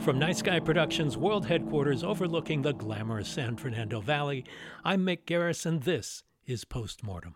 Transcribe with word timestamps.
From 0.00 0.18
Nice 0.18 0.42
Guy 0.42 0.60
Productions 0.60 1.16
World 1.16 1.44
Headquarters 1.44 2.04
overlooking 2.04 2.62
the 2.62 2.72
glamorous 2.72 3.28
San 3.28 3.56
Fernando 3.56 4.00
Valley, 4.00 4.44
I'm 4.84 5.04
Mick 5.04 5.24
Garris, 5.26 5.66
and 5.66 5.82
this 5.82 6.22
is 6.46 6.64
Postmortem. 6.64 7.34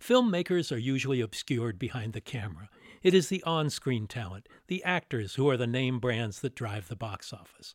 Filmmakers 0.00 0.72
are 0.72 0.78
usually 0.78 1.20
obscured 1.20 1.78
behind 1.78 2.14
the 2.14 2.20
camera. 2.20 2.68
It 3.02 3.14
is 3.14 3.28
the 3.28 3.42
on 3.44 3.70
screen 3.70 4.06
talent, 4.06 4.48
the 4.66 4.82
actors, 4.82 5.34
who 5.34 5.48
are 5.48 5.56
the 5.56 5.66
name 5.66 6.00
brands 6.00 6.40
that 6.40 6.54
drive 6.54 6.88
the 6.88 6.96
box 6.96 7.32
office. 7.32 7.74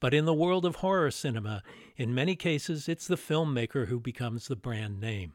But 0.00 0.14
in 0.14 0.26
the 0.26 0.34
world 0.34 0.64
of 0.64 0.76
horror 0.76 1.10
cinema, 1.10 1.62
in 1.96 2.14
many 2.14 2.36
cases, 2.36 2.88
it's 2.88 3.08
the 3.08 3.16
filmmaker 3.16 3.88
who 3.88 3.98
becomes 3.98 4.46
the 4.46 4.56
brand 4.56 5.00
name. 5.00 5.32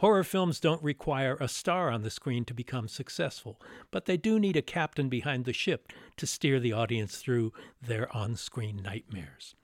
Horror 0.00 0.24
films 0.24 0.60
don't 0.60 0.82
require 0.82 1.36
a 1.40 1.48
star 1.48 1.90
on 1.90 2.02
the 2.02 2.10
screen 2.10 2.44
to 2.46 2.54
become 2.54 2.86
successful, 2.86 3.60
but 3.90 4.04
they 4.04 4.18
do 4.18 4.38
need 4.38 4.56
a 4.56 4.62
captain 4.62 5.08
behind 5.08 5.44
the 5.44 5.54
ship 5.54 5.90
to 6.18 6.26
steer 6.26 6.60
the 6.60 6.72
audience 6.72 7.16
through 7.16 7.54
their 7.80 8.14
on 8.14 8.36
screen 8.36 8.82
nightmares. 8.82 9.54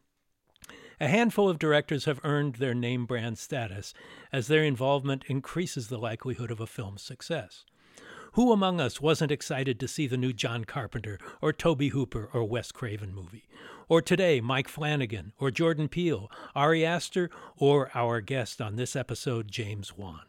A 1.00 1.08
handful 1.08 1.48
of 1.48 1.58
directors 1.58 2.06
have 2.06 2.20
earned 2.24 2.54
their 2.54 2.74
name 2.74 3.04
brand 3.04 3.36
status 3.36 3.92
as 4.32 4.46
their 4.46 4.64
involvement 4.64 5.24
increases 5.26 5.88
the 5.88 5.98
likelihood 5.98 6.50
of 6.50 6.60
a 6.60 6.66
film's 6.66 7.02
success. 7.02 7.64
Who 8.34 8.50
among 8.50 8.80
us 8.80 8.98
wasn't 8.98 9.30
excited 9.30 9.78
to 9.78 9.86
see 9.86 10.06
the 10.06 10.16
new 10.16 10.32
John 10.32 10.64
Carpenter 10.64 11.18
or 11.42 11.52
Tobe 11.52 11.90
Hooper 11.90 12.30
or 12.32 12.44
Wes 12.44 12.72
Craven 12.72 13.14
movie? 13.14 13.46
Or 13.90 14.00
today, 14.00 14.40
Mike 14.40 14.68
Flanagan 14.68 15.34
or 15.38 15.50
Jordan 15.50 15.86
Peele, 15.86 16.30
Ari 16.54 16.82
Aster, 16.82 17.28
or 17.58 17.90
our 17.94 18.22
guest 18.22 18.62
on 18.62 18.76
this 18.76 18.96
episode, 18.96 19.50
James 19.50 19.98
Wan. 19.98 20.22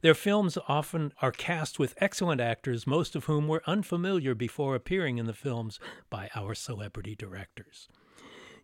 Their 0.00 0.16
films 0.16 0.58
often 0.66 1.12
are 1.22 1.30
cast 1.30 1.78
with 1.78 1.94
excellent 1.98 2.40
actors, 2.40 2.88
most 2.88 3.14
of 3.14 3.26
whom 3.26 3.46
were 3.46 3.62
unfamiliar 3.68 4.34
before 4.34 4.74
appearing 4.74 5.18
in 5.18 5.26
the 5.26 5.32
films 5.32 5.78
by 6.10 6.30
our 6.34 6.56
celebrity 6.56 7.14
directors. 7.14 7.88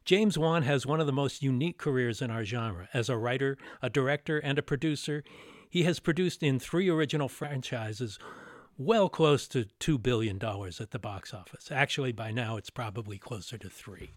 James 0.05 0.37
Wan 0.37 0.63
has 0.63 0.85
one 0.85 0.99
of 0.99 1.07
the 1.07 1.13
most 1.13 1.45
unique 1.45 1.79
careers 1.79 2.21
in 2.21 2.29
our 2.29 2.45
genre. 2.45 2.89
As 2.93 3.09
a 3.09 3.17
writer, 3.17 3.57
a 3.81 3.89
director, 3.89 4.39
and 4.39 4.59
a 4.59 4.63
producer, 4.63 5.23
he 5.71 5.85
has 5.85 6.01
produced 6.01 6.43
in 6.43 6.59
three 6.59 6.89
original 6.89 7.29
franchises 7.29 8.19
well 8.77 9.09
close 9.09 9.47
to 9.49 9.67
$2 9.81 10.03
billion 10.03 10.37
at 10.43 10.91
the 10.91 10.99
box 10.99 11.33
office. 11.33 11.71
Actually, 11.71 12.13
by 12.13 12.31
now, 12.31 12.57
it's 12.57 12.71
probably 12.71 13.19
closer 13.19 13.59
to 13.59 13.69
three. 13.69 14.11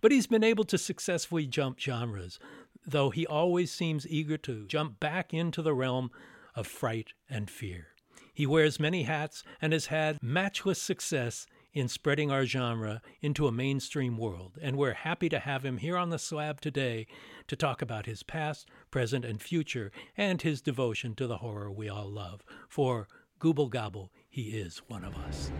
But 0.00 0.12
he's 0.12 0.26
been 0.26 0.44
able 0.44 0.64
to 0.64 0.78
successfully 0.78 1.46
jump 1.46 1.78
genres, 1.78 2.38
though 2.86 3.10
he 3.10 3.26
always 3.26 3.72
seems 3.72 4.06
eager 4.06 4.36
to 4.38 4.66
jump 4.66 5.00
back 5.00 5.34
into 5.34 5.62
the 5.62 5.74
realm 5.74 6.10
of 6.54 6.66
fright 6.66 7.12
and 7.28 7.50
fear. 7.50 7.88
He 8.32 8.46
wears 8.46 8.78
many 8.78 9.02
hats 9.02 9.42
and 9.60 9.72
has 9.72 9.86
had 9.86 10.22
matchless 10.22 10.80
success 10.80 11.46
in 11.72 11.88
spreading 11.88 12.30
our 12.30 12.46
genre 12.46 13.02
into 13.20 13.46
a 13.46 13.52
mainstream 13.52 14.16
world, 14.16 14.58
and 14.60 14.76
we're 14.76 14.94
happy 14.94 15.28
to 15.28 15.38
have 15.38 15.64
him 15.64 15.78
here 15.78 15.96
on 15.96 16.10
the 16.10 16.18
slab 16.18 16.60
today 16.60 17.06
to 17.46 17.56
talk 17.56 17.82
about 17.82 18.06
his 18.06 18.22
past, 18.22 18.68
present, 18.90 19.24
and 19.24 19.42
future, 19.42 19.90
and 20.16 20.42
his 20.42 20.60
devotion 20.60 21.14
to 21.14 21.26
the 21.26 21.38
horror 21.38 21.70
we 21.70 21.88
all 21.88 22.08
love. 22.08 22.44
For 22.68 23.08
Gooble 23.38 23.70
Gobble, 23.70 24.10
he 24.28 24.50
is 24.58 24.78
one 24.88 25.04
of 25.04 25.14
us. 25.16 25.52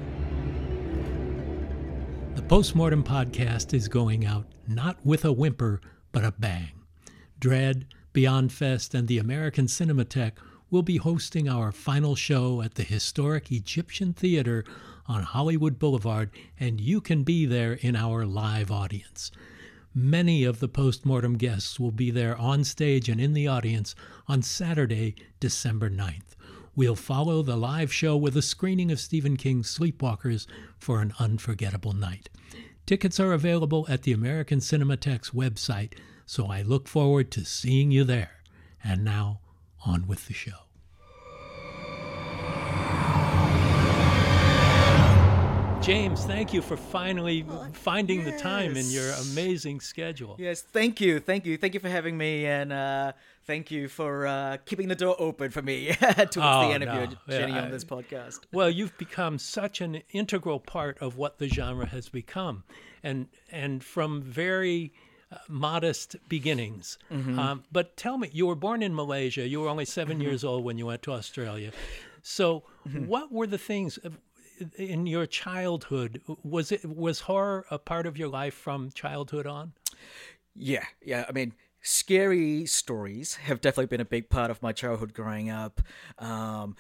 The 2.34 2.42
Postmortem 2.42 3.04
podcast 3.04 3.72
is 3.72 3.86
going 3.86 4.26
out 4.26 4.46
not 4.66 4.98
with 5.04 5.24
a 5.24 5.32
whimper, 5.32 5.80
but 6.10 6.24
a 6.24 6.32
bang. 6.32 6.72
Dread, 7.38 7.86
Beyond 8.12 8.52
Fest, 8.52 8.94
and 8.94 9.06
the 9.06 9.18
American 9.18 9.66
Cinematheque 9.66 10.38
will 10.70 10.82
be 10.82 10.96
hosting 10.96 11.48
our 11.48 11.70
final 11.70 12.16
show 12.16 12.62
at 12.62 12.74
the 12.74 12.82
historic 12.82 13.52
Egyptian 13.52 14.12
Theater 14.12 14.64
on 15.06 15.22
Hollywood 15.22 15.78
Boulevard, 15.78 16.30
and 16.58 16.80
you 16.80 17.00
can 17.00 17.22
be 17.22 17.46
there 17.46 17.74
in 17.74 17.94
our 17.94 18.26
live 18.26 18.72
audience. 18.72 19.30
Many 19.94 20.42
of 20.42 20.58
the 20.58 20.68
postmortem 20.68 21.38
guests 21.38 21.78
will 21.78 21.92
be 21.92 22.10
there 22.10 22.36
on 22.36 22.64
stage 22.64 23.08
and 23.08 23.20
in 23.20 23.34
the 23.34 23.46
audience 23.46 23.94
on 24.26 24.42
Saturday, 24.42 25.14
December 25.38 25.88
9th. 25.88 26.34
We'll 26.78 26.94
follow 26.94 27.42
the 27.42 27.56
live 27.56 27.92
show 27.92 28.16
with 28.16 28.36
a 28.36 28.40
screening 28.40 28.92
of 28.92 29.00
Stephen 29.00 29.36
King's 29.36 29.76
Sleepwalkers 29.76 30.46
for 30.78 31.02
an 31.02 31.12
unforgettable 31.18 31.92
night. 31.92 32.30
Tickets 32.86 33.18
are 33.18 33.32
available 33.32 33.84
at 33.88 34.02
the 34.02 34.12
American 34.12 34.60
Cinematheque's 34.60 35.30
website, 35.30 35.94
so 36.24 36.46
I 36.46 36.62
look 36.62 36.86
forward 36.86 37.32
to 37.32 37.44
seeing 37.44 37.90
you 37.90 38.04
there. 38.04 38.44
And 38.84 39.04
now, 39.04 39.40
on 39.84 40.06
with 40.06 40.28
the 40.28 40.34
show. 40.34 40.67
James, 45.80 46.24
thank 46.26 46.52
you 46.52 46.60
for 46.60 46.76
finally 46.76 47.46
Oh, 47.48 47.66
finding 47.72 48.24
the 48.24 48.32
time 48.32 48.76
in 48.76 48.90
your 48.90 49.10
amazing 49.30 49.80
schedule. 49.80 50.36
Yes, 50.38 50.60
thank 50.60 51.00
you, 51.00 51.18
thank 51.18 51.46
you, 51.46 51.56
thank 51.56 51.72
you 51.72 51.80
for 51.80 51.88
having 51.88 52.18
me, 52.18 52.44
and 52.44 52.72
uh, 52.72 53.12
thank 53.46 53.70
you 53.70 53.88
for 53.88 54.26
uh, 54.26 54.58
keeping 54.66 54.88
the 54.88 54.94
door 54.94 55.16
open 55.18 55.50
for 55.50 55.62
me 55.62 55.86
towards 56.00 56.36
Oh, 56.36 56.68
the 56.68 56.74
end 56.74 56.84
of 56.84 56.94
your 56.94 57.06
journey 57.38 57.52
Yeah, 57.54 57.62
on 57.62 57.70
this 57.70 57.84
podcast. 57.84 58.40
Well, 58.52 58.68
you've 58.68 58.96
become 58.98 59.38
such 59.38 59.80
an 59.80 60.02
integral 60.10 60.60
part 60.60 60.98
of 61.00 61.16
what 61.16 61.38
the 61.38 61.48
genre 61.48 61.86
has 61.86 62.08
become, 62.10 62.64
and 63.02 63.28
and 63.50 63.82
from 63.82 64.20
very 64.20 64.92
uh, 65.32 65.36
modest 65.48 66.16
beginnings. 66.28 66.98
Mm-hmm. 67.10 67.38
Um, 67.38 67.62
but 67.72 67.96
tell 67.96 68.18
me, 68.18 68.28
you 68.32 68.46
were 68.46 68.56
born 68.56 68.82
in 68.82 68.94
Malaysia. 68.94 69.46
You 69.48 69.60
were 69.62 69.68
only 69.68 69.84
7 69.86 70.16
Mm-hmm. 70.18 70.22
years 70.22 70.44
old 70.44 70.64
when 70.64 70.76
you 70.76 70.86
went 70.86 71.02
to 71.02 71.12
Australia. 71.12 71.70
So, 72.22 72.64
what 73.06 73.32
were 73.32 73.46
the 73.46 73.58
things 73.58 73.98
uh, 74.04 74.10
in 74.76 75.06
your 75.06 75.26
childhood? 75.26 76.22
Was 76.42 76.72
it 76.72 76.84
was 76.84 77.20
horror 77.20 77.66
a 77.70 77.78
part 77.78 78.06
of 78.06 78.16
your 78.16 78.28
life 78.28 78.54
from 78.54 78.90
childhood 78.90 79.46
on? 79.46 79.72
Yeah, 80.54 80.84
yeah. 81.02 81.24
I 81.28 81.32
mean, 81.32 81.54
scary 81.80 82.66
stories 82.66 83.36
have 83.36 83.60
definitely 83.60 83.86
been 83.86 84.00
a 84.00 84.04
big 84.04 84.28
part 84.28 84.50
of 84.50 84.62
my 84.62 84.72
childhood 84.72 85.14
growing 85.14 85.50
up. 85.50 85.80
Um, 86.18 86.76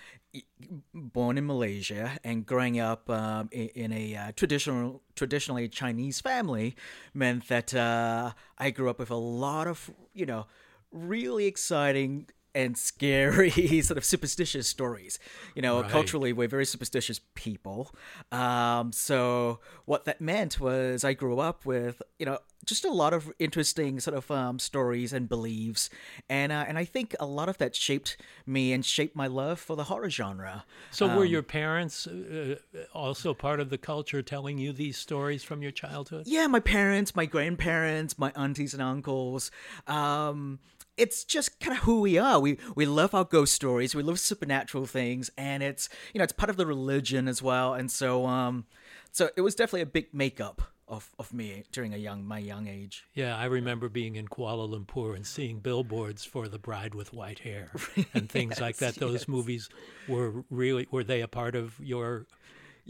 born 0.92 1.38
in 1.38 1.46
Malaysia 1.46 2.18
and 2.22 2.44
growing 2.44 2.78
up 2.78 3.08
um, 3.08 3.48
in, 3.50 3.92
a 3.92 4.14
uh, 4.14 4.32
traditional, 4.36 5.02
traditionally 5.16 5.68
Chinese 5.68 6.20
family 6.20 6.76
meant 7.14 7.48
that 7.48 7.74
uh, 7.74 8.32
I 8.58 8.70
grew 8.70 8.90
up 8.90 8.98
with 8.98 9.10
a 9.10 9.16
lot 9.16 9.66
of, 9.66 9.90
you 10.12 10.26
know, 10.26 10.46
really 10.92 11.46
exciting 11.46 12.28
and 12.54 12.76
scary 12.76 13.50
sort 13.82 13.98
of 13.98 14.04
superstitious 14.04 14.68
stories. 14.68 15.18
You 15.54 15.62
know, 15.62 15.82
right. 15.82 15.90
culturally, 15.90 16.32
we're 16.32 16.48
very 16.48 16.66
superstitious 16.66 17.20
people. 17.34 17.94
Um, 18.32 18.92
so 18.92 19.60
what 19.84 20.04
that 20.04 20.20
meant 20.20 20.60
was 20.60 21.04
I 21.04 21.12
grew 21.12 21.38
up 21.40 21.64
with, 21.64 22.02
you 22.18 22.26
know, 22.26 22.38
just 22.68 22.84
a 22.84 22.90
lot 22.90 23.14
of 23.14 23.32
interesting 23.38 23.98
sort 23.98 24.16
of 24.16 24.30
um, 24.30 24.58
stories 24.58 25.12
and 25.12 25.28
beliefs, 25.28 25.88
and 26.28 26.52
uh, 26.52 26.64
and 26.68 26.76
I 26.76 26.84
think 26.84 27.16
a 27.18 27.24
lot 27.24 27.48
of 27.48 27.56
that 27.58 27.74
shaped 27.74 28.18
me 28.46 28.72
and 28.72 28.84
shaped 28.84 29.16
my 29.16 29.26
love 29.26 29.58
for 29.58 29.74
the 29.74 29.84
horror 29.84 30.10
genre. 30.10 30.64
So 30.90 31.08
um, 31.08 31.16
were 31.16 31.24
your 31.24 31.42
parents 31.42 32.06
uh, 32.06 32.56
also 32.92 33.32
part 33.32 33.60
of 33.60 33.70
the 33.70 33.78
culture, 33.78 34.22
telling 34.22 34.58
you 34.58 34.72
these 34.72 34.98
stories 34.98 35.42
from 35.42 35.62
your 35.62 35.72
childhood? 35.72 36.24
Yeah, 36.26 36.46
my 36.46 36.60
parents, 36.60 37.16
my 37.16 37.24
grandparents, 37.24 38.18
my 38.18 38.32
aunties 38.36 38.74
and 38.74 38.82
uncles. 38.82 39.50
Um, 39.86 40.58
it's 40.98 41.24
just 41.24 41.60
kind 41.60 41.76
of 41.76 41.84
who 41.84 42.00
we 42.00 42.18
are. 42.18 42.40
We 42.40 42.58
we 42.74 42.84
love 42.84 43.14
our 43.14 43.24
ghost 43.24 43.54
stories. 43.54 43.94
We 43.94 44.02
love 44.02 44.18
supernatural 44.18 44.86
things, 44.86 45.30
and 45.38 45.62
it's 45.62 45.88
you 46.12 46.18
know 46.18 46.24
it's 46.24 46.32
part 46.32 46.50
of 46.50 46.56
the 46.56 46.66
religion 46.66 47.28
as 47.28 47.42
well. 47.42 47.74
And 47.74 47.90
so 47.90 48.26
um, 48.26 48.66
so 49.12 49.30
it 49.36 49.40
was 49.40 49.54
definitely 49.54 49.82
a 49.82 49.86
big 49.86 50.12
makeup 50.12 50.62
of, 50.88 51.10
of 51.18 51.32
me 51.32 51.64
during 51.70 51.94
a 51.94 51.96
young 51.96 52.24
my 52.24 52.38
young 52.38 52.66
age. 52.66 53.04
Yeah, 53.14 53.36
I 53.36 53.44
remember 53.44 53.88
being 53.88 54.16
in 54.16 54.28
Kuala 54.28 54.68
Lumpur 54.68 55.14
and 55.14 55.26
seeing 55.26 55.60
billboards 55.60 56.24
for 56.24 56.48
the 56.48 56.58
bride 56.58 56.94
with 56.94 57.12
white 57.12 57.40
hair 57.40 57.70
and 58.14 58.28
things 58.28 58.52
yes, 58.52 58.60
like 58.60 58.76
that. 58.78 58.96
Those 58.96 59.20
yes. 59.20 59.28
movies 59.28 59.68
were 60.08 60.44
really 60.50 60.86
were 60.90 61.04
they 61.04 61.20
a 61.20 61.28
part 61.28 61.54
of 61.54 61.78
your 61.80 62.26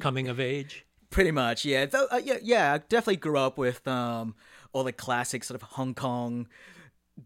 coming 0.01 0.29
of 0.29 0.41
age? 0.41 0.85
Pretty 1.11 1.31
much, 1.31 1.65
yeah. 1.65 1.87
Though, 1.87 2.07
uh, 2.11 2.21
yeah, 2.23 2.37
yeah. 2.43 2.75
I 2.75 2.79
definitely 2.79 3.17
grew 3.17 3.39
up 3.39 3.57
with 3.57 3.87
um, 3.89 4.35
all 4.73 4.85
the 4.85 4.93
classic 4.93 5.43
sort 5.43 5.61
of 5.61 5.67
Hong 5.71 5.95
Kong 5.95 6.47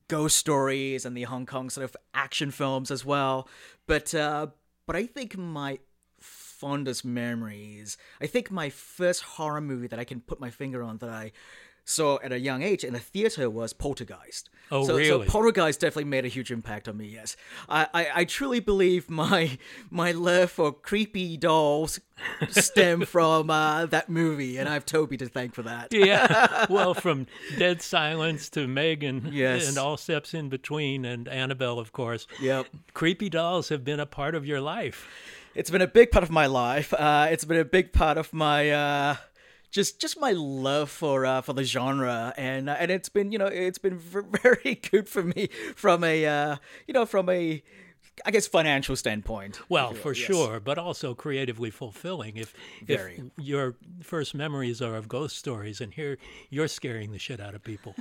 ghost 0.08 0.36
stories 0.36 1.04
and 1.04 1.16
the 1.16 1.24
Hong 1.24 1.46
Kong 1.46 1.70
sort 1.70 1.84
of 1.84 1.96
action 2.14 2.50
films 2.50 2.90
as 2.90 3.04
well. 3.04 3.48
But 3.86 4.14
uh, 4.14 4.48
but 4.86 4.96
I 4.96 5.06
think 5.06 5.36
my 5.36 5.78
fondest 6.20 7.04
memories, 7.04 7.96
I 8.20 8.26
think 8.26 8.50
my 8.50 8.70
first 8.70 9.22
horror 9.22 9.60
movie 9.60 9.88
that 9.88 9.98
I 9.98 10.04
can 10.04 10.20
put 10.20 10.40
my 10.40 10.50
finger 10.50 10.82
on 10.82 10.98
that 10.98 11.10
I 11.10 11.32
saw 11.84 12.18
at 12.22 12.32
a 12.32 12.38
young 12.38 12.62
age 12.62 12.84
in 12.84 12.94
a 12.94 12.98
theater 12.98 13.50
was 13.50 13.72
Poltergeist. 13.72 14.48
Oh, 14.70 14.84
so, 14.84 14.96
really? 14.96 15.26
So 15.26 15.30
Poltergeist 15.30 15.80
definitely 15.80 16.04
made 16.04 16.24
a 16.24 16.28
huge 16.28 16.50
impact 16.50 16.88
on 16.88 16.96
me. 16.96 17.06
Yes, 17.06 17.36
I, 17.68 17.88
I, 17.92 18.08
I 18.14 18.24
truly 18.24 18.60
believe 18.60 19.10
my 19.10 19.58
my 19.90 20.12
love 20.12 20.50
for 20.50 20.72
creepy 20.72 21.36
dolls 21.36 22.00
stem 22.50 23.02
from 23.06 23.50
uh, 23.50 23.86
that 23.86 24.08
movie, 24.08 24.56
and 24.56 24.68
I 24.68 24.74
have 24.74 24.86
Tobe 24.86 25.18
to 25.18 25.28
thank 25.28 25.54
for 25.54 25.62
that. 25.62 25.88
yeah, 25.92 26.66
well, 26.70 26.94
from 26.94 27.26
Dead 27.58 27.82
Silence 27.82 28.48
to 28.50 28.66
Megan, 28.66 29.28
yes. 29.32 29.68
and 29.68 29.76
all 29.76 29.96
steps 29.96 30.34
in 30.34 30.48
between, 30.48 31.04
and 31.04 31.28
Annabelle, 31.28 31.78
of 31.78 31.92
course. 31.92 32.26
Yep, 32.40 32.68
creepy 32.94 33.28
dolls 33.28 33.68
have 33.68 33.84
been 33.84 34.00
a 34.00 34.06
part 34.06 34.34
of 34.34 34.46
your 34.46 34.60
life. 34.60 35.06
It's 35.54 35.68
been 35.68 35.82
a 35.82 35.86
big 35.86 36.10
part 36.10 36.22
of 36.22 36.30
my 36.30 36.46
life. 36.46 36.94
Uh, 36.94 37.28
it's 37.30 37.44
been 37.44 37.58
a 37.58 37.64
big 37.64 37.92
part 37.92 38.16
of 38.16 38.32
my. 38.32 38.70
Uh, 38.70 39.16
just 39.72 39.98
just 40.00 40.20
my 40.20 40.30
love 40.32 40.90
for 40.90 41.26
uh, 41.26 41.40
for 41.40 41.54
the 41.54 41.64
genre 41.64 42.32
and 42.36 42.70
uh, 42.70 42.76
and 42.78 42.90
it's 42.90 43.08
been 43.08 43.32
you 43.32 43.38
know 43.38 43.46
it's 43.46 43.78
been 43.78 43.98
very 44.42 44.80
good 44.90 45.08
for 45.08 45.24
me 45.24 45.48
from 45.74 46.04
a 46.04 46.24
uh, 46.26 46.56
you 46.86 46.94
know 46.94 47.04
from 47.04 47.28
a 47.28 47.62
I 48.26 48.30
guess 48.30 48.46
financial 48.46 48.94
standpoint. 48.94 49.58
Well, 49.70 49.94
for 49.94 50.12
yes. 50.12 50.26
sure, 50.26 50.60
but 50.60 50.76
also 50.76 51.14
creatively 51.14 51.70
fulfilling. 51.70 52.36
If 52.36 52.52
Very. 52.84 53.14
if 53.14 53.44
your 53.44 53.76
first 54.02 54.34
memories 54.34 54.82
are 54.82 54.94
of 54.96 55.08
ghost 55.08 55.38
stories, 55.38 55.80
and 55.80 55.94
here 55.94 56.18
you're 56.50 56.68
scaring 56.68 57.12
the 57.12 57.18
shit 57.18 57.40
out 57.40 57.54
of 57.54 57.64
people, 57.64 57.94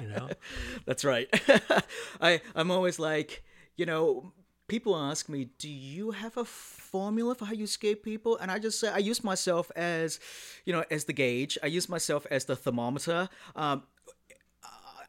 you 0.00 0.08
know. 0.08 0.30
That's 0.86 1.04
right. 1.04 1.28
I 2.20 2.40
I'm 2.54 2.70
always 2.70 2.98
like, 2.98 3.44
you 3.76 3.84
know, 3.84 4.32
people 4.68 4.96
ask 4.96 5.28
me, 5.28 5.50
"Do 5.58 5.68
you 5.68 6.12
have 6.12 6.36
a 6.36 6.44
formula 6.44 7.34
for 7.34 7.44
how 7.46 7.52
you 7.52 7.66
scare 7.66 7.96
people?" 7.96 8.36
And 8.38 8.50
I 8.50 8.58
just 8.58 8.80
say 8.80 8.88
I 8.88 8.98
use 8.98 9.22
myself 9.22 9.70
as, 9.76 10.20
you 10.64 10.72
know, 10.72 10.84
as 10.90 11.04
the 11.04 11.12
gauge. 11.12 11.58
I 11.62 11.66
use 11.66 11.88
myself 11.88 12.26
as 12.30 12.44
the 12.44 12.56
thermometer. 12.56 13.28
Um, 13.54 13.82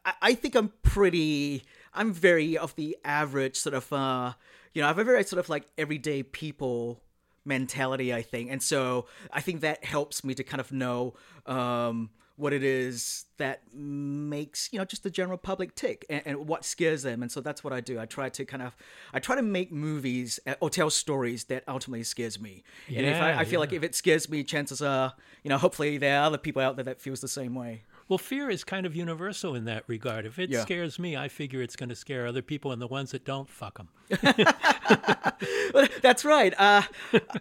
I, 0.04 0.14
I 0.22 0.34
think 0.34 0.54
I'm 0.54 0.72
pretty. 0.82 1.64
I'm 1.92 2.12
very 2.12 2.58
of 2.58 2.74
the 2.76 2.96
average 3.04 3.56
sort 3.56 3.74
of. 3.74 3.92
Uh, 3.92 4.32
you 4.72 4.82
know, 4.82 4.86
I 4.86 4.88
have 4.88 4.98
a 4.98 5.04
very 5.04 5.24
sort 5.24 5.40
of 5.40 5.48
like 5.48 5.64
everyday 5.78 6.22
people 6.22 7.00
mentality. 7.44 8.12
I 8.12 8.22
think, 8.22 8.50
and 8.50 8.62
so 8.62 9.06
I 9.32 9.40
think 9.40 9.60
that 9.60 9.84
helps 9.84 10.24
me 10.24 10.34
to 10.34 10.44
kind 10.44 10.60
of 10.60 10.72
know. 10.72 11.14
Um, 11.46 12.10
what 12.36 12.52
it 12.52 12.64
is 12.64 13.26
that 13.36 13.62
makes 13.72 14.68
you 14.72 14.78
know 14.78 14.84
just 14.84 15.02
the 15.02 15.10
general 15.10 15.38
public 15.38 15.74
tick 15.74 16.04
and, 16.10 16.22
and, 16.24 16.48
what 16.48 16.64
scares 16.64 17.02
them 17.02 17.22
and 17.22 17.30
so 17.30 17.40
that's 17.40 17.62
what 17.62 17.72
i 17.72 17.80
do 17.80 17.98
i 18.00 18.06
try 18.06 18.28
to 18.28 18.44
kind 18.44 18.62
of 18.62 18.76
i 19.12 19.20
try 19.20 19.36
to 19.36 19.42
make 19.42 19.70
movies 19.70 20.40
uh, 20.46 20.54
or 20.60 20.68
tell 20.68 20.90
stories 20.90 21.44
that 21.44 21.62
ultimately 21.68 22.02
scares 22.02 22.40
me 22.40 22.64
yeah, 22.88 22.98
and 22.98 23.06
if 23.06 23.22
I, 23.22 23.40
I 23.40 23.44
feel 23.44 23.52
yeah. 23.54 23.58
like 23.60 23.72
if 23.72 23.82
it 23.82 23.94
scares 23.94 24.28
me 24.28 24.42
chances 24.42 24.82
are 24.82 25.14
you 25.42 25.48
know 25.48 25.58
hopefully 25.58 25.98
there 25.98 26.20
are 26.20 26.24
other 26.24 26.38
people 26.38 26.60
out 26.60 26.76
there 26.76 26.84
that 26.84 27.00
feels 27.00 27.20
the 27.20 27.28
same 27.28 27.54
way 27.54 27.82
well, 28.06 28.18
fear 28.18 28.50
is 28.50 28.64
kind 28.64 28.84
of 28.84 28.94
universal 28.94 29.54
in 29.54 29.64
that 29.64 29.84
regard. 29.86 30.26
If 30.26 30.38
it 30.38 30.50
yeah. 30.50 30.60
scares 30.60 30.98
me, 30.98 31.16
I 31.16 31.28
figure 31.28 31.62
it's 31.62 31.74
going 31.74 31.88
to 31.88 31.94
scare 31.94 32.26
other 32.26 32.42
people, 32.42 32.70
and 32.70 32.80
the 32.80 32.86
ones 32.86 33.12
that 33.12 33.24
don't, 33.24 33.48
fuck 33.48 33.78
them. 33.78 33.88
That's 36.02 36.22
right. 36.24 36.52
Uh, 36.58 36.82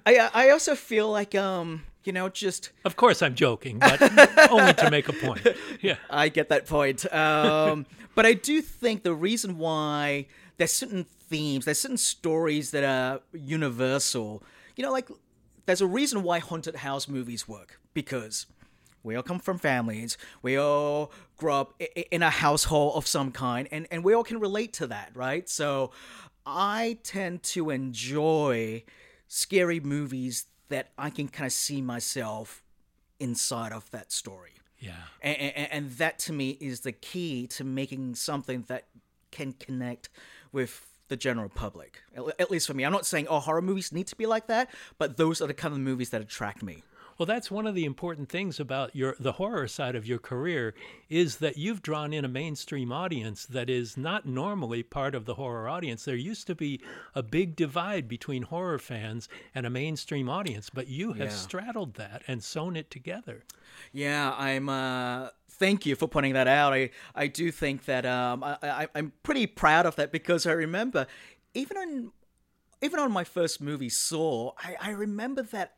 I 0.06 0.30
I 0.34 0.50
also 0.52 0.76
feel 0.76 1.12
like 1.12 1.36
um, 1.36 1.84
you 2.06 2.14
know, 2.14 2.30
just. 2.30 2.72
Of 2.86 2.96
course, 2.96 3.22
I'm 3.22 3.36
joking, 3.36 3.80
but 3.80 4.02
only 4.52 4.74
to 4.74 4.92
make 4.92 5.10
a 5.10 5.14
point. 5.14 5.48
Yeah. 5.82 5.98
I 6.10 6.30
get 6.30 6.50
that 6.50 6.66
point. 6.66 7.12
Um, 7.14 7.86
but 8.16 8.26
I 8.26 8.34
do 8.34 8.62
think 8.62 9.04
the 9.04 9.14
reason 9.14 9.58
why 9.58 10.28
there's 10.58 10.74
certain 10.74 11.06
themes, 11.06 11.66
there's 11.66 11.80
certain 11.80 11.98
stories 11.98 12.72
that 12.72 12.84
are 12.84 13.22
universal. 13.34 14.44
You 14.76 14.84
know, 14.84 14.92
like 14.92 15.10
there's 15.66 15.82
a 15.82 15.88
reason 15.88 16.24
why 16.24 16.40
haunted 16.40 16.78
house 16.78 17.08
movies 17.08 17.48
work 17.48 17.80
because 17.94 18.46
we 19.04 19.16
all 19.16 19.24
come 19.24 19.40
from 19.40 19.58
families. 19.58 20.18
We 20.42 20.58
all 20.58 21.12
grow 21.38 21.62
up 21.62 21.82
in 22.12 22.24
a 22.24 22.30
household 22.30 22.96
of 22.96 23.06
some 23.06 23.32
kind, 23.32 23.68
and, 23.72 23.88
and 23.92 24.04
we 24.04 24.14
all 24.14 24.24
can 24.24 24.40
relate 24.40 24.74
to 24.74 24.88
that, 24.88 25.12
right? 25.14 25.48
So 25.50 25.92
I 26.46 27.00
tend 27.04 27.44
to 27.44 27.70
enjoy 27.70 28.84
scary 29.28 29.80
movies 29.80 30.46
that 30.70 30.90
I 30.98 31.10
can 31.10 31.28
kind 31.28 31.46
of 31.46 31.54
see 31.54 31.82
myself 31.82 32.64
inside 33.20 33.72
of 33.72 33.90
that 33.92 34.12
story. 34.12 34.52
Yeah. 34.80 34.92
And, 35.22 35.38
and, 35.38 35.72
and, 35.72 35.92
that 35.92 36.20
to 36.20 36.34
me 36.34 36.58
is 36.60 36.82
the 36.82 36.92
key 36.92 37.48
to 37.48 37.64
making 37.64 38.16
something 38.16 38.66
that 38.68 38.86
can 39.32 39.54
connect 39.54 40.10
with 40.52 40.86
the 41.08 41.16
general 41.16 41.48
public. 41.48 42.02
At 42.16 42.52
least 42.52 42.68
for 42.68 42.74
me. 42.74 42.84
I'm 42.84 42.92
not 42.92 43.06
saying, 43.06 43.28
oh, 43.30 43.40
horror 43.40 43.62
movies 43.62 43.94
need 43.94 44.08
to 44.08 44.16
be 44.16 44.26
like 44.26 44.48
that, 44.48 44.70
but 44.98 45.16
those 45.16 45.42
are 45.42 45.48
the 45.48 45.54
kind 45.54 45.74
of 45.74 45.80
movies 45.80 46.10
that 46.10 46.22
attract 46.22 46.64
me. 46.64 46.84
Well, 47.24 47.34
that's 47.34 47.50
one 47.50 47.68
of 47.68 47.74
the 47.74 47.86
important 47.86 48.28
things 48.28 48.60
about 48.60 48.98
your 48.98 49.16
the 49.18 49.32
horror 49.32 49.70
side 49.70 49.96
of 49.96 50.06
your 50.06 50.20
career 50.20 50.74
is 51.08 51.38
that 51.38 51.58
you've 51.58 51.82
drawn 51.82 52.12
in 52.12 52.26
a 52.26 52.28
mainstream 52.28 52.92
audience 52.92 53.46
that 53.46 53.70
is 53.70 53.96
not 53.96 54.26
normally 54.26 54.84
part 54.84 55.16
of 55.16 55.24
the 55.24 55.36
horror 55.36 55.70
audience. 55.70 56.04
There 56.04 56.18
used 56.18 56.48
to 56.48 56.54
be 56.54 56.82
a 57.16 57.24
big 57.24 57.56
divide 57.56 58.10
between 58.10 58.44
horror 58.44 58.78
fans 58.78 59.30
and 59.56 59.66
a 59.66 59.70
mainstream 59.70 60.28
audience, 60.28 60.70
but 60.70 60.90
you 60.90 61.14
have 61.14 61.30
yeah. 61.30 61.34
straddled 61.34 61.94
that 61.94 62.24
and 62.28 62.44
sewn 62.44 62.76
it 62.76 62.92
together. 62.92 63.46
Yeah, 63.94 64.36
I'm. 64.38 64.68
Uh, 64.68 65.30
thank 65.50 65.86
you 65.86 65.96
for 65.96 66.10
pointing 66.10 66.34
that 66.34 66.50
out. 66.50 66.74
I 66.74 66.90
I 67.16 67.28
do 67.28 67.52
think 67.52 67.86
that 67.86 68.06
um, 68.06 68.44
I, 68.44 68.58
I 68.62 68.88
I'm 68.96 69.14
pretty 69.24 69.48
proud 69.48 69.86
of 69.86 69.96
that 69.96 70.12
because 70.12 70.46
I 70.46 70.52
remember 70.52 71.08
even 71.54 71.78
on 71.78 72.12
even 72.82 73.00
on 73.00 73.14
my 73.14 73.24
first 73.24 73.62
movie 73.62 73.88
Saw, 73.88 74.52
I, 74.58 74.76
I 74.82 74.90
remember 74.90 75.42
that 75.42 75.76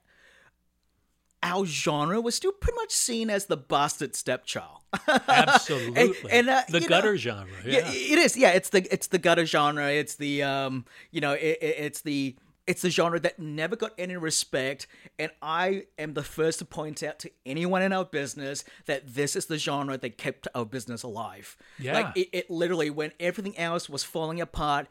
our 1.45 1.65
genre 1.65 2.19
was 2.19 2.35
still 2.35 2.51
pretty 2.51 2.75
much 2.75 2.91
seen 2.91 3.29
as 3.29 3.45
the 3.45 3.55
bastard 3.55 4.15
stepchild. 4.15 4.79
Absolutely, 5.07 6.01
and, 6.01 6.15
and 6.31 6.49
uh, 6.49 6.63
the 6.69 6.81
gutter 6.81 7.11
know, 7.11 7.17
genre. 7.17 7.53
Yeah. 7.63 7.79
yeah. 7.79 7.91
it 7.91 8.19
is. 8.19 8.35
Yeah, 8.35 8.51
it's 8.51 8.69
the 8.69 8.87
it's 8.91 9.07
the 9.07 9.19
gutter 9.19 9.45
genre. 9.45 9.91
It's 9.91 10.15
the 10.15 10.41
um, 10.43 10.85
you 11.11 11.21
know, 11.21 11.33
it, 11.33 11.57
it, 11.61 11.75
it's 11.77 12.01
the 12.01 12.35
it's 12.65 12.81
the 12.81 12.89
genre 12.89 13.19
that 13.19 13.37
never 13.37 13.75
got 13.75 13.91
any 13.97 14.17
respect, 14.17 14.87
and 15.19 15.31
I 15.41 15.85
am 15.99 16.15
the 16.15 16.23
first 16.23 16.59
to 16.59 16.65
point 16.65 17.03
out 17.03 17.19
to 17.19 17.31
anyone 17.45 17.83
in 17.83 17.93
our 17.93 18.05
business 18.05 18.63
that 18.87 19.13
this 19.13 19.35
is 19.35 19.45
the 19.45 19.57
genre 19.57 19.97
that 19.97 20.17
kept 20.17 20.47
our 20.55 20.65
business 20.65 21.03
alive. 21.03 21.57
Yeah, 21.77 21.93
like 21.93 22.17
it, 22.17 22.29
it 22.31 22.49
literally 22.49 22.89
when 22.89 23.11
everything 23.19 23.57
else 23.57 23.87
was 23.87 24.03
falling 24.03 24.41
apart 24.41 24.87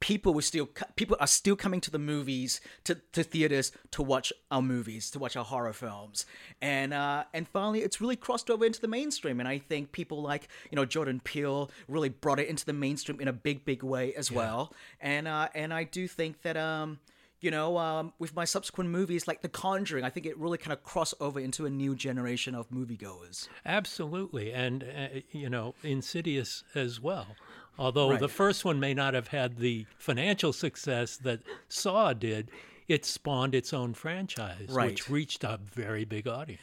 people 0.00 0.32
were 0.32 0.42
still 0.42 0.68
people 0.96 1.16
are 1.20 1.26
still 1.26 1.56
coming 1.56 1.80
to 1.80 1.90
the 1.90 1.98
movies 1.98 2.60
to, 2.84 2.96
to 3.12 3.22
theaters 3.22 3.72
to 3.90 4.02
watch 4.02 4.32
our 4.50 4.62
movies 4.62 5.10
to 5.10 5.18
watch 5.18 5.36
our 5.36 5.44
horror 5.44 5.72
films. 5.72 6.26
And 6.60 6.94
uh, 6.94 7.24
and 7.34 7.48
finally 7.48 7.80
it's 7.80 8.00
really 8.00 8.16
crossed 8.16 8.50
over 8.50 8.64
into 8.64 8.80
the 8.80 8.88
mainstream. 8.88 9.40
And 9.40 9.48
I 9.48 9.58
think 9.58 9.92
people 9.92 10.22
like 10.22 10.48
you 10.70 10.76
know 10.76 10.84
Jordan 10.84 11.20
Peele 11.22 11.70
really 11.88 12.08
brought 12.08 12.38
it 12.40 12.48
into 12.48 12.64
the 12.64 12.72
mainstream 12.72 13.20
in 13.20 13.28
a 13.28 13.32
big 13.32 13.64
big 13.64 13.82
way 13.82 14.14
as 14.14 14.30
well. 14.30 14.72
And 15.00 15.26
uh, 15.26 15.48
and 15.54 15.74
I 15.74 15.84
do 15.84 16.06
think 16.06 16.42
that 16.42 16.56
um 16.56 17.00
you 17.40 17.50
know 17.50 17.78
um, 17.78 18.12
with 18.18 18.34
my 18.34 18.44
subsequent 18.44 18.90
movies 18.90 19.26
like 19.26 19.42
The 19.42 19.48
Conjuring 19.48 20.04
I 20.04 20.10
think 20.10 20.26
it 20.26 20.38
really 20.38 20.58
kind 20.58 20.72
of 20.72 20.82
crossed 20.82 21.14
over 21.20 21.40
into 21.40 21.66
a 21.66 21.70
new 21.70 21.94
generation 21.94 22.54
of 22.54 22.70
moviegoers. 22.70 23.48
Absolutely, 23.66 24.52
and 24.52 24.84
uh, 24.84 25.20
you 25.32 25.50
know, 25.50 25.74
Insidious 25.82 26.64
as 26.74 27.00
well. 27.00 27.26
Although 27.78 28.10
Right. 28.10 28.20
the 28.20 28.28
first 28.28 28.64
one 28.64 28.80
may 28.80 28.92
not 28.94 29.14
have 29.14 29.28
had 29.28 29.56
the 29.58 29.86
financial 29.98 30.52
success 30.52 31.16
that 31.18 31.42
Saw 31.68 32.12
did, 32.12 32.50
it 32.88 33.04
spawned 33.04 33.54
its 33.54 33.72
own 33.72 33.94
franchise, 33.94 34.68
Right. 34.68 34.90
which 34.90 35.08
reached 35.08 35.44
a 35.44 35.58
very 35.62 36.04
big 36.04 36.26
audience. 36.26 36.60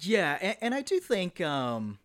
Yeah, 0.00 0.38
and, 0.40 0.56
and 0.60 0.74
I 0.74 0.82
do 0.82 1.00
think, 1.00 1.40
um, 1.40 1.98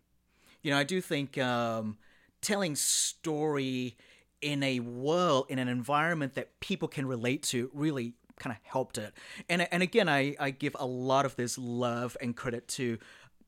you 0.62 0.70
know, 0.70 0.78
I 0.78 0.84
do 0.84 1.00
think 1.00 1.36
um, 1.38 1.98
telling 2.40 2.74
story 2.76 3.96
in 4.40 4.62
a 4.62 4.80
world, 4.80 5.46
in 5.48 5.58
an 5.58 5.68
environment 5.68 6.34
that 6.34 6.58
people 6.60 6.88
can 6.88 7.06
relate 7.06 7.42
to, 7.44 7.70
really 7.74 8.14
kind 8.38 8.54
of 8.54 8.62
helped 8.64 8.98
it. 8.98 9.14
And 9.48 9.62
and 9.72 9.82
again, 9.82 10.08
I 10.08 10.36
I 10.38 10.50
give 10.50 10.76
a 10.78 10.86
lot 10.86 11.24
of 11.24 11.36
this 11.36 11.56
love 11.56 12.16
and 12.20 12.36
credit 12.36 12.68
to 12.68 12.98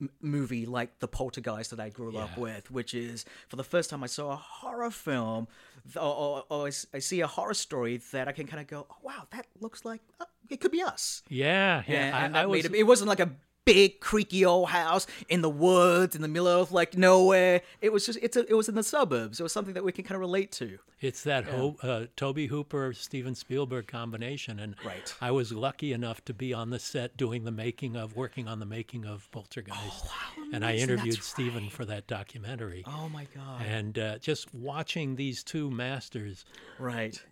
m- 0.00 0.10
movie 0.20 0.66
like 0.66 0.98
the 1.00 1.08
poltergeist 1.08 1.70
that 1.70 1.80
i 1.80 1.88
grew 1.88 2.16
up 2.16 2.36
with 2.38 2.70
which 2.70 2.94
is 2.94 3.24
for 3.48 3.56
the 3.56 3.64
first 3.64 3.90
time 3.90 4.02
i 4.02 4.06
saw 4.06 4.32
a 4.32 4.36
horror 4.36 4.90
film 4.90 5.48
or, 5.96 6.02
or, 6.02 6.44
or 6.48 6.66
I 6.66 6.72
I 6.94 6.98
see 7.00 7.20
a 7.20 7.26
horror 7.26 7.54
story 7.54 7.96
that 8.12 8.28
i 8.28 8.32
can 8.32 8.46
kind 8.46 8.60
of 8.60 8.66
go 8.66 8.86
oh, 8.90 8.96
wow 9.02 9.26
that 9.30 9.46
looks 9.60 9.84
like 9.84 10.00
uh, 10.20 10.24
it 10.50 10.60
could 10.60 10.72
be 10.72 10.82
us 10.82 11.22
Yeah, 11.28 11.82
yeah. 11.86 11.94
yeah, 11.94 12.24
and 12.24 12.36
I, 12.36 12.42
I 12.42 12.46
was, 12.46 12.64
it, 12.64 12.74
it 12.74 12.84
wasn't 12.84 13.08
like 13.08 13.20
a 13.20 13.30
big 13.72 14.00
creaky 14.00 14.44
old 14.46 14.70
house 14.70 15.06
in 15.28 15.42
the 15.42 15.50
woods 15.50 16.16
in 16.16 16.22
the 16.22 16.28
middle 16.28 16.48
of 16.48 16.72
like 16.72 16.96
nowhere. 16.96 17.60
It 17.82 17.92
was 17.92 18.06
just 18.06 18.18
it's 18.22 18.36
a, 18.36 18.40
it 18.48 18.54
was 18.54 18.68
in 18.68 18.74
the 18.74 18.82
suburbs. 18.82 19.40
It 19.40 19.42
was 19.42 19.52
something 19.52 19.74
that 19.74 19.84
we 19.84 19.92
can 19.92 20.04
kind 20.04 20.14
of 20.16 20.20
relate 20.20 20.52
to. 20.52 20.78
It's 21.00 21.22
that 21.24 21.44
Ho- 21.44 21.76
uh, 21.82 22.06
Tobe 22.16 22.48
Hooper 22.48 22.92
Steven 22.92 23.34
Spielberg 23.34 23.86
combination, 23.86 24.58
and 24.58 24.74
Right. 24.84 25.14
I 25.20 25.30
was 25.30 25.52
lucky 25.52 25.92
enough 25.92 26.24
to 26.24 26.34
be 26.34 26.52
on 26.54 26.70
the 26.70 26.78
set 26.78 27.16
doing 27.16 27.44
the 27.44 27.52
making 27.52 27.94
of, 27.94 28.16
working 28.16 28.48
on 28.48 28.58
the 28.58 28.66
making 28.66 29.04
of 29.04 29.30
Poltergeist, 29.30 29.78
oh, 29.80 30.02
wow, 30.38 30.44
and 30.52 30.64
I 30.64 30.74
interviewed 30.74 31.16
That's 31.16 31.28
Steven 31.28 31.64
right. 31.64 31.72
for 31.72 31.84
that 31.84 32.06
documentary. 32.06 32.82
Oh 32.86 33.08
my 33.10 33.26
god! 33.34 33.62
And 33.66 33.98
uh, 33.98 34.18
just 34.18 34.52
watching 34.54 35.14
these 35.16 35.44
two 35.44 35.70
masters 35.70 36.44
right. 36.80 37.22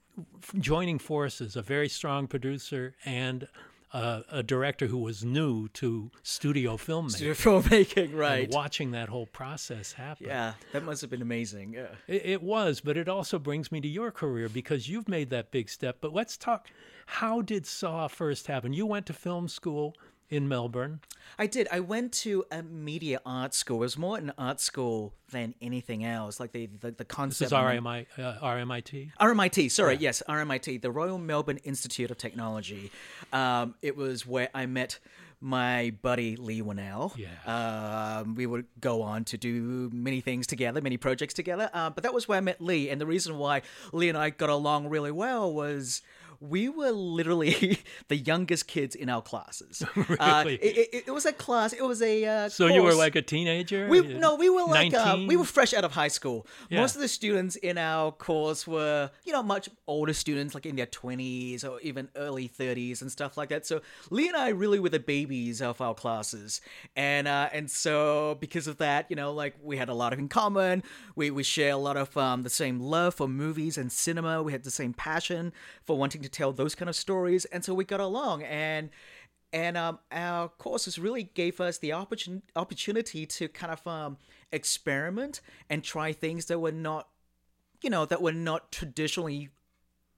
f- 0.42 0.52
joining 0.60 0.98
forces, 0.98 1.56
a 1.56 1.62
very 1.62 1.88
strong 1.88 2.26
producer 2.28 2.94
and 3.04 3.48
uh, 3.96 4.22
a 4.30 4.42
director 4.42 4.86
who 4.88 4.98
was 4.98 5.24
new 5.24 5.68
to 5.68 6.10
studio 6.22 6.76
filmmaking, 6.76 7.20
Your 7.20 7.34
filmmaking, 7.46 8.14
right? 8.14 8.50
watching 8.50 8.90
that 8.90 9.08
whole 9.08 9.26
process 9.26 9.92
happen. 9.92 10.26
Yeah, 10.26 10.52
that 10.72 10.84
must 10.84 11.00
have 11.00 11.08
been 11.10 11.22
amazing. 11.22 11.72
Yeah. 11.72 11.86
It, 12.06 12.26
it 12.26 12.42
was, 12.42 12.80
but 12.80 12.96
it 12.98 13.08
also 13.08 13.38
brings 13.38 13.72
me 13.72 13.80
to 13.80 13.88
your 13.88 14.10
career 14.10 14.50
because 14.50 14.86
you've 14.88 15.08
made 15.08 15.30
that 15.30 15.50
big 15.50 15.70
step. 15.70 15.96
But 16.00 16.12
let's 16.12 16.36
talk. 16.36 16.68
How 17.06 17.40
did 17.40 17.66
Saw 17.66 18.06
first 18.08 18.48
happen? 18.48 18.72
You 18.74 18.84
went 18.84 19.06
to 19.06 19.12
film 19.12 19.48
school 19.48 19.94
in 20.30 20.48
Melbourne. 20.48 21.00
I 21.38 21.46
did. 21.46 21.68
I 21.70 21.80
went 21.80 22.12
to 22.24 22.44
a 22.50 22.62
media 22.62 23.20
art 23.26 23.52
school. 23.54 23.76
It 23.78 23.80
was 23.80 23.98
more 23.98 24.16
an 24.16 24.32
art 24.38 24.60
school 24.60 25.12
than 25.30 25.54
anything 25.60 26.04
else. 26.04 26.40
Like 26.40 26.52
the 26.52 26.66
the, 26.66 26.90
the 26.92 27.04
This 27.04 27.06
concept. 27.08 27.48
is 27.48 27.52
RMI, 27.52 28.06
uh, 28.18 28.34
RMIT. 28.42 29.10
RMIT, 29.20 29.70
sorry, 29.70 29.96
yes, 29.96 30.22
RMIT, 30.28 30.80
the 30.82 30.90
Royal 30.90 31.18
Melbourne 31.18 31.58
Institute 31.58 32.10
of 32.10 32.18
Technology. 32.18 32.90
Um, 33.32 33.74
it 33.82 33.96
was 33.96 34.26
where 34.26 34.48
I 34.54 34.66
met 34.66 34.98
my 35.40 35.92
buddy 36.00 36.34
Leigh 36.36 36.62
Whannell. 36.62 37.12
Yeah. 37.18 38.20
Um, 38.20 38.34
we 38.36 38.46
would 38.46 38.64
go 38.80 39.02
on 39.02 39.24
to 39.26 39.36
do 39.36 39.90
many 39.92 40.22
things 40.22 40.46
together, 40.46 40.80
many 40.80 40.96
projects 40.96 41.34
together. 41.34 41.68
Uh, 41.74 41.90
but 41.90 42.04
that 42.04 42.14
was 42.14 42.26
where 42.26 42.38
I 42.38 42.40
met 42.40 42.60
Leigh, 42.60 42.88
and 42.88 42.98
the 43.00 43.06
reason 43.06 43.36
why 43.36 43.60
Leigh 43.92 44.08
and 44.08 44.16
I 44.16 44.30
got 44.30 44.48
along 44.48 44.88
really 44.88 45.12
well 45.12 45.52
was. 45.52 46.02
We 46.48 46.68
were 46.68 46.90
literally 46.90 47.78
the 48.08 48.16
youngest 48.16 48.66
kids 48.68 48.94
in 48.94 49.08
our 49.08 49.22
classes. 49.22 49.82
Uh, 50.18 50.44
it, 50.46 50.60
it, 50.62 51.04
it 51.08 51.10
was 51.10 51.26
a 51.26 51.32
class. 51.32 51.72
It 51.72 51.82
was 51.82 52.00
a. 52.00 52.24
Uh, 52.24 52.48
So 52.48 52.66
you 52.66 52.82
were 52.82 52.94
like 52.94 53.16
a 53.16 53.22
teenager? 53.22 53.86
we 53.88 54.00
no, 54.00 54.36
we 54.36 54.48
were 54.48 54.64
like 54.64 54.94
uh, 54.94 55.16
we 55.26 55.36
were 55.36 55.44
fresh 55.44 55.74
out 55.74 55.84
of 55.84 55.92
high 55.92 56.08
school. 56.08 56.46
Yeah. 56.70 56.80
Most 56.80 56.94
of 56.94 57.02
the 57.02 57.08
students 57.08 57.56
in 57.56 57.76
our 57.76 58.12
course 58.12 58.66
were 58.66 59.10
you 59.24 59.32
know 59.32 59.42
much 59.42 59.68
older 59.86 60.12
students, 60.12 60.54
like 60.54 60.64
in 60.64 60.76
their 60.76 60.86
twenties 60.86 61.64
or 61.64 61.80
even 61.80 62.08
early 62.16 62.46
thirties 62.46 63.02
and 63.02 63.10
stuff 63.10 63.36
like 63.36 63.48
that. 63.50 63.66
So 63.66 63.82
Leigh 64.10 64.28
and 64.28 64.36
I 64.36 64.48
really 64.50 64.78
were 64.78 64.88
the 64.88 65.00
babies 65.00 65.60
of 65.60 65.80
our 65.80 65.94
classes, 65.94 66.60
and 66.94 67.26
uh, 67.28 67.48
and 67.52 67.70
so 67.70 68.36
because 68.40 68.66
of 68.66 68.78
that, 68.78 69.06
you 69.10 69.16
know, 69.16 69.32
like 69.32 69.54
we 69.62 69.76
had 69.76 69.88
a 69.88 69.94
lot 69.94 70.12
of 70.12 70.18
in 70.18 70.28
common. 70.28 70.82
We 71.14 71.30
we 71.30 71.42
share 71.42 71.72
a 71.72 71.76
lot 71.76 71.96
of 71.96 72.16
um, 72.16 72.42
the 72.42 72.50
same 72.50 72.80
love 72.80 73.14
for 73.14 73.28
movies 73.28 73.76
and 73.76 73.90
cinema. 73.90 74.42
We 74.42 74.52
had 74.52 74.64
the 74.64 74.70
same 74.70 74.92
passion 74.94 75.52
for 75.84 75.98
wanting 75.98 76.22
to 76.22 76.28
tell 76.36 76.52
those 76.52 76.74
kind 76.74 76.88
of 76.88 76.96
stories, 76.96 77.44
and 77.46 77.64
so 77.64 77.74
we 77.74 77.84
got 77.84 78.00
along 78.00 78.42
and 78.42 78.90
and 79.52 79.76
um, 79.76 79.98
our 80.10 80.48
courses 80.48 80.98
really 80.98 81.22
gave 81.22 81.60
us 81.60 81.78
the 81.78 81.90
opportun- 81.90 82.42
opportunity 82.56 83.24
to 83.26 83.48
kind 83.48 83.72
of 83.72 83.86
um, 83.86 84.18
experiment 84.52 85.40
and 85.70 85.82
try 85.84 86.12
things 86.12 86.46
that 86.46 86.58
were 86.58 86.72
not 86.72 87.08
you 87.82 87.90
know 87.90 88.04
that 88.04 88.20
were 88.20 88.32
not 88.32 88.72
traditionally 88.72 89.48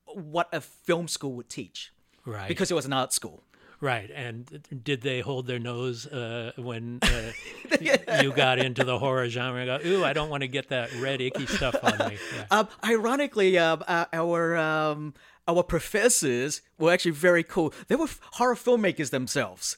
what 0.07 0.49
a 0.53 0.61
film 0.61 1.07
school 1.07 1.35
would 1.35 1.49
teach 1.49 1.93
right. 2.25 2.49
because 2.49 2.71
it 2.71 2.75
was 2.75 2.87
an 2.87 2.93
art 2.93 3.13
school 3.13 3.43
Right, 3.81 4.11
and 4.13 4.45
did 4.83 5.03
they 5.03 5.21
hold 5.21 5.47
their 5.47 5.61
nose 5.61 6.05
uh, 6.05 6.51
when 6.57 6.99
uh, 7.01 7.31
y- 7.81 8.23
you 8.23 8.33
got 8.33 8.59
into 8.59 8.83
the 8.83 8.99
horror 8.99 9.29
genre? 9.29 9.61
and 9.61 9.85
Go, 9.85 9.89
ooh, 9.89 10.05
I 10.05 10.13
don't 10.13 10.31
want 10.31 10.41
to 10.41 10.49
get 10.49 10.71
that 10.71 10.93
red 10.95 11.21
icky 11.21 11.47
stuff 11.47 11.77
on 11.85 11.97
me. 12.09 12.17
Yeah. 12.35 12.45
um, 12.51 12.69
ironically 12.85 13.57
um, 13.57 13.85
uh, 13.87 14.07
our 14.13 14.57
um, 14.57 15.15
our 15.49 15.63
professors 15.63 16.61
were 16.79 16.93
actually 16.93 17.13
very 17.13 17.43
cool. 17.43 17.73
They 17.89 17.97
were 17.97 18.09
horror 18.33 18.55
filmmakers 18.55 19.11
themselves. 19.11 19.77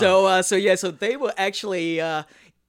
So 0.00 0.26
uh, 0.26 0.42
so 0.42 0.56
yeah 0.56 0.74
so 0.74 0.90
they 0.90 1.16
were 1.16 1.32
actually 1.36 2.00
uh, 2.00 2.24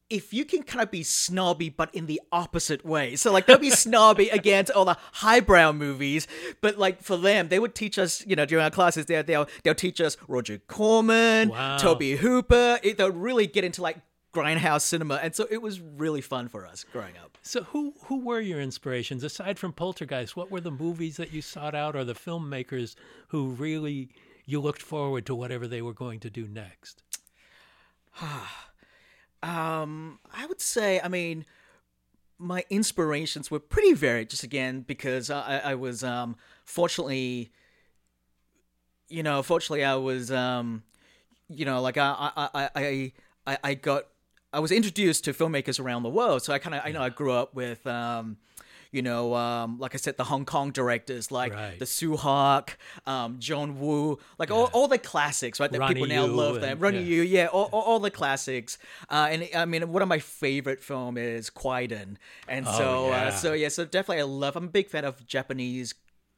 if 0.10 0.32
you 0.34 0.46
can 0.46 0.62
kind 0.62 0.84
of 0.84 0.92
be 0.92 1.01
snobby 1.01 1.70
but 1.70 1.94
in 1.96 2.06
the 2.06 2.22
opposite 2.32 2.86
way. 2.86 3.15
So 3.15 3.32
like 3.34 3.46
they'll 3.48 3.58
be 3.58 3.70
snobby 3.88 4.30
against 4.30 4.72
all 4.72 4.86
the 4.86 4.98
highbrow 5.13 5.72
movies 5.74 6.27
but 6.62 6.77
like 6.77 7.01
for 7.01 7.18
them 7.18 7.48
they 7.48 7.58
would 7.60 7.74
teach 7.74 7.98
us 7.98 8.24
you 8.27 8.36
know 8.36 8.46
during 8.46 8.63
our 8.63 8.70
classes 8.72 9.06
they'll 9.08 9.24
they'll, 9.24 9.48
they'll 9.63 9.74
teach 9.75 10.00
us 10.00 10.15
roger 10.27 10.60
corman 10.68 11.50
Wow. 11.50 11.77
tobe 11.77 12.04
hooper. 12.20 12.80
It, 12.84 12.98
they'll 12.98 13.12
really 13.12 13.48
get 13.48 13.63
into 13.63 13.82
like 13.82 13.98
grindhouse 14.36 14.82
cinema 14.82 15.15
and 15.24 15.34
so 15.36 15.44
it 15.50 15.62
was 15.62 15.75
really 15.80 16.22
fun 16.22 16.48
for 16.48 16.65
us 16.72 16.86
growing 16.92 17.18
up 17.24 17.38
So, 17.42 17.63
who 17.72 17.94
who 18.06 18.18
were 18.25 18.42
your 18.42 18.60
inspirations 18.60 19.24
aside 19.24 19.60
from 19.60 19.72
Poltergeist? 19.72 20.36
What 20.36 20.50
were 20.51 20.62
the 20.62 20.72
movies 20.72 21.18
that 21.18 21.32
you 21.32 21.42
sought 21.44 21.75
out, 21.75 21.96
or 21.96 22.04
the 22.04 22.15
filmmakers 22.15 22.96
who 23.27 23.50
really 23.50 24.10
you 24.46 24.60
looked 24.60 24.82
forward 24.82 25.25
to 25.27 25.36
whatever 25.36 25.68
they 25.68 25.82
were 25.82 25.94
going 25.94 26.20
to 26.22 26.30
do 26.30 26.48
next? 26.48 27.04
Um, 29.44 30.18
I 30.34 30.48
would 30.48 30.60
say, 30.60 31.00
I 31.04 31.08
mean, 31.08 31.46
my 32.39 32.65
inspirations 32.72 33.51
were 33.51 33.60
pretty 33.60 33.94
varied. 33.94 34.32
Just 34.32 34.44
again 34.44 34.82
because 34.82 35.30
I, 35.30 35.62
I 35.63 35.75
was 35.75 36.04
um, 36.04 36.36
fortunately, 36.63 37.51
you 39.08 39.22
know, 39.22 39.44
fortunately 39.44 39.84
I 39.84 39.96
was 39.96 40.32
um, 40.32 40.82
you 41.48 41.63
know, 41.63 41.80
like 41.80 41.98
I 41.98 42.32
I 42.36 42.50
I 42.56 42.70
I 42.75 43.13
I, 43.46 43.58
I 43.63 43.74
got 43.75 44.06
I 44.55 44.59
was 44.59 44.71
introduced 44.71 45.25
to 45.25 45.33
filmmakers 45.33 45.79
around 45.79 46.03
the 46.03 46.09
world, 46.09 46.41
so 46.43 46.53
I 46.53 46.59
kind 46.59 46.75
of 46.75 46.81
I 46.85 46.91
know 46.91 47.01
I 47.01 47.09
grew 47.09 47.31
up 47.31 47.53
with 47.53 47.85
um. 47.88 48.38
You 48.91 49.01
know, 49.01 49.35
um, 49.35 49.77
like 49.77 49.93
I 49.93 49.97
said, 49.97 50.15
the 50.15 50.24
Hong 50.24 50.45
Kong 50.45 50.71
directors 50.71 51.29
like 51.29 51.51
Right. 51.53 51.77
the 51.77 51.83
Tsui 51.83 52.17
Hark, 52.17 52.77
um, 53.05 53.39
John 53.39 53.77
Woo, 53.77 54.19
like 54.39 54.51
all, 54.51 54.69
all 54.71 54.88
the 54.88 54.97
classics, 54.97 55.59
right? 55.59 55.69
That 55.69 55.79
Ronnie 55.81 55.95
people 55.95 56.07
now 56.07 56.25
Yu 56.25 56.31
love 56.31 56.62
them. 56.62 56.79
Ronnie 56.79 57.00
yeah. 57.00 57.15
Yu, 57.17 57.21
yeah, 57.24 57.45
all, 57.47 57.67
all, 57.74 57.81
all 57.81 58.00
the 58.00 58.12
classics. 58.12 58.77
Uh, 59.09 59.27
and 59.31 59.50
I 59.53 59.65
mean, 59.65 59.91
one 59.91 60.01
of 60.01 60.07
my 60.07 60.19
favorite 60.19 60.81
film 60.81 61.17
is 61.17 61.50
Kwaidan, 61.50 62.15
and 62.47 62.65
so 62.65 63.07
Oh, 63.07 63.09
yeah. 63.09 63.25
uh, 63.25 63.31
so 63.31 63.51
yeah, 63.51 63.67
so 63.67 63.83
definitely 63.83 64.21
I 64.21 64.25
love. 64.25 64.55
I'm 64.55 64.65
a 64.65 64.67
big 64.79 64.88
fan 64.88 65.03
of 65.03 65.27
Japanese 65.27 65.93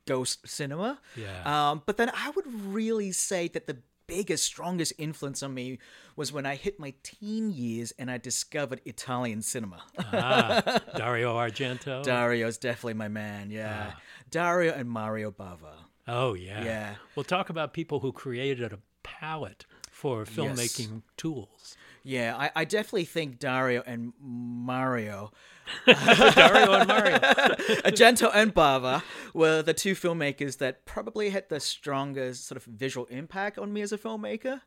ghost 0.08 0.48
cinema. 0.48 1.00
Yeah. 1.16 1.44
Um, 1.72 1.84
but 1.86 1.98
then 1.98 2.10
I 2.12 2.32
would 2.32 2.46
really 2.74 3.12
say 3.12 3.50
that 3.50 3.68
the 3.68 3.78
biggest, 4.08 4.44
strongest 4.46 4.94
influence 4.98 5.44
on 5.44 5.54
me 5.54 5.80
was 6.16 6.32
when 6.32 6.46
I 6.46 6.56
hit 6.56 6.80
my 6.80 6.94
teen 7.04 7.52
years 7.52 7.92
and 8.00 8.10
I 8.10 8.18
discovered 8.18 8.82
Italian 8.86 9.42
cinema. 9.42 9.84
Ah, 10.00 10.80
Dario 10.96 11.36
Argento. 11.36 12.04
Dario's 12.04 12.58
definitely 12.58 12.94
my 12.96 13.10
man. 13.10 13.52
Yeah, 13.52 13.92
Dario 14.32 14.74
and 14.74 14.90
Mario 14.90 15.32
Bava. 15.32 15.74
oh 16.08 16.34
yeah. 16.34 16.64
Yeah. 16.64 16.96
We'll 17.16 17.24
talk 17.26 17.50
about 17.50 17.74
people 17.74 18.00
who 18.00 18.12
created 18.12 18.74
a 18.74 18.80
palette 19.04 19.66
for 19.92 20.26
filmmaking 20.26 21.02
tools. 21.18 21.76
Yeah, 22.04 22.36
I, 22.38 22.52
I 22.56 22.66
definitely 22.66 23.06
think 23.06 23.38
Dario 23.40 23.84
and 23.86 24.14
Mario, 24.22 25.32
Dario 25.86 26.72
and 26.74 26.88
Mario. 26.88 27.18
Argento 27.20 28.30
and 28.34 28.54
Bava, 28.54 29.04
were 29.34 29.62
the 29.62 29.74
two 29.74 29.94
filmmakers 29.96 30.58
that 30.60 30.86
probably 30.86 31.30
had 31.30 31.50
the 31.50 31.60
strongest 31.60 32.48
sort 32.48 32.58
of 32.58 32.64
visual 32.66 33.06
impact 33.08 33.58
on 33.58 33.72
me 33.74 33.82
as 33.82 33.92
a 33.92 33.98
filmmaker. 33.98 34.62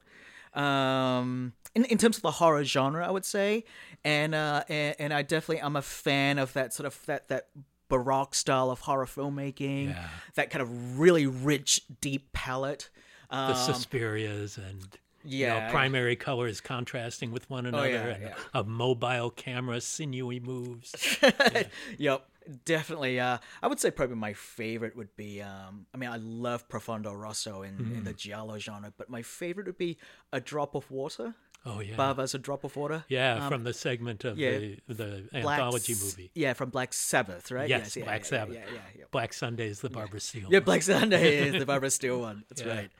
Um, 0.54 1.52
in, 1.75 1.85
in 1.85 1.99
terms 1.99 2.16
of 2.16 2.23
the 2.23 2.33
horror 2.33 2.64
genre, 2.64 3.07
I 3.07 3.11
would 3.11 3.25
say, 3.25 3.64
and 4.04 4.35
uh, 4.35 4.64
and, 4.69 4.97
and 4.99 5.14
I 5.14 5.23
definitely 5.23 5.62
I'm 5.62 5.76
a 5.76 5.83
fan 5.83 6.38
of 6.38 6.52
that 6.54 6.73
sort 6.75 6.87
of 6.87 6.99
that 7.07 7.28
that 7.28 7.49
baroque 7.88 8.35
style 8.35 8.71
of 8.71 8.80
horror 8.80 9.07
filmmaking, 9.07 9.88
Yeah. 9.90 10.09
that 10.35 10.50
kind 10.50 10.62
of 10.62 10.99
really 10.99 11.26
rich, 11.26 11.83
deep 12.00 12.33
palette. 12.33 12.88
the 13.30 13.37
Um, 13.37 13.54
Suspirias 13.54 14.59
and 14.59 14.99
yeah. 15.25 15.57
Oh, 15.57 15.61
know, 15.67 15.71
primary 15.73 16.17
colors 16.17 16.61
contrasting 16.61 17.31
with 17.33 17.49
one 17.50 17.67
another 17.67 17.89
yeah, 17.89 18.07
and 18.07 18.23
yeah. 18.23 18.35
a 18.55 18.65
mobile 18.65 19.31
camera, 19.31 19.81
sinewy 19.81 20.41
moves. 20.41 20.95
Yep, 21.99 22.27
definitely. 22.65 23.21
Uh, 23.21 23.39
I 23.62 23.67
would 23.69 23.81
say 23.81 23.91
probably 23.91 24.17
my 24.17 24.33
favorite 24.33 24.97
would 24.97 25.15
be. 25.17 25.43
Um, 25.43 25.87
I 25.95 25.99
mean, 25.99 26.11
I 26.11 26.17
love 26.17 26.69
Profondo 26.69 27.12
Rosso 27.12 27.62
in, 27.62 27.79
in 27.79 28.00
Mm. 28.03 28.05
the 28.05 28.12
giallo 28.12 28.59
genre, 28.59 28.93
but 28.97 29.11
my 29.11 29.23
favorite 29.23 29.67
would 29.67 29.79
be 29.79 29.99
A 30.33 30.41
Drop 30.41 30.75
of 30.75 30.91
Water. 30.91 31.35
Oh 31.67 31.81
yeah, 31.81 31.95
Bava's 31.95 32.35
A 32.35 32.39
Drop 32.39 32.65
of 32.65 32.75
Water. 32.75 33.05
yeah, 33.09 33.47
from 33.47 33.65
the 33.65 33.75
segment 33.75 34.25
of 34.25 34.33
Um, 34.33 34.39
yeah, 34.39 34.59
the 34.59 34.79
the 34.89 35.29
Black 35.43 35.61
anthology 35.61 35.93
S- 35.93 36.03
movie. 36.03 36.31
Yeah, 36.35 36.55
from 36.55 36.71
Black 36.71 36.95
Sabbath, 36.95 37.50
right? 37.50 37.69
Yes, 37.69 37.95
yeah, 37.97 38.05
Black 38.05 38.21
yeah, 38.23 38.27
Sabbath. 38.27 38.55
Yeah, 38.55 38.65
yeah, 38.73 38.81
yeah. 39.00 39.05
Black 39.11 39.35
Sunday's 39.35 39.81
the 39.83 39.91
Barbara 39.91 40.21
Steele. 40.21 40.49
Yeah. 40.50 40.61
Black 40.61 40.81
Sunday 40.83 41.49
is 41.49 41.59
the 41.59 41.67
Barbara 41.67 41.91
Steele 41.99 42.21
one. 42.21 42.45
That's 42.49 42.62
Yeah. 42.62 42.75
right. 42.75 42.91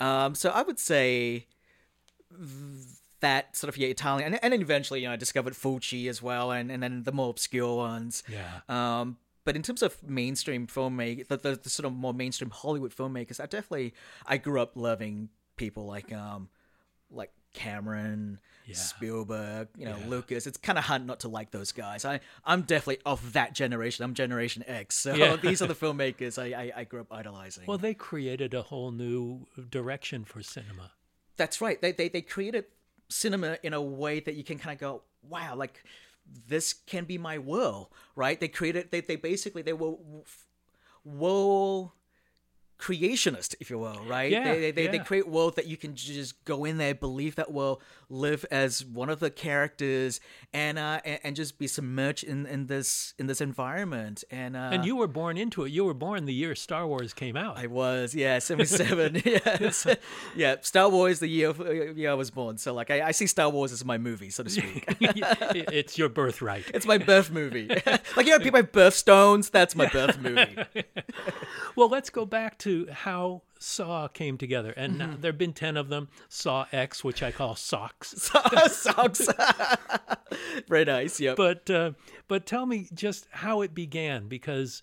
Um, 0.00 0.36
so 0.36 0.50
I 0.50 0.62
would 0.62 0.78
say 0.78 1.46
that 3.20 3.56
sort 3.56 3.68
of 3.68 3.76
yeah 3.76 3.88
Italian, 3.88 4.26
and, 4.34 4.44
and 4.44 4.52
then 4.52 4.60
eventually 4.60 5.00
you 5.00 5.06
know 5.08 5.12
I 5.12 5.16
discovered 5.16 5.54
Fulci 5.54 6.08
as 6.08 6.20
well, 6.22 6.50
and, 6.50 6.70
and 6.70 6.82
then 6.82 7.04
the 7.04 7.12
more 7.12 7.30
obscure 7.30 7.76
ones. 7.76 8.22
Yeah. 8.28 8.60
Um, 8.68 9.16
but 9.44 9.56
in 9.56 9.62
terms 9.62 9.82
of 9.82 10.02
mainstream 10.02 10.66
filmmaking, 10.66 11.28
the, 11.28 11.36
the, 11.36 11.56
the 11.56 11.68
sort 11.68 11.84
of 11.86 11.92
more 11.92 12.14
mainstream 12.14 12.50
Hollywood 12.50 12.94
filmmakers, 12.96 13.40
I 13.40 13.44
definitely 13.46 13.94
I 14.26 14.36
grew 14.38 14.60
up 14.60 14.72
loving 14.74 15.28
people 15.56 15.86
like 15.86 16.12
um 16.12 16.48
like 17.10 17.30
Cameron, 17.52 18.40
Yeah. 18.66 18.74
Spielberg, 18.74 19.68
you 19.76 19.84
know 19.86 19.96
Yeah. 20.00 20.08
Lucas. 20.08 20.46
It's 20.46 20.58
kind 20.58 20.76
of 20.78 20.84
hard 20.84 21.06
not 21.06 21.20
to 21.20 21.28
like 21.28 21.50
those 21.50 21.72
guys. 21.72 22.04
I 22.04 22.20
I'm 22.44 22.62
definitely 22.62 22.98
of 23.06 23.32
that 23.34 23.54
generation. 23.54 24.04
I'm 24.04 24.14
Generation 24.14 24.64
X, 24.66 24.96
so 24.96 25.14
Yeah. 25.14 25.36
these 25.42 25.62
are 25.62 25.66
the 25.66 25.74
filmmakers 25.74 26.38
I, 26.42 26.62
I 26.64 26.72
I 26.80 26.84
grew 26.84 27.00
up 27.02 27.12
idolizing. 27.12 27.64
Well, 27.66 27.78
they 27.78 27.94
created 27.94 28.54
a 28.54 28.62
whole 28.62 28.90
new 28.92 29.46
direction 29.70 30.24
for 30.24 30.42
cinema. 30.42 30.90
That's 31.36 31.60
right. 31.60 31.80
They 31.80 31.92
they 31.92 32.08
they 32.08 32.22
created 32.22 32.66
cinema 33.08 33.58
in 33.62 33.72
a 33.72 33.82
way 33.82 34.20
that 34.20 34.34
you 34.34 34.44
can 34.44 34.58
kind 34.58 34.74
of 34.74 34.80
go, 34.80 35.02
wow, 35.22 35.54
like 35.54 35.82
this 36.48 36.72
can 36.72 37.04
be 37.04 37.18
my 37.18 37.38
world, 37.38 37.88
right? 38.16 38.38
They 38.38 38.48
created 38.48 38.90
they 38.90 39.00
they 39.00 39.16
basically 39.16 39.62
they 39.62 39.72
were 39.72 39.94
world 41.04 41.90
creationist, 42.84 43.54
if 43.60 43.70
you 43.70 43.78
will, 43.78 43.98
right? 44.06 44.30
Yeah, 44.30 44.44
they, 44.44 44.60
they, 44.60 44.70
they, 44.70 44.86
they 44.88 44.98
create 44.98 45.26
world 45.26 45.56
that 45.56 45.66
you 45.66 45.76
can 45.76 45.94
just 45.94 46.44
go 46.44 46.64
in 46.64 46.76
there, 46.76 46.94
believe 46.94 47.36
that 47.36 47.50
world, 47.50 47.80
live 48.10 48.44
as 48.50 48.84
one 48.84 49.08
of 49.08 49.20
the 49.20 49.30
characters, 49.30 50.20
and 50.52 50.78
uh, 50.78 51.00
and, 51.04 51.18
and 51.24 51.36
just 51.36 51.58
be 51.58 51.66
submerged 51.66 52.24
in, 52.24 52.44
in 52.46 52.66
this 52.66 53.14
in 53.18 53.26
this 53.26 53.40
environment. 53.40 54.22
And 54.30 54.54
uh, 54.54 54.70
And 54.72 54.84
you 54.84 54.96
were 54.96 55.08
born 55.08 55.38
into 55.38 55.64
it. 55.64 55.72
You 55.72 55.84
were 55.84 55.94
born 55.94 56.26
the 56.26 56.34
year 56.34 56.54
Star 56.54 56.86
Wars 56.86 57.14
came 57.14 57.36
out. 57.36 57.56
I 57.56 57.66
was, 57.66 58.14
yeah, 58.14 58.38
seventy 58.50 58.66
seven. 58.66 59.22
yes, 59.24 59.86
yeah. 60.36 60.56
Star 60.60 60.88
Wars, 60.90 61.20
the 61.20 61.28
year 61.28 61.50
uh, 61.50 61.70
year 61.70 62.10
I 62.10 62.14
was 62.14 62.30
born. 62.30 62.58
So 62.58 62.74
like, 62.74 62.90
I, 62.90 63.08
I 63.08 63.10
see 63.12 63.26
Star 63.26 63.48
Wars 63.48 63.72
as 63.72 63.84
my 63.84 63.96
movie, 63.98 64.30
so 64.30 64.42
to 64.42 64.50
speak. 64.50 64.84
it's 65.00 65.96
your 65.96 66.10
birthright. 66.10 66.70
it's 66.74 66.86
my 66.86 66.98
birth 66.98 67.30
movie. 67.30 67.68
like 68.16 68.26
you 68.26 68.32
know, 68.32 68.38
people 68.38 68.58
have 68.58 68.72
birthstones. 68.72 69.50
That's 69.50 69.74
my 69.74 69.88
birth 69.88 70.18
movie. 70.20 70.56
Well, 71.76 71.88
let's 71.88 72.10
go 72.10 72.24
back 72.26 72.58
to 72.58 72.73
how 72.92 73.42
Saw 73.58 74.08
came 74.08 74.36
together. 74.38 74.72
And 74.76 75.00
Mm-hmm. 75.00 75.20
there 75.20 75.30
have 75.32 75.38
been 75.38 75.52
10 75.54 75.76
of 75.76 75.88
them. 75.88 76.08
Saw 76.28 76.66
X, 76.72 77.02
which 77.04 77.22
I 77.22 77.30
call 77.32 77.54
Socks. 77.56 78.08
Socks. 78.70 79.28
Very 80.68 80.84
nice. 80.84 81.20
Yep. 81.20 81.36
But 81.36 81.70
uh, 81.70 81.92
but 82.28 82.46
tell 82.46 82.66
me 82.66 82.88
just 82.94 83.26
how 83.30 83.62
it 83.62 83.74
began 83.74 84.28
because 84.28 84.82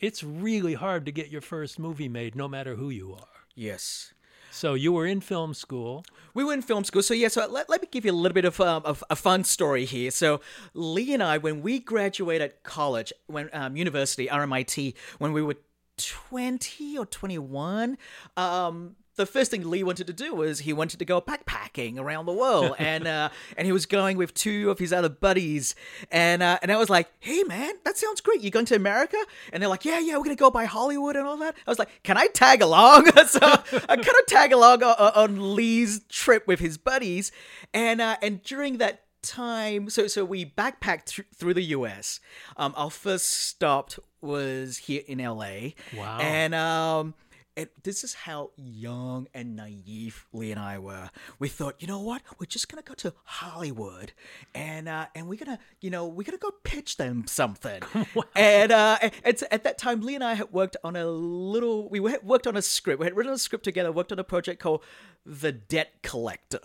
it's 0.00 0.22
really 0.22 0.74
hard 0.74 1.06
to 1.06 1.12
get 1.12 1.30
your 1.30 1.40
first 1.40 1.78
movie 1.78 2.08
made 2.08 2.34
no 2.34 2.48
matter 2.48 2.74
who 2.76 2.90
you 2.90 3.12
are. 3.14 3.28
yes. 3.54 4.10
So 4.50 4.74
you 4.74 4.92
were 4.92 5.04
in 5.04 5.20
film 5.20 5.52
school. 5.52 6.04
We 6.32 6.44
were 6.44 6.52
in 6.52 6.62
film 6.62 6.84
school, 6.84 7.02
so 7.02 7.12
yeah. 7.12 7.26
So 7.26 7.44
let, 7.50 7.68
let 7.68 7.82
me 7.82 7.88
give 7.90 8.04
you 8.04 8.12
a 8.12 8.14
little 8.14 8.34
bit 8.34 8.44
of, 8.44 8.60
um, 8.60 8.82
of 8.84 9.02
a 9.10 9.16
fun 9.16 9.42
story 9.42 9.84
here. 9.84 10.12
So 10.12 10.40
Leigh 10.74 11.12
and 11.12 11.24
I, 11.24 11.38
when 11.38 11.60
we 11.60 11.80
graduated 11.80 12.62
college, 12.62 13.12
when 13.26 13.50
um, 13.52 13.76
university 13.76 14.28
RMIT, 14.28 14.94
when 15.18 15.32
we 15.32 15.42
were 15.42 15.56
twenty 15.96 16.96
or 16.98 17.06
twenty 17.06 17.38
one, 17.38 17.98
um, 18.36 18.96
the 19.16 19.26
first 19.26 19.50
thing 19.50 19.68
Leigh 19.68 19.84
wanted 19.84 20.06
to 20.06 20.12
do 20.12 20.34
was 20.34 20.60
he 20.60 20.72
wanted 20.72 20.98
to 20.98 21.04
go 21.04 21.20
backpacking 21.20 21.98
around 21.98 22.26
the 22.26 22.32
world, 22.32 22.74
and 22.78 23.06
uh, 23.06 23.28
and 23.56 23.66
he 23.66 23.72
was 23.72 23.86
going 23.86 24.16
with 24.16 24.34
two 24.34 24.70
of 24.70 24.78
his 24.78 24.92
other 24.92 25.08
buddies, 25.08 25.74
and 26.10 26.42
uh, 26.42 26.58
and 26.62 26.72
I 26.72 26.76
was 26.76 26.90
like, 26.90 27.10
hey 27.20 27.42
man, 27.44 27.74
that 27.84 27.96
sounds 27.96 28.20
great. 28.20 28.40
You're 28.40 28.50
going 28.50 28.66
to 28.66 28.76
America? 28.76 29.16
And 29.52 29.62
they're 29.62 29.70
like, 29.70 29.84
yeah, 29.84 29.98
yeah, 29.98 30.16
we're 30.16 30.24
gonna 30.24 30.36
go 30.36 30.50
by 30.50 30.64
Hollywood 30.64 31.16
and 31.16 31.26
all 31.26 31.36
that. 31.38 31.54
I 31.66 31.70
was 31.70 31.78
like, 31.78 32.02
can 32.02 32.16
I 32.16 32.26
tag 32.28 32.62
along? 32.62 33.06
so 33.26 33.40
I 33.42 33.96
kind 33.96 34.00
of 34.00 34.26
tag 34.26 34.52
along 34.52 34.82
on, 34.82 35.12
on 35.14 35.54
Leigh's 35.54 36.00
trip 36.08 36.46
with 36.46 36.60
his 36.60 36.78
buddies, 36.78 37.32
and 37.72 38.00
uh, 38.00 38.16
and 38.22 38.42
during 38.42 38.78
that 38.78 39.03
time 39.24 39.88
so 39.90 40.06
so 40.06 40.24
we 40.24 40.44
backpacked 40.44 41.06
thr- 41.06 41.22
through 41.34 41.54
the 41.54 41.64
US 41.78 42.20
um 42.56 42.72
our 42.76 42.90
first 42.90 43.26
stop 43.28 43.92
was 44.20 44.76
here 44.78 45.02
in 45.06 45.18
LA 45.18 45.70
Wow. 45.96 46.18
and 46.20 46.54
um 46.54 47.14
it, 47.56 47.84
this 47.84 48.02
is 48.02 48.14
how 48.14 48.50
young 48.56 49.28
and 49.32 49.54
naive 49.54 50.26
Leigh 50.32 50.50
and 50.50 50.58
I 50.58 50.80
were. 50.80 51.08
We 51.38 51.48
thought, 51.48 51.76
you 51.78 51.86
know 51.86 52.00
what? 52.00 52.20
We're 52.40 52.46
just 52.46 52.68
gonna 52.68 52.82
go 52.82 52.94
to 52.94 53.14
Hollywood, 53.22 54.10
and 54.56 54.88
uh, 54.88 55.06
and 55.14 55.28
we're 55.28 55.38
gonna, 55.38 55.60
you 55.80 55.88
know, 55.88 56.04
we're 56.04 56.24
gonna 56.24 56.36
go 56.38 56.50
pitch 56.64 56.96
them 56.96 57.26
something. 57.28 57.80
And 58.34 58.72
uh, 58.72 58.98
and- 59.00 59.12
and 59.22 59.42
at 59.52 59.62
that 59.62 59.78
time, 59.78 60.00
Leigh 60.00 60.16
and 60.16 60.24
I 60.24 60.34
had 60.34 60.50
worked 60.52 60.76
on 60.82 60.96
a 60.96 61.06
little. 61.06 61.88
We 61.88 62.02
had 62.10 62.24
worked 62.24 62.48
on 62.48 62.56
a 62.56 62.62
script. 62.62 62.98
We 62.98 63.06
had 63.06 63.14
written 63.16 63.32
a 63.32 63.38
script 63.38 63.62
together. 63.62 63.92
Worked 63.92 64.10
on 64.10 64.18
a 64.18 64.24
project 64.24 64.60
called 64.60 64.82
The 65.24 65.52
Debt 65.52 65.92
Collector, 66.02 66.58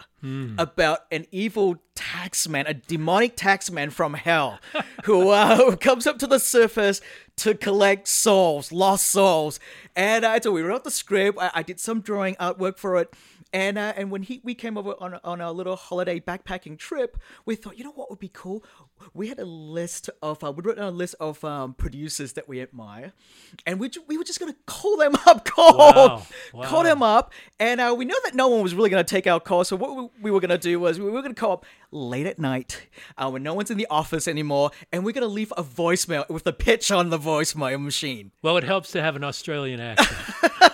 about 0.57 0.99
an 1.11 1.25
evil 1.31 1.81
taxman, 1.95 2.67
a 2.67 2.73
demonic 2.73 3.35
taxman 3.35 3.91
from 3.91 4.13
hell, 4.13 4.59
who 5.05 5.29
uh, 5.29 5.55
who 5.55 5.77
comes 5.89 6.07
up 6.07 6.19
to 6.19 6.27
the 6.27 6.39
surface 6.39 7.01
to 7.37 7.55
collect 7.55 8.07
souls, 8.07 8.71
lost 8.71 9.07
souls. 9.07 9.59
And 9.95 10.25
uh, 10.25 10.39
so 10.41 10.51
we 10.51 10.61
wrote 10.61 10.83
the 10.83 10.91
script. 10.91 11.37
I, 11.39 11.51
I 11.55 11.63
did 11.63 11.79
some 11.79 12.01
drawing 12.01 12.35
artwork 12.35 12.77
for 12.77 12.97
it. 12.97 13.13
And 13.51 13.77
uh, 13.79 13.93
and 13.95 14.11
when 14.11 14.21
he 14.23 14.41
we 14.43 14.53
came 14.53 14.77
over 14.77 14.93
on 14.99 15.19
on 15.23 15.41
our 15.41 15.51
little 15.51 15.75
holiday 15.75 16.19
backpacking 16.19 16.77
trip, 16.77 17.17
we 17.45 17.55
thought, 17.55 17.77
you 17.79 17.83
know 17.83 17.91
what 17.91 18.09
would 18.11 18.19
be 18.19 18.29
cool? 18.31 18.63
We 19.13 19.27
had 19.29 19.39
a 19.39 19.45
list 19.45 20.09
of 20.21 20.43
uh, 20.43 20.51
we 20.51 20.61
wrote 20.61 20.75
down 20.77 20.87
a 20.87 20.91
list 20.91 21.15
of 21.19 21.43
um, 21.43 21.73
producers 21.73 22.33
that 22.33 22.47
we 22.47 22.61
admire, 22.61 23.11
and 23.65 23.79
we 23.79 23.89
we 24.07 24.17
were 24.19 24.23
just 24.23 24.39
gonna 24.39 24.55
call 24.67 24.97
them 24.97 25.15
up, 25.25 25.45
call 25.45 25.77
Wow. 25.79 26.23
call 26.63 26.83
them 26.83 27.01
up, 27.01 27.33
and 27.59 27.81
uh, 27.81 27.95
we 27.97 28.05
know 28.05 28.15
that 28.25 28.35
no 28.35 28.47
one 28.49 28.61
was 28.61 28.75
really 28.75 28.89
gonna 28.91 29.03
take 29.03 29.25
our 29.25 29.39
call. 29.39 29.63
So 29.63 29.75
what 29.75 29.95
we, 29.95 30.09
we 30.23 30.31
were 30.31 30.39
gonna 30.41 30.57
do 30.59 30.79
was 30.79 30.99
we 30.99 31.09
were 31.09 31.21
gonna 31.23 31.33
call 31.33 31.53
up 31.53 31.65
late 31.91 32.27
at 32.27 32.37
night 32.37 32.87
uh, 33.17 33.31
when 33.31 33.41
no 33.41 33.55
one's 33.55 33.71
in 33.71 33.77
the 33.79 33.87
office 33.89 34.27
anymore, 34.27 34.69
and 34.91 35.03
we're 35.03 35.11
gonna 35.13 35.25
leave 35.25 35.51
a 35.57 35.63
voicemail 35.63 36.29
with 36.29 36.43
the 36.43 36.53
pitch 36.53 36.91
on 36.91 37.09
the 37.09 37.17
voicemail 37.17 37.81
machine. 37.81 38.31
Well, 38.43 38.57
it 38.57 38.63
helps 38.63 38.91
to 38.91 39.01
have 39.01 39.15
an 39.15 39.23
Australian 39.23 39.79
accent. 39.79 40.73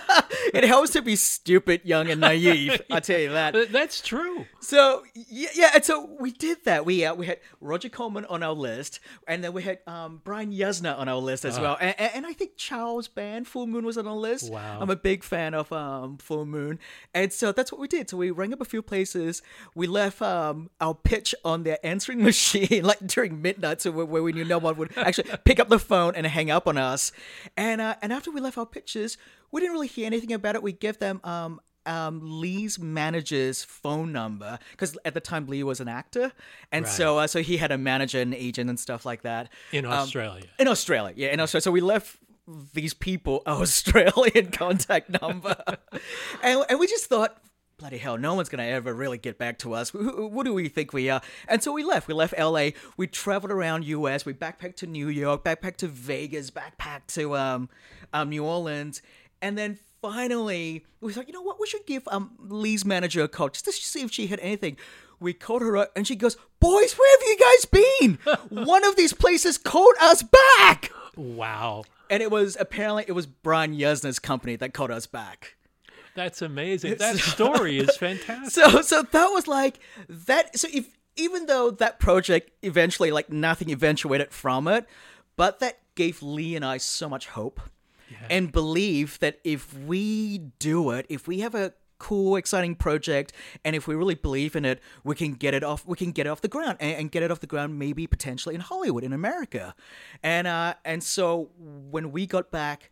It 0.54 0.64
helps 0.64 0.90
to 0.90 1.02
be 1.02 1.16
stupid, 1.16 1.82
young, 1.84 2.10
and 2.10 2.20
naive. 2.20 2.80
I 2.90 3.00
tell 3.00 3.18
you 3.18 3.30
that. 3.30 3.72
That's 3.72 4.00
true. 4.00 4.46
So 4.60 5.04
yeah, 5.14 5.48
yeah, 5.54 5.70
and 5.74 5.84
so 5.84 6.08
we 6.18 6.32
did 6.32 6.64
that. 6.64 6.84
We 6.84 7.04
uh, 7.04 7.14
we 7.14 7.26
had 7.26 7.40
Roger 7.60 7.88
Corman 7.88 8.24
on 8.26 8.42
our 8.42 8.52
list, 8.52 9.00
and 9.26 9.42
then 9.42 9.52
we 9.52 9.62
had 9.62 9.78
um, 9.86 10.20
Brian 10.24 10.52
Yuzna 10.52 10.98
on 10.98 11.08
our 11.08 11.18
list 11.18 11.44
as 11.44 11.58
well, 11.58 11.76
and, 11.80 11.94
and, 11.98 12.10
and 12.16 12.26
I 12.26 12.32
think 12.32 12.52
Charles 12.56 13.08
Band 13.08 13.46
Full 13.46 13.66
Moon 13.66 13.84
was 13.84 13.98
on 13.98 14.06
our 14.06 14.16
list. 14.16 14.50
Wow. 14.50 14.78
I'm 14.80 14.90
a 14.90 14.96
big 14.96 15.22
fan 15.22 15.54
of 15.54 15.72
um, 15.72 16.18
Full 16.18 16.46
Moon, 16.46 16.78
and 17.14 17.32
so 17.32 17.52
that's 17.52 17.70
what 17.70 17.80
we 17.80 17.88
did. 17.88 18.10
So 18.10 18.16
we 18.16 18.30
rang 18.30 18.52
up 18.52 18.60
a 18.60 18.64
few 18.64 18.82
places. 18.82 19.42
We 19.74 19.86
left 19.86 20.20
um, 20.22 20.70
our 20.80 20.94
pitch 20.94 21.34
on 21.44 21.62
their 21.62 21.78
answering 21.84 22.22
machine, 22.22 22.84
like 22.84 23.06
during 23.06 23.40
midnight, 23.42 23.82
so 23.82 23.90
where, 23.90 24.06
where 24.06 24.22
we 24.22 24.32
knew 24.32 24.44
no 24.44 24.58
one 24.58 24.76
would 24.76 24.96
actually 24.96 25.30
pick 25.44 25.60
up 25.60 25.68
the 25.68 25.78
phone 25.78 26.14
and 26.14 26.26
hang 26.26 26.50
up 26.50 26.66
on 26.66 26.78
us. 26.78 27.12
And 27.56 27.80
uh, 27.80 27.96
and 28.02 28.12
after 28.12 28.30
we 28.30 28.40
left 28.40 28.58
our 28.58 28.66
pitches, 28.66 29.16
we 29.52 29.60
didn't 29.60 29.72
really 29.74 29.86
hear 29.88 30.06
anything 30.06 30.32
about 30.32 30.54
it. 30.54 30.62
We 30.62 30.72
gave 30.72 30.98
them 30.98 31.20
um, 31.24 31.60
um, 31.86 32.20
Leigh's 32.22 32.78
manager's 32.78 33.62
phone 33.62 34.12
number 34.12 34.58
because 34.72 34.96
at 35.04 35.14
the 35.14 35.20
time 35.20 35.46
Leigh 35.46 35.62
was 35.62 35.80
an 35.80 35.88
actor, 35.88 36.32
and 36.72 36.86
so 36.86 37.18
uh, 37.18 37.26
so 37.26 37.42
he 37.42 37.56
had 37.58 37.70
a 37.72 37.78
manager 37.78 38.20
and 38.20 38.34
agent 38.34 38.68
and 38.68 38.78
stuff 38.78 39.06
like 39.06 39.22
that 39.22 39.48
In 39.72 39.84
Um, 39.84 39.92
Australia. 39.92 40.46
in 40.58 40.66
Australia, 40.68 41.14
yeah, 41.16 41.28
in 41.32 41.40
Australia. 41.40 41.62
So 41.62 41.70
we 41.70 41.80
left 41.80 42.16
these 42.74 42.94
people 42.94 43.42
our 43.46 43.62
Australian 43.62 44.50
contact 44.50 45.10
number, 45.22 45.56
and 46.42 46.64
and 46.68 46.78
we 46.80 46.86
just 46.86 47.06
thought. 47.06 47.38
bloody 47.78 47.98
hell, 47.98 48.16
no 48.16 48.32
one's 48.34 48.48
gonna 48.48 48.64
ever 48.64 48.92
really 48.94 49.18
get 49.18 49.36
back 49.38 49.58
to 49.58 49.74
us. 49.74 49.90
Who, 49.90 50.30
who 50.30 50.42
do 50.44 50.54
we 50.54 50.68
think 50.68 50.92
we 50.92 51.10
are? 51.10 51.20
And 51.46 51.62
so 51.62 51.72
we 51.72 51.84
left. 51.84 52.08
We 52.08 52.14
left 52.14 52.34
LA. 52.38 52.70
We 52.96 53.06
traveled 53.06 53.52
around 53.52 53.84
US. 53.84 54.24
We 54.24 54.32
backpacked 54.32 54.76
to 54.76 54.86
New 54.86 55.08
York, 55.08 55.44
backpacked 55.44 55.76
to 55.78 55.86
Vegas, 55.86 56.50
backpacked 56.50 57.08
to 57.08 57.36
um, 57.36 57.68
um 58.14 58.30
New 58.30 58.44
Orleans, 58.44 59.02
and 59.42 59.56
then 59.56 59.78
finally 60.00 60.84
we 61.00 61.12
thought, 61.12 61.26
you 61.26 61.32
know 61.32 61.42
what, 61.42 61.60
we 61.60 61.66
should 61.66 61.86
give 61.86 62.06
um 62.08 62.32
Leigh's 62.38 62.84
manager 62.84 63.22
a 63.22 63.28
call 63.28 63.48
just 63.48 63.64
to 63.64 63.72
see 63.72 64.02
if 64.02 64.12
she 64.12 64.26
had 64.26 64.40
anything. 64.40 64.76
We 65.18 65.32
called 65.32 65.62
her 65.62 65.76
up 65.76 65.92
and 65.96 66.06
she 66.06 66.14
goes, 66.14 66.36
Boys, 66.60 66.94
where 66.94 67.18
have 67.18 67.26
you 67.26 67.38
guys 67.38 67.64
been? 68.50 68.64
One 68.66 68.84
of 68.84 68.96
these 68.96 69.12
places 69.12 69.56
called 69.56 69.94
us 70.00 70.22
back. 70.22 70.90
Wow. 71.16 71.84
And 72.10 72.22
it 72.22 72.30
was 72.30 72.56
apparently 72.60 73.04
it 73.06 73.12
was 73.12 73.26
Brian 73.26 73.74
Yuzna's 73.74 74.18
company 74.18 74.56
that 74.56 74.74
called 74.74 74.90
us 74.90 75.06
back. 75.06 75.56
That's 76.14 76.42
amazing. 76.42 76.96
That 76.96 77.16
story 77.34 77.78
is 77.78 77.96
fantastic. 77.98 78.50
So 78.50 78.82
so 78.82 79.02
that 79.02 79.28
was 79.28 79.46
like 79.46 79.78
that 80.08 80.58
so 80.58 80.68
if 80.72 80.96
even 81.16 81.46
though 81.46 81.70
that 81.70 81.98
project 81.98 82.50
eventually 82.62 83.10
like 83.10 83.30
nothing 83.30 83.70
eventuated 83.70 84.32
from 84.32 84.68
it, 84.68 84.86
but 85.36 85.60
that 85.60 85.78
gave 85.94 86.22
Leigh 86.22 86.56
and 86.56 86.64
I 86.64 86.76
so 86.76 87.08
much 87.08 87.28
hope 87.28 87.60
and 88.30 88.52
believe 88.52 89.18
that 89.20 89.38
if 89.44 89.76
we 89.76 90.38
do 90.58 90.90
it, 90.90 91.06
if 91.08 91.26
we 91.26 91.40
have 91.40 91.54
a 91.54 91.74
cool, 91.98 92.36
exciting 92.36 92.74
project, 92.74 93.32
and 93.64 93.74
if 93.74 93.86
we 93.86 93.94
really 93.94 94.14
believe 94.14 94.54
in 94.54 94.64
it, 94.64 94.80
we 95.02 95.14
can 95.14 95.32
get 95.32 95.54
it 95.54 95.64
off. 95.64 95.86
We 95.86 95.96
can 95.96 96.12
get 96.12 96.26
it 96.26 96.30
off 96.30 96.40
the 96.40 96.48
ground 96.48 96.78
and, 96.80 96.96
and 97.00 97.10
get 97.10 97.22
it 97.22 97.30
off 97.30 97.40
the 97.40 97.46
ground, 97.46 97.78
maybe 97.78 98.06
potentially 98.06 98.54
in 98.54 98.60
Hollywood, 98.60 99.04
in 99.04 99.12
America, 99.12 99.74
and 100.22 100.46
uh, 100.46 100.74
and 100.84 101.02
so 101.02 101.50
when 101.56 102.12
we 102.12 102.26
got 102.26 102.50
back 102.50 102.90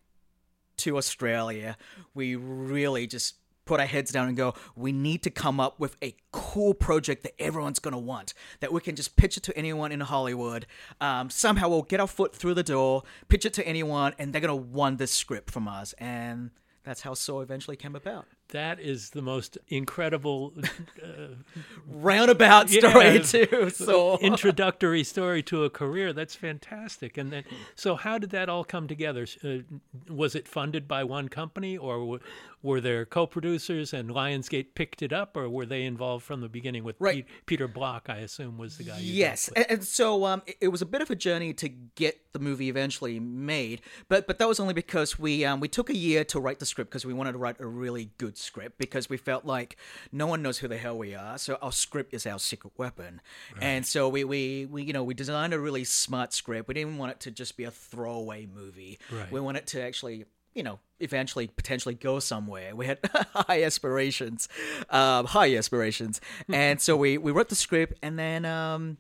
to 0.79 0.97
Australia, 0.97 1.77
we 2.15 2.37
really 2.37 3.07
just 3.07 3.37
put 3.65 3.81
our 3.81 3.87
heads 3.87 4.11
down 4.13 4.29
and 4.29 4.37
go, 4.37 4.55
we 4.77 4.93
need 4.93 5.23
to 5.23 5.31
come 5.31 5.59
up 5.61 5.81
with 5.81 5.97
a 6.03 6.15
cool 6.33 6.75
project 6.75 7.23
that 7.23 7.33
everyone's 7.41 7.79
going 7.79 7.93
to 7.93 7.99
want, 7.99 8.35
that 8.61 8.73
we 8.73 8.81
can 8.81 8.95
just 8.97 9.17
pitch 9.17 9.37
it 9.37 9.43
to 9.45 9.57
anyone 9.57 9.91
in 9.93 10.01
Hollywood. 10.01 10.67
Um, 11.01 11.31
somehow 11.31 11.69
we'll 11.69 11.83
get 11.83 12.01
our 12.01 12.07
foot 12.07 12.35
through 12.35 12.55
the 12.55 12.63
door, 12.63 13.03
pitch 13.29 13.45
it 13.47 13.53
to 13.55 13.67
anyone, 13.67 14.15
and 14.19 14.33
they're 14.33 14.41
going 14.41 14.49
to 14.49 14.69
want 14.77 14.99
this 14.99 15.13
script 15.13 15.51
from 15.51 15.67
us. 15.69 15.95
And 15.95 16.51
that's 16.85 17.01
how 17.01 17.15
Saw 17.15 17.41
eventually 17.41 17.77
came 17.77 17.97
about. 17.97 18.27
That 18.51 18.79
is 18.79 19.11
the 19.11 19.23
most 19.23 19.57
incredible 19.69 20.53
Roundabout 21.89 22.69
story 22.71 23.15
Yeah. 23.15 23.19
to 23.23 23.71
Saw. 23.71 24.19
introductory 24.19 25.03
story 25.05 25.43
to 25.45 25.65
a 25.65 25.71
career. 25.71 26.13
That's 26.13 26.35
fantastic. 26.35 27.17
And 27.17 27.33
then, 27.33 27.45
so 27.75 27.97
how 27.97 28.19
did 28.19 28.31
that 28.31 28.49
all 28.49 28.65
come 28.65 28.87
together? 28.87 29.27
Uh, 29.43 29.59
was 30.13 30.35
it 30.35 30.47
funded 30.47 30.87
by 30.87 31.05
one 31.05 31.29
company, 31.29 31.77
or 31.77 32.21
were 32.65 32.81
there 32.81 33.05
co-producers 33.05 33.93
and 33.93 34.09
Lionsgate 34.09 34.69
picked 34.75 35.03
it 35.03 35.13
up, 35.13 35.37
or 35.37 35.49
were 35.51 35.67
they 35.67 35.83
involved 35.85 36.25
from 36.25 36.41
the 36.41 36.49
beginning 36.49 36.83
with 36.83 36.97
Right. 36.99 37.27
Pe- 37.27 37.33
Peter 37.45 37.69
Block? 37.69 38.07
I 38.09 38.17
assume 38.17 38.57
was 38.57 38.79
the 38.79 38.85
guy. 38.85 38.99
Yes, 39.01 39.49
and, 39.55 39.67
and 39.71 39.85
so 39.85 40.25
um, 40.25 40.43
it, 40.47 40.57
it 40.63 40.69
was 40.69 40.81
a 40.81 40.87
bit 40.87 41.03
of 41.03 41.11
a 41.11 41.15
journey 41.15 41.53
to 41.53 41.69
get 41.69 42.33
the 42.33 42.39
movie 42.39 42.69
eventually 42.71 43.21
made, 43.21 43.83
but 44.09 44.27
but 44.27 44.39
that 44.39 44.49
was 44.49 44.59
only 44.59 44.73
because 44.75 45.19
we 45.19 45.45
um, 45.45 45.61
we 45.61 45.69
took 45.69 45.91
a 45.91 45.97
year 45.97 46.25
to 46.25 46.41
write 46.41 46.59
the 46.59 46.67
script 46.67 46.91
because 46.91 47.05
we 47.05 47.13
wanted 47.13 47.33
to 47.33 47.39
write 47.39 47.61
a 47.61 47.67
really 47.67 48.11
good 48.17 48.37
script 48.39 48.79
because 48.79 49.09
we 49.11 49.19
felt 49.19 49.45
like 49.45 49.77
no 50.11 50.27
one 50.27 50.41
knows 50.43 50.59
who 50.59 50.67
the 50.67 50.79
hell 50.79 50.97
we 50.97 51.15
are, 51.15 51.37
so 51.37 51.59
our 51.61 51.71
script 51.71 52.15
is 52.15 52.27
our 52.27 52.39
secret 52.39 52.73
weapon, 52.79 53.21
and 53.61 53.85
so 53.87 54.09
we, 54.09 54.25
we 54.25 54.67
we 54.67 54.83
you 54.85 54.95
know 54.95 55.05
we 55.05 55.13
designed 55.13 55.53
a 55.53 55.61
really 55.61 55.85
smart 55.85 56.33
script. 56.33 56.67
We 56.67 56.75
didn't 56.75 56.97
want 56.97 57.13
it 57.13 57.21
to 57.21 57.31
just 57.31 57.59
be 57.59 57.65
a 57.65 57.71
throwaway 57.71 58.47
movie. 58.47 58.99
Right. 59.13 59.31
We 59.31 59.39
want 59.41 59.59
it 59.59 59.67
to 59.69 59.83
actually 59.83 60.25
you 60.55 60.63
know, 60.63 60.79
eventually 61.01 61.49
potentially 61.49 61.95
go 61.95 62.19
somewhere. 62.19 62.75
We 62.75 62.87
had 62.87 62.99
high 63.35 63.63
aspirations, 63.63 64.49
um, 64.91 65.27
high 65.27 65.57
aspirations, 65.57 66.21
and 66.49 66.81
so 66.81 66.97
we 66.97 67.19
we 67.19 67.33
wrote 67.33 67.49
the 67.49 67.55
script, 67.55 67.99
and 68.03 68.19
then 68.19 68.45
um, 68.45 68.99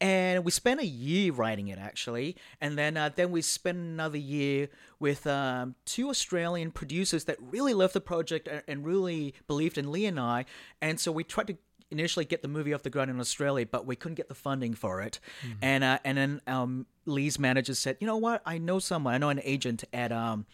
and 0.00 0.44
we 0.44 0.50
spent 0.50 0.80
a 0.80 0.86
year 0.86 1.32
writing 1.32 1.68
it 1.68 1.78
actually, 1.78 2.36
and 2.60 2.76
then 2.76 2.96
uh, 2.96 3.10
then 3.14 3.30
we 3.30 3.42
spent 3.42 3.78
another 3.78 4.18
year 4.18 4.68
with 4.98 5.26
um, 5.26 5.76
two 5.84 6.08
Australian 6.10 6.70
producers 6.72 7.24
that 7.24 7.36
really 7.40 7.74
loved 7.74 7.94
the 7.94 8.00
project 8.00 8.48
and, 8.48 8.62
and 8.66 8.84
really 8.84 9.34
believed 9.46 9.78
in 9.78 9.90
Leigh 9.90 10.06
and 10.06 10.18
I, 10.18 10.44
and 10.80 10.98
so 10.98 11.12
we 11.12 11.24
tried 11.24 11.46
to 11.48 11.56
initially 11.92 12.24
get 12.24 12.42
the 12.42 12.48
movie 12.48 12.72
off 12.72 12.82
the 12.82 12.90
ground 12.90 13.10
in 13.10 13.20
Australia, 13.20 13.66
but 13.70 13.86
we 13.86 13.94
couldn't 13.94 14.14
get 14.16 14.28
the 14.28 14.34
funding 14.34 14.74
for 14.74 15.02
it. 15.02 15.20
And 15.60 15.84
uh, 15.84 15.98
and 16.04 16.18
then 16.18 16.40
um, 16.46 16.86
Leigh's 17.06 17.38
manager 17.38 17.74
said, 17.74 17.98
you 18.00 18.06
know 18.06 18.16
what, 18.16 18.42
I 18.44 18.58
know 18.58 18.78
someone, 18.78 19.14
I 19.14 19.18
know 19.18 19.28
an 19.28 19.40
agent 19.44 19.84
at 19.92 20.10
um 20.10 20.46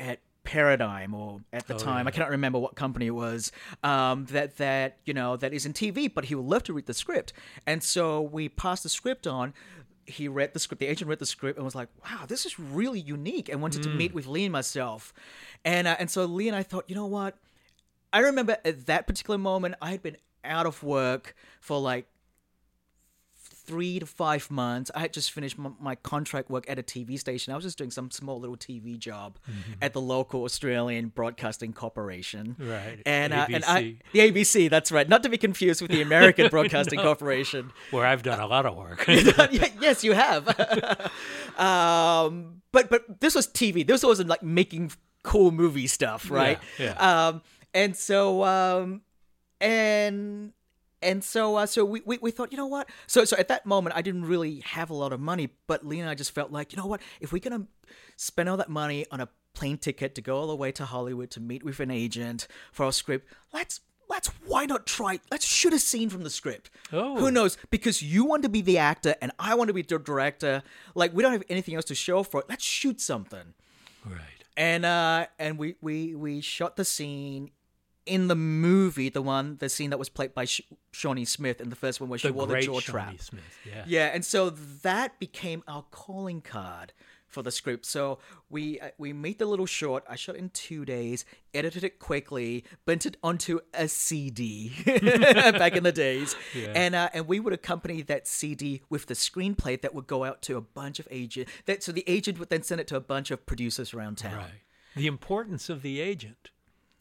at 0.00 0.18
Paradigm 0.42 1.14
or 1.14 1.40
at 1.52 1.66
the 1.68 1.74
Oh, 1.74 1.78
time 1.78 2.06
yeah. 2.06 2.08
I 2.08 2.10
cannot 2.12 2.30
remember 2.30 2.58
what 2.58 2.74
company 2.74 3.06
it 3.06 3.10
was 3.10 3.52
um, 3.84 4.24
that 4.26 4.56
that 4.56 4.96
you 5.04 5.14
know 5.14 5.36
that 5.36 5.52
is 5.52 5.66
in 5.66 5.72
TV, 5.74 6.12
but 6.12 6.24
he 6.24 6.34
would 6.34 6.46
love 6.46 6.62
to 6.64 6.72
read 6.72 6.86
the 6.86 6.94
script, 6.94 7.32
and 7.66 7.82
so 7.82 8.20
we 8.20 8.48
passed 8.48 8.82
the 8.82 8.88
script 8.88 9.26
on. 9.26 9.52
He 10.06 10.26
read 10.26 10.54
the 10.54 10.58
script. 10.58 10.80
The 10.80 10.86
agent 10.86 11.08
read 11.08 11.18
the 11.20 11.26
script 11.26 11.56
and 11.58 11.64
was 11.64 11.74
like, 11.76 11.88
"Wow, 12.04 12.24
this 12.26 12.46
is 12.46 12.58
really 12.58 12.98
unique," 12.98 13.48
and 13.48 13.60
wanted 13.62 13.82
to 13.84 13.90
meet 13.90 14.12
with 14.14 14.26
Leigh 14.26 14.46
and 14.46 14.52
myself, 14.52 15.12
and 15.64 15.86
uh, 15.86 15.96
and 16.00 16.10
so 16.10 16.24
Leigh 16.24 16.48
and 16.48 16.56
I 16.56 16.62
thought, 16.64 16.84
you 16.88 16.96
know 16.96 17.06
what? 17.06 17.36
I 18.12 18.20
remember 18.20 18.56
at 18.64 18.86
that 18.86 19.06
particular 19.06 19.38
moment, 19.38 19.76
I 19.80 19.90
had 19.90 20.02
been 20.02 20.16
out 20.42 20.66
of 20.66 20.82
work 20.82 21.36
for 21.60 21.78
like 21.78 22.06
three 23.70 24.00
to 24.00 24.06
five 24.06 24.50
months. 24.50 24.90
I 24.94 25.00
had 25.00 25.12
just 25.12 25.30
finished 25.30 25.56
my, 25.56 25.70
my 25.80 25.94
contract 25.94 26.50
work 26.50 26.64
at 26.68 26.76
a 26.78 26.82
TV 26.82 27.18
station. 27.18 27.52
I 27.52 27.56
was 27.56 27.64
just 27.64 27.78
doing 27.78 27.92
some 27.92 28.10
small 28.10 28.40
little 28.40 28.56
TV 28.56 28.98
job 28.98 29.38
at 29.80 29.92
the 29.92 30.00
local 30.00 30.42
Australian 30.42 31.08
Broadcasting 31.08 31.72
Corporation. 31.72 32.56
Right, 32.58 33.00
And, 33.06 33.32
uh, 33.32 33.46
and 33.48 33.64
I, 33.64 33.96
the 34.12 34.18
ABC, 34.18 34.68
that's 34.68 34.90
right. 34.90 35.08
Not 35.08 35.22
to 35.22 35.28
be 35.28 35.38
confused 35.38 35.80
with 35.82 35.92
the 35.92 36.02
American 36.02 36.48
Broadcasting 36.50 36.98
Corporation. 36.98 37.70
where 37.92 38.04
I've 38.04 38.24
done 38.24 38.40
a 38.40 38.46
lot 38.46 38.66
of 38.66 38.76
work. 38.76 39.04
Yes, 39.80 40.02
you 40.04 40.12
have. 40.14 40.48
um, 41.58 42.62
but 42.72 42.90
but 42.90 43.20
this 43.20 43.34
was 43.34 43.46
TV. 43.46 43.86
This 43.86 44.02
wasn't 44.02 44.28
like 44.28 44.42
making 44.42 44.92
cool 45.22 45.50
movie 45.52 45.86
stuff, 45.86 46.30
right? 46.30 46.58
Yeah, 46.78 46.92
Um, 47.28 47.42
and 47.74 47.96
so 47.96 48.42
um, 48.44 49.02
and 49.60 50.52
and 51.02 51.22
so 51.24 51.56
uh, 51.56 51.66
so 51.66 51.84
we, 51.84 52.02
we 52.04 52.18
we 52.18 52.30
thought, 52.30 52.52
you 52.52 52.58
know 52.58 52.66
what? 52.66 52.88
So 53.06 53.24
so 53.24 53.36
at 53.36 53.48
that 53.48 53.66
moment, 53.66 53.96
I 53.96 54.02
didn't 54.02 54.24
really 54.26 54.60
have 54.60 54.90
a 54.90 54.94
lot 54.94 55.12
of 55.12 55.20
money, 55.20 55.50
but 55.66 55.86
Lee 55.86 56.00
and 56.00 56.08
I 56.08 56.14
just 56.14 56.32
felt 56.32 56.50
like, 56.50 56.72
you 56.72 56.76
know 56.76 56.86
what? 56.86 57.00
If 57.20 57.32
we're 57.32 57.38
gonna 57.40 57.66
spend 58.16 58.48
all 58.48 58.56
that 58.56 58.68
money 58.68 59.06
on 59.10 59.20
a 59.20 59.28
plane 59.54 59.78
ticket 59.78 60.14
to 60.14 60.22
go 60.22 60.36
all 60.36 60.46
the 60.46 60.56
way 60.56 60.72
to 60.72 60.84
Hollywood 60.84 61.30
to 61.32 61.40
meet 61.40 61.64
with 61.64 61.80
an 61.80 61.90
agent 61.90 62.46
for 62.72 62.86
our 62.86 62.92
script, 62.92 63.26
let's. 63.52 63.80
Let's 64.08 64.26
why 64.44 64.66
not 64.66 64.88
try? 64.88 65.20
Let's 65.30 65.46
shoot 65.46 65.72
a 65.72 65.78
scene 65.78 66.10
from 66.10 66.24
the 66.24 66.30
script. 66.30 66.68
Oh. 66.92 67.16
Who 67.16 67.30
knows? 67.30 67.56
Because 67.70 68.02
you 68.02 68.24
want 68.24 68.42
to 68.42 68.48
be 68.48 68.60
the 68.60 68.76
actor 68.76 69.14
and 69.22 69.30
I 69.38 69.54
want 69.54 69.68
to 69.68 69.72
be 69.72 69.82
the 69.82 70.00
director. 70.00 70.64
Like 70.96 71.14
we 71.14 71.22
don't 71.22 71.30
have 71.30 71.44
anything 71.48 71.76
else 71.76 71.84
to 71.84 71.94
show 71.94 72.24
for 72.24 72.40
it. 72.40 72.46
Let's 72.48 72.64
shoot 72.64 73.00
something 73.00 73.54
right. 74.04 74.18
and 74.56 74.84
uh 74.84 75.26
and 75.38 75.58
we 75.58 75.76
we 75.80 76.16
we 76.16 76.40
shot 76.40 76.74
the 76.74 76.84
scene 76.84 77.52
in 78.06 78.28
the 78.28 78.34
movie 78.36 79.08
the 79.08 79.22
one 79.22 79.56
the 79.58 79.68
scene 79.68 79.90
that 79.90 79.98
was 79.98 80.08
played 80.08 80.34
by 80.34 80.44
Sh- 80.44 80.62
Shawnee 80.92 81.24
Smith 81.24 81.60
in 81.60 81.68
the 81.70 81.76
first 81.76 82.00
one 82.00 82.08
where 82.08 82.18
she 82.18 82.28
The 82.28 82.34
wore 82.34 82.46
the 82.46 82.60
jaw 82.60 82.80
trap. 82.80 83.14
Yeah. 83.66 83.84
yeah 83.86 84.06
and 84.14 84.24
so 84.24 84.50
that 84.50 85.18
became 85.18 85.62
our 85.68 85.84
calling 85.90 86.40
card 86.40 86.92
for 87.28 87.42
the 87.42 87.52
script 87.52 87.86
so 87.86 88.18
we 88.48 88.80
uh, 88.80 88.88
we 88.98 89.12
made 89.12 89.38
the 89.38 89.46
little 89.46 89.66
short 89.66 90.02
i 90.08 90.16
shot 90.16 90.34
it 90.34 90.38
in 90.38 90.50
two 90.50 90.84
days 90.84 91.24
edited 91.54 91.84
it 91.84 92.00
quickly 92.00 92.64
bent 92.86 93.06
it 93.06 93.16
onto 93.22 93.60
a 93.72 93.86
cd 93.86 94.72
back 94.84 95.76
in 95.76 95.84
the 95.84 95.92
days 95.92 96.34
and 96.74 96.96
uh, 96.96 97.08
and 97.14 97.28
we 97.28 97.38
would 97.38 97.52
accompany 97.52 98.02
that 98.02 98.26
cd 98.26 98.82
with 98.90 99.06
the 99.06 99.14
screenplay 99.14 99.80
that 99.80 99.94
would 99.94 100.08
go 100.08 100.24
out 100.24 100.42
to 100.42 100.56
a 100.56 100.60
bunch 100.60 100.98
of 100.98 101.06
agent 101.10 101.48
that 101.66 101.84
so 101.84 101.92
the 101.92 102.02
agent 102.08 102.38
would 102.40 102.50
then 102.50 102.62
send 102.64 102.80
it 102.80 102.88
to 102.88 102.96
a 102.96 103.00
bunch 103.00 103.30
of 103.30 103.46
producers 103.46 103.94
around 103.94 104.18
town 104.18 104.34
Right. 104.36 104.50
The 104.96 105.06
importance 105.06 105.68
of 105.70 105.82
the 105.82 106.00
agent. 106.00 106.50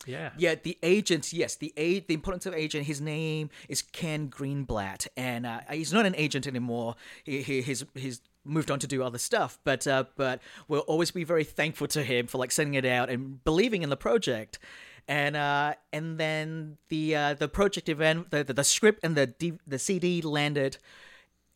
Yeah. 0.06 0.32
yeah, 0.38 0.56
the 0.62 0.78
agent. 0.82 1.34
Yes, 1.34 1.56
the 1.56 1.74
a 1.76 2.00
the 2.00 2.14
importance 2.14 2.46
of 2.46 2.54
agent. 2.54 2.86
His 2.86 3.02
name 3.02 3.50
is 3.68 3.82
Ken 3.82 4.30
Greenblatt, 4.30 5.08
and 5.18 5.46
uh, 5.46 5.62
he's 5.72 5.92
not 5.92 6.06
an 6.06 6.16
agent 6.18 6.48
anymore. 6.48 6.96
He, 7.24 7.42
he 7.42 7.62
he's 7.62 7.86
he's 7.94 8.22
moved 8.46 8.72
on 8.72 8.80
to 8.80 8.88
do 8.88 9.04
other 9.04 9.18
stuff. 9.18 9.60
But 9.64 9.86
uh, 9.88 10.06
but 10.16 10.42
we'll 10.68 10.82
always 10.82 11.12
be 11.12 11.24
very 11.24 11.44
thankful 11.44 11.88
to 11.88 12.04
him 12.04 12.28
for 12.28 12.38
like 12.38 12.52
sending 12.52 12.76
it 12.76 12.86
out 12.86 13.10
and 13.10 13.44
believing 13.44 13.84
in 13.84 13.90
the 13.90 13.98
project. 13.98 14.60
And 15.08 15.36
uh, 15.36 15.74
and 15.92 16.18
then 16.18 16.78
the 16.90 17.16
uh, 17.16 17.34
the 17.34 17.48
project 17.48 17.90
event, 17.90 18.32
the, 18.32 18.44
the 18.44 18.54
the 18.54 18.64
script 18.64 19.00
and 19.04 19.16
the 19.16 19.28
D, 19.28 19.54
the 19.66 19.80
CD 19.80 20.22
landed 20.22 20.78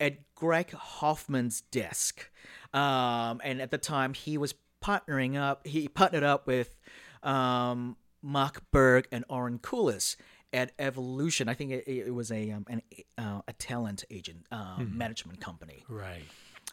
at 0.00 0.34
Gregg 0.34 0.72
Hoffman's 0.72 1.60
desk. 1.60 2.30
Um, 2.72 3.40
and 3.44 3.62
at 3.62 3.70
the 3.70 3.78
time, 3.78 4.14
he 4.14 4.36
was 4.36 4.54
partnering 4.82 5.36
up. 5.36 5.66
He 5.66 5.86
partnered 5.86 6.24
up 6.24 6.46
with 6.48 6.76
um, 7.22 7.96
Mark 8.24 8.62
Burg 8.70 9.06
and 9.12 9.24
Oren 9.28 9.58
Koules 9.58 10.16
at 10.52 10.72
Evolution. 10.78 11.48
I 11.48 11.54
think 11.54 11.70
it, 11.72 11.84
it 11.86 12.14
was 12.14 12.32
a 12.32 12.50
um, 12.50 12.64
an, 12.68 12.82
uh, 13.18 13.42
a 13.46 13.52
talent 13.52 14.04
agent 14.10 14.46
um, 14.50 14.92
management 14.96 15.40
company 15.40 15.84
Right. 15.88 16.22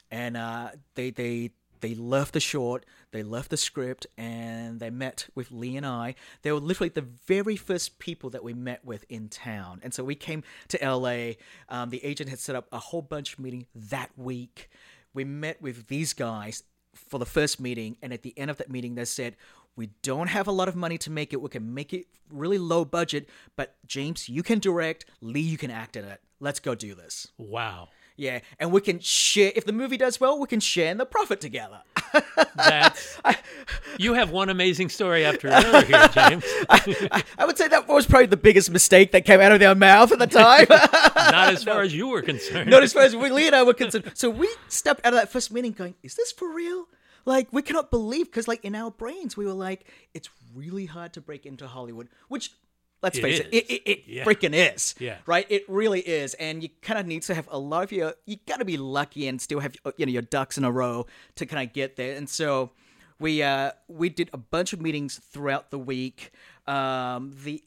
and 0.10 0.38
uh, 0.38 0.70
they 0.96 1.10
they 1.12 1.52
they 1.82 1.96
loved 1.96 2.34
the 2.36 2.40
short, 2.40 2.86
they 3.12 3.24
left 3.24 3.50
the 3.50 3.58
script, 3.58 4.06
and 4.16 4.80
they 4.80 4.92
met 4.92 5.28
with 5.34 5.50
Lee 5.52 5.76
and 5.78 5.86
I. 5.86 6.14
They 6.44 6.52
were 6.52 6.60
literally 6.60 6.90
the 6.90 7.08
very 7.26 7.56
first 7.56 7.98
people 7.98 8.30
that 8.30 8.44
we 8.44 8.54
met 8.54 8.86
with 8.86 9.04
in 9.10 9.30
town. 9.30 9.80
And 9.82 9.92
so 9.92 10.04
we 10.04 10.14
came 10.14 10.44
to 10.68 10.78
LA. 10.88 11.32
Um, 11.70 11.90
the 11.90 12.06
agent 12.06 12.30
had 12.30 12.38
set 12.38 12.56
up 12.56 12.68
a 12.72 12.78
whole 12.78 13.02
bunch 13.02 13.34
of 13.34 13.40
meetings 13.40 13.66
that 13.74 14.12
week. 14.16 14.70
We 15.16 15.24
met 15.24 15.60
with 15.60 15.88
these 15.88 16.14
guys 16.14 16.62
for 16.94 17.18
the 17.18 17.26
first 17.26 17.60
meeting, 17.60 17.98
and 18.04 18.14
at 18.14 18.22
the 18.22 18.38
end 18.38 18.52
of 18.52 18.58
that 18.58 18.70
meeting, 18.70 18.94
they 18.94 19.06
said, 19.06 19.36
we 19.76 19.90
don't 20.02 20.28
have 20.28 20.48
a 20.48 20.52
lot 20.52 20.68
of 20.68 20.76
money 20.76 20.98
to 21.00 21.12
make 21.12 21.34
it. 21.34 21.42
We 21.42 21.50
can 21.50 21.74
make 21.74 21.94
it 21.94 22.06
really 22.32 22.58
low 22.58 22.86
budget, 22.86 23.28
but 23.56 23.76
James, 23.86 24.30
you 24.30 24.44
can 24.44 24.60
direct. 24.60 25.06
Leigh, 25.22 25.42
you 25.42 25.58
can 25.58 25.72
act 25.72 25.96
in 25.96 26.06
it. 26.06 26.22
Let's 26.40 26.60
go 26.60 26.76
do 26.76 26.96
this. 26.96 27.28
Wow. 27.38 27.90
Yeah, 28.18 28.40
and 28.60 28.72
we 28.72 28.82
can 28.82 29.00
share. 29.00 29.52
If 29.56 29.66
the 29.66 29.72
movie 29.72 29.98
does 29.98 30.20
well, 30.20 30.38
we 30.38 30.46
can 30.46 30.60
share 30.60 30.92
in 30.92 30.98
the 30.98 31.06
profit 31.06 31.42
together. 31.42 31.82
That's 32.56 33.20
you 33.98 34.14
have 34.14 34.30
one 34.30 34.50
amazing 34.50 34.90
story 34.90 35.26
after 35.26 35.48
another 35.48 35.84
here, 35.84 36.08
James. 36.14 36.44
I, 36.70 37.24
I 37.38 37.46
would 37.46 37.58
say 37.58 37.68
that 37.70 37.88
was 37.88 38.06
probably 38.06 38.28
the 38.28 38.38
biggest 38.38 38.70
mistake 38.70 39.12
that 39.14 39.26
came 39.26 39.40
out 39.40 39.52
of 39.54 39.60
their 39.60 39.74
mouth 39.74 40.12
at 40.12 40.20
the 40.20 40.28
time. 40.28 40.68
Not 40.70 41.54
as 41.54 41.64
far 41.64 41.82
as 41.82 41.96
you 41.96 42.10
were 42.10 42.22
concerned. 42.22 42.70
Not 42.70 42.84
as 42.84 42.94
far 42.94 43.04
as 43.04 43.16
we, 43.16 43.30
Leigh 43.32 43.48
and 43.48 43.56
I 43.56 43.64
were 43.64 43.74
concerned. 43.74 44.12
So 44.14 44.30
we 44.30 44.50
stepped 44.68 45.04
out 45.06 45.14
of 45.14 45.20
that 45.20 45.32
first 45.32 45.52
meeting 45.52 45.72
going, 45.72 45.96
is 46.04 46.16
this 46.16 46.32
for 46.32 46.54
real? 46.54 46.88
Like, 47.26 47.48
we 47.52 47.62
cannot 47.62 47.92
believe, 47.92 48.26
because, 48.26 48.48
like, 48.48 48.66
in 48.66 48.76
our 48.76 48.92
brains, 48.92 49.36
we 49.38 49.46
were 49.46 49.54
like, 49.54 49.86
it's 50.14 50.30
really 50.56 50.86
hard 50.86 51.14
to 51.14 51.22
break 51.22 51.46
into 51.46 51.68
Hollywood, 51.68 52.10
which, 52.28 52.52
let's 53.04 53.18
It 53.18 53.22
face 53.22 53.40
it, 53.40 53.48
is. 53.48 53.62
it, 53.62 53.70
it, 53.72 53.82
it 53.92 54.04
Yeah. 54.08 54.24
freaking 54.24 54.54
is. 54.74 54.96
Yeah. 55.00 55.18
Right? 55.26 55.46
It 55.50 55.64
really 55.68 56.02
is. 56.02 56.34
And 56.36 56.62
you 56.64 56.70
kind 56.82 57.00
of 57.00 57.06
need 57.06 57.24
to 57.24 57.34
have 57.34 57.48
a 57.52 57.58
lot 57.60 57.84
of 57.84 57.92
your, 57.92 58.14
you 58.26 58.38
got 58.48 58.58
to 58.58 58.66
be 58.66 58.78
lucky 58.78 59.28
and 59.28 59.42
still 59.42 59.60
have, 59.60 59.76
you 59.98 60.06
know, 60.06 60.12
your 60.12 60.22
ducks 60.22 60.58
in 60.58 60.64
a 60.64 60.72
row 60.72 61.06
to 61.36 61.46
kind 61.46 61.68
of 61.68 61.74
get 61.74 61.96
there. 61.96 62.16
And 62.16 62.30
so 62.30 62.72
we, 63.20 63.42
uh, 63.44 63.72
we 63.88 64.10
did 64.10 64.30
a 64.34 64.38
bunch 64.38 64.74
of 64.74 64.82
meetings 64.82 65.18
throughout 65.18 65.72
the 65.72 65.80
week. 65.80 66.32
Um, 66.68 67.36
the, 67.44 67.64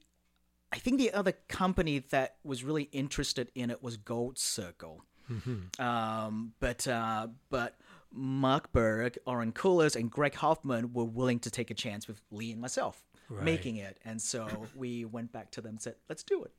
I 0.72 0.78
think 0.78 0.98
the 0.98 1.12
other 1.12 1.32
company 1.48 2.00
that 2.10 2.36
was 2.42 2.64
really 2.64 2.88
interested 2.90 3.50
in 3.54 3.70
it 3.70 3.80
was 3.82 3.96
Gold 3.96 4.38
Circle. 4.38 5.04
Um, 5.78 6.52
but 6.60 6.86
uh, 6.86 7.28
but 7.48 7.76
Mark 8.14 8.72
Burg, 8.72 9.18
Oren 9.26 9.52
Koules, 9.52 9.96
and 9.96 10.10
Gregg 10.10 10.34
Hoffman 10.36 10.92
were 10.92 11.04
willing 11.04 11.38
to 11.40 11.50
take 11.50 11.70
a 11.70 11.74
chance 11.74 12.06
with 12.08 12.20
Leigh 12.30 12.52
and 12.52 12.60
myself 12.60 13.02
making 13.42 13.76
it, 13.76 13.98
and 14.04 14.20
so 14.20 14.48
we 14.74 15.04
went 15.04 15.32
back 15.32 15.50
to 15.52 15.60
them 15.60 15.70
and 15.70 15.82
said, 15.82 15.96
"Let's 16.08 16.22
do 16.22 16.44
it." 16.44 16.52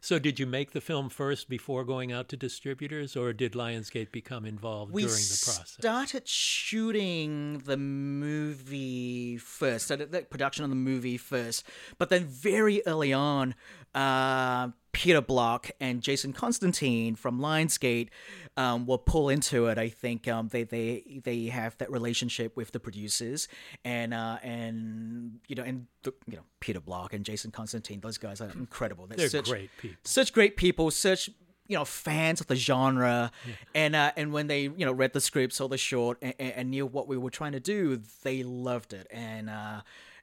So, 0.00 0.18
did 0.18 0.38
you 0.38 0.46
make 0.46 0.72
the 0.72 0.80
film 0.80 1.08
first 1.08 1.48
before 1.48 1.84
going 1.84 2.12
out 2.12 2.28
to 2.30 2.36
distributors, 2.36 3.16
or 3.16 3.32
did 3.32 3.52
Lionsgate 3.52 4.12
become 4.12 4.44
involved 4.44 4.92
we 4.92 5.02
during 5.02 5.14
the 5.14 5.42
process? 5.44 5.76
We 5.78 5.82
started 5.82 6.28
shooting 6.28 7.58
the 7.64 7.76
movie 7.76 9.38
first, 9.38 9.86
started 9.86 10.12
the 10.12 10.22
production 10.22 10.64
of 10.64 10.70
the 10.70 10.76
movie 10.76 11.16
first, 11.16 11.64
but 11.98 12.08
then 12.08 12.24
very 12.24 12.82
early 12.86 13.12
on, 13.12 13.54
uh, 13.94 14.68
Peter 14.96 15.20
Block 15.20 15.70
and 15.78 16.00
Jason 16.00 16.32
Constantine 16.32 17.16
from 17.16 17.38
Lionsgate 17.38 18.08
um, 18.56 18.86
will 18.86 18.96
pull 18.96 19.28
into 19.28 19.66
it. 19.66 19.76
I 19.76 19.90
think 19.90 20.26
um, 20.26 20.48
they 20.48 20.62
they 20.62 21.20
they 21.22 21.44
have 21.48 21.76
that 21.76 21.90
relationship 21.90 22.56
with 22.56 22.72
the 22.72 22.80
producers, 22.80 23.46
and 23.84 24.14
uh, 24.14 24.38
and 24.42 25.40
you 25.48 25.54
know 25.54 25.64
and 25.64 25.86
the, 26.02 26.14
you 26.26 26.38
know 26.38 26.44
Peter 26.60 26.80
Block 26.80 27.12
and 27.12 27.26
Jason 27.26 27.50
Constantine. 27.50 28.00
Those 28.00 28.16
guys 28.16 28.40
are 28.40 28.48
incredible. 28.48 29.06
They're 29.06 29.28
such, 29.28 29.50
great 29.50 29.70
people. 29.76 29.98
such 30.04 30.32
great 30.32 30.56
people, 30.56 30.90
such 30.90 31.28
you 31.66 31.76
know 31.76 31.84
fans 31.84 32.40
of 32.40 32.46
the 32.46 32.56
genre, 32.56 33.32
and 33.74 33.94
uh, 33.94 34.12
and 34.16 34.32
when 34.32 34.46
they 34.46 34.62
you 34.62 34.86
know 34.86 34.92
read 34.92 35.12
the 35.12 35.20
script, 35.20 35.52
saw 35.52 35.68
the 35.68 35.76
short, 35.76 36.16
and, 36.22 36.34
and 36.40 36.70
knew 36.70 36.86
what 36.86 37.06
we 37.06 37.18
were 37.18 37.28
trying 37.28 37.52
to 37.52 37.60
do, 37.60 38.00
they 38.22 38.42
loved 38.42 38.94
it, 38.94 39.06
and 39.10 39.50
uh, 39.50 39.82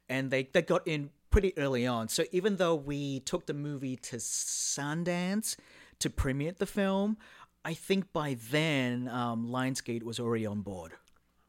and 0.10 0.32
they 0.32 0.50
they 0.52 0.64
got 0.64 0.88
in 0.88 1.12
pretty 1.34 1.58
early 1.58 1.86
on. 1.86 2.08
So 2.08 2.24
even 2.32 2.56
though 2.56 2.76
we 2.76 3.20
took 3.22 3.46
the 3.48 3.54
movie 3.54 3.98
to 3.98 4.16
Sundance 4.18 5.58
to 6.00 6.10
premiere 6.10 6.54
the 6.58 6.66
film, 6.66 7.18
I 7.66 7.74
think 7.74 8.14
by 8.14 8.38
then 8.52 9.08
um, 9.10 9.48
Lionsgate 9.48 10.04
was 10.04 10.20
already 10.20 10.46
on 10.46 10.62
board 10.62 10.94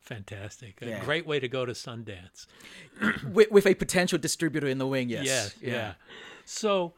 Fantastic. 0.00 0.82
A 0.82 0.86
Yeah. 0.86 1.04
great 1.04 1.26
way 1.26 1.40
to 1.40 1.48
go 1.48 1.64
to 1.64 1.72
Sundance. 1.72 2.46
with, 3.32 3.50
with 3.50 3.66
a 3.66 3.74
potential 3.74 4.18
distributor 4.18 4.66
in 4.66 4.76
the 4.76 4.86
wing. 4.86 5.08
Yes, 5.08 5.24
Yes, 5.24 5.54
yeah. 5.62 5.94
So 6.44 6.92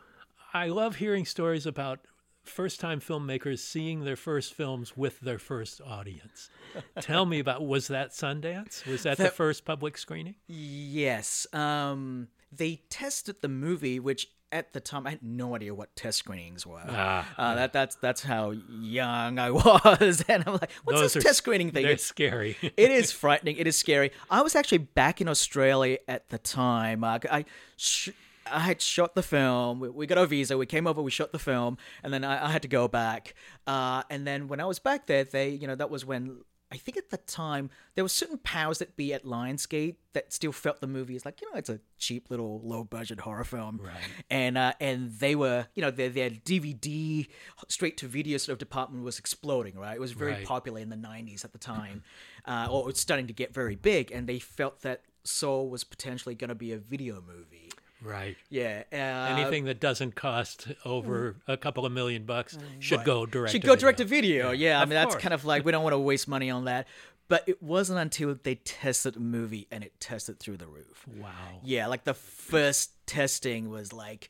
I 0.53 0.66
love 0.66 0.96
hearing 0.96 1.25
stories 1.25 1.66
about 1.66 2.01
first 2.42 2.81
time 2.81 3.01
filmmakers 3.01 3.61
seeing 3.61 4.05
their 4.05 4.16
first 4.16 4.55
films 4.55 4.96
with 4.96 5.20
their 5.20 5.38
first 5.38 5.81
audience. 5.81 6.51
Tell 7.01 7.27
me 7.27 7.38
about 7.38 7.64
was 7.64 7.87
that 7.88 8.11
Sundance? 8.11 8.85
Was 8.87 9.05
that, 9.05 9.18
the 9.18 9.29
first 9.31 9.64
public 9.64 9.96
screening? 9.99 10.35
Yes. 10.49 11.46
Um, 11.53 12.27
they 12.57 12.81
tested 12.90 13.37
the 13.42 13.49
movie, 13.49 13.99
which 14.01 14.29
at 14.53 14.73
the 14.73 14.81
time 14.81 15.07
I 15.07 15.11
had 15.11 15.23
no 15.23 15.57
idea 15.57 15.75
what 15.75 15.95
test 15.97 16.19
screenings 16.19 16.64
were. 16.66 16.83
Ah, 16.88 17.27
uh, 17.37 17.55
that 17.57 17.73
that's 17.73 17.97
that's 17.97 18.23
how 18.23 18.53
young 18.71 19.38
I 19.38 19.51
was, 19.64 20.25
and 20.29 20.45
I'm 20.47 20.55
like, 20.55 20.71
what's 20.85 21.01
Those 21.01 21.14
this 21.14 21.25
are 21.25 21.27
test 21.29 21.38
screening 21.38 21.73
thing? 21.73 21.85
It's- 21.85 22.03
scary. 22.03 22.57
it 22.62 22.90
is 22.90 23.12
frightening. 23.12 23.57
It 23.57 23.66
is 23.66 23.77
scary. 23.77 24.12
I 24.31 24.42
was 24.42 24.55
actually 24.55 24.79
back 24.79 25.21
in 25.21 25.29
Australia 25.29 25.99
at 26.07 26.29
the 26.31 26.38
time. 26.38 27.03
Uh, 27.05 27.19
I 27.31 27.45
sh- 27.77 28.11
I 28.51 28.61
had 28.61 28.81
shot 28.81 29.16
the 29.16 29.23
film. 29.25 29.81
We, 29.81 29.88
we 29.88 30.07
got 30.07 30.19
our 30.19 30.27
visa. 30.27 30.57
We 30.57 30.66
came 30.66 30.87
over. 30.87 31.03
We 31.03 31.11
shot 31.11 31.33
the 31.33 31.38
film, 31.40 31.77
and 32.05 32.12
then 32.14 32.23
I, 32.23 32.47
I 32.47 32.51
had 32.53 32.62
to 32.62 32.69
go 32.69 32.87
back. 32.87 33.35
Uh, 33.66 34.05
and 34.09 34.25
then 34.25 34.47
when 34.47 34.61
I 34.61 34.64
was 34.66 34.79
back 34.79 35.07
there, 35.07 35.25
they 35.25 35.49
you 35.51 35.66
know 35.66 35.75
that 35.75 35.90
was 35.90 36.05
when. 36.05 36.38
I 36.73 36.77
think 36.79 36.97
at 36.97 37.11
the 37.11 37.17
time 37.19 37.71
there 37.95 38.03
were 38.05 38.09
certain 38.09 38.39
powers 38.39 38.79
that 38.79 38.97
be 38.97 39.15
at 39.15 39.25
Lionsgate 39.25 39.97
that 40.15 40.33
still 40.33 40.51
felt 40.51 40.81
the 40.81 40.87
movie 40.89 41.15
is 41.15 41.25
like 41.25 41.41
you 41.41 41.49
know 41.51 41.57
it's 41.59 41.69
a 41.69 41.79
cheap 41.97 42.29
little 42.29 42.61
low 42.65 42.83
budget 42.83 43.21
horror 43.21 43.45
film, 43.45 43.81
Right. 43.83 43.95
And 44.31 44.59
uh, 44.59 44.73
and 44.81 45.13
they 45.19 45.37
were 45.37 45.67
you 45.75 45.83
know 45.83 45.91
their 45.93 46.09
their 46.09 46.31
DVD 46.31 47.29
straight 47.69 47.97
to 47.99 48.09
video 48.09 48.37
sort 48.39 48.55
of 48.55 48.59
department 48.59 49.05
was 49.05 49.19
exploding, 49.19 49.79
right? 49.79 49.95
It 49.95 50.01
was 50.01 50.13
very 50.13 50.33
Right. 50.33 50.45
popular 50.45 50.81
in 50.81 50.89
the 50.89 50.97
90s 50.97 51.45
at 51.45 51.53
the 51.53 51.59
time, 51.59 52.03
uh, 52.47 52.67
or 52.71 52.91
it's 52.91 53.01
starting 53.01 53.29
to 53.29 53.33
get 53.33 53.55
very 53.55 53.77
big, 53.77 54.11
and 54.11 54.27
they 54.29 54.39
felt 54.41 54.83
that 54.83 55.03
Saw 55.25 55.63
was 55.63 55.85
potentially 55.85 56.35
going 56.35 56.49
to 56.49 56.55
be 56.55 56.73
a 56.73 56.79
video 56.79 57.21
movie. 57.21 57.66
Right. 58.03 58.37
Yeah. 58.51 58.83
Uh, 58.93 58.97
Anything 59.39 59.65
that 59.67 59.81
doesn't 59.81 60.15
cost 60.15 60.69
over 60.85 61.37
a 61.47 61.57
couple 61.57 61.85
of 61.87 61.93
million 61.93 62.25
bucks 62.25 62.57
should 62.79 63.05
go 63.05 63.27
direct. 63.27 63.53
should 63.53 63.63
to 63.63 63.67
go 63.67 63.73
video. 63.75 63.81
direct 63.85 63.99
to 63.99 64.05
video. 64.05 64.51
Yeah, 64.53 64.79
I 64.79 64.83
Of 64.83 64.89
mean, 64.89 64.95
that's 64.95 65.15
course. 65.15 65.23
kind 65.23 65.35
of 65.35 65.45
like, 65.45 65.65
we 65.65 65.73
don't 65.73 65.83
want 65.83 65.95
to 65.95 65.99
waste 65.99 66.29
money 66.29 66.51
on 66.51 66.65
that. 66.67 66.87
But 67.29 67.43
it 67.49 67.61
wasn't 67.61 67.99
until 67.99 68.37
they 68.41 68.55
tested 68.55 69.15
the 69.15 69.21
movie 69.21 69.67
and 69.73 69.83
it 69.83 69.99
tested 69.99 70.39
through 70.39 70.59
the 70.59 70.69
roof. 70.69 71.05
Wow. 71.19 71.31
Yeah, 71.65 71.89
like 71.89 72.05
the 72.05 72.15
first 72.15 72.93
testing 73.07 73.69
was 73.69 73.93
like 73.93 74.29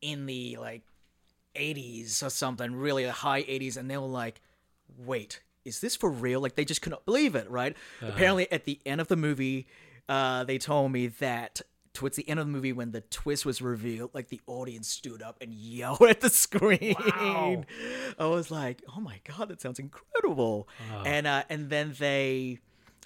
in 0.00 0.24
the 0.24 0.56
like 0.58 0.80
80s 1.54 2.22
or 2.22 2.30
something, 2.30 2.74
really 2.74 3.04
the 3.04 3.12
high 3.12 3.42
80s, 3.42 3.76
and 3.76 3.90
they 3.90 3.98
were 3.98 4.06
like, 4.06 4.40
"Wait, 4.96 5.42
is 5.66 5.80
this 5.80 5.96
for 5.96 6.08
real?" 6.10 6.40
Like 6.40 6.54
they 6.54 6.64
just 6.64 6.80
could 6.80 6.92
not 6.92 7.04
believe 7.04 7.34
it, 7.34 7.50
right? 7.50 7.76
Apparently, 8.00 8.50
at 8.50 8.64
the 8.64 8.80
end 8.86 9.02
of 9.02 9.08
the 9.08 9.16
movie, 9.16 9.66
uh, 10.08 10.44
they 10.44 10.56
told 10.58 10.92
me 10.92 11.08
that 11.08 11.60
towards 11.92 12.16
the 12.16 12.28
end 12.28 12.40
of 12.40 12.46
the 12.46 12.52
movie, 12.52 12.72
when 12.72 12.92
the 12.92 13.00
twist 13.02 13.44
was 13.44 13.60
revealed, 13.60 14.10
like 14.14 14.28
the 14.28 14.40
audience 14.46 14.88
stood 14.88 15.22
up 15.22 15.38
and 15.40 15.52
yelled 15.54 16.02
at 16.02 16.20
the 16.20 16.30
screen. 16.30 16.94
I 18.18 18.26
was 18.26 18.50
like, 18.50 18.82
"Oh 18.96 19.00
my 19.00 19.20
god, 19.24 19.48
that 19.48 19.60
sounds 19.60 19.78
incredible!" 19.78 20.68
And 21.04 21.26
uh, 21.26 21.44
and 21.48 21.70
then 21.70 21.94
they 21.98 22.58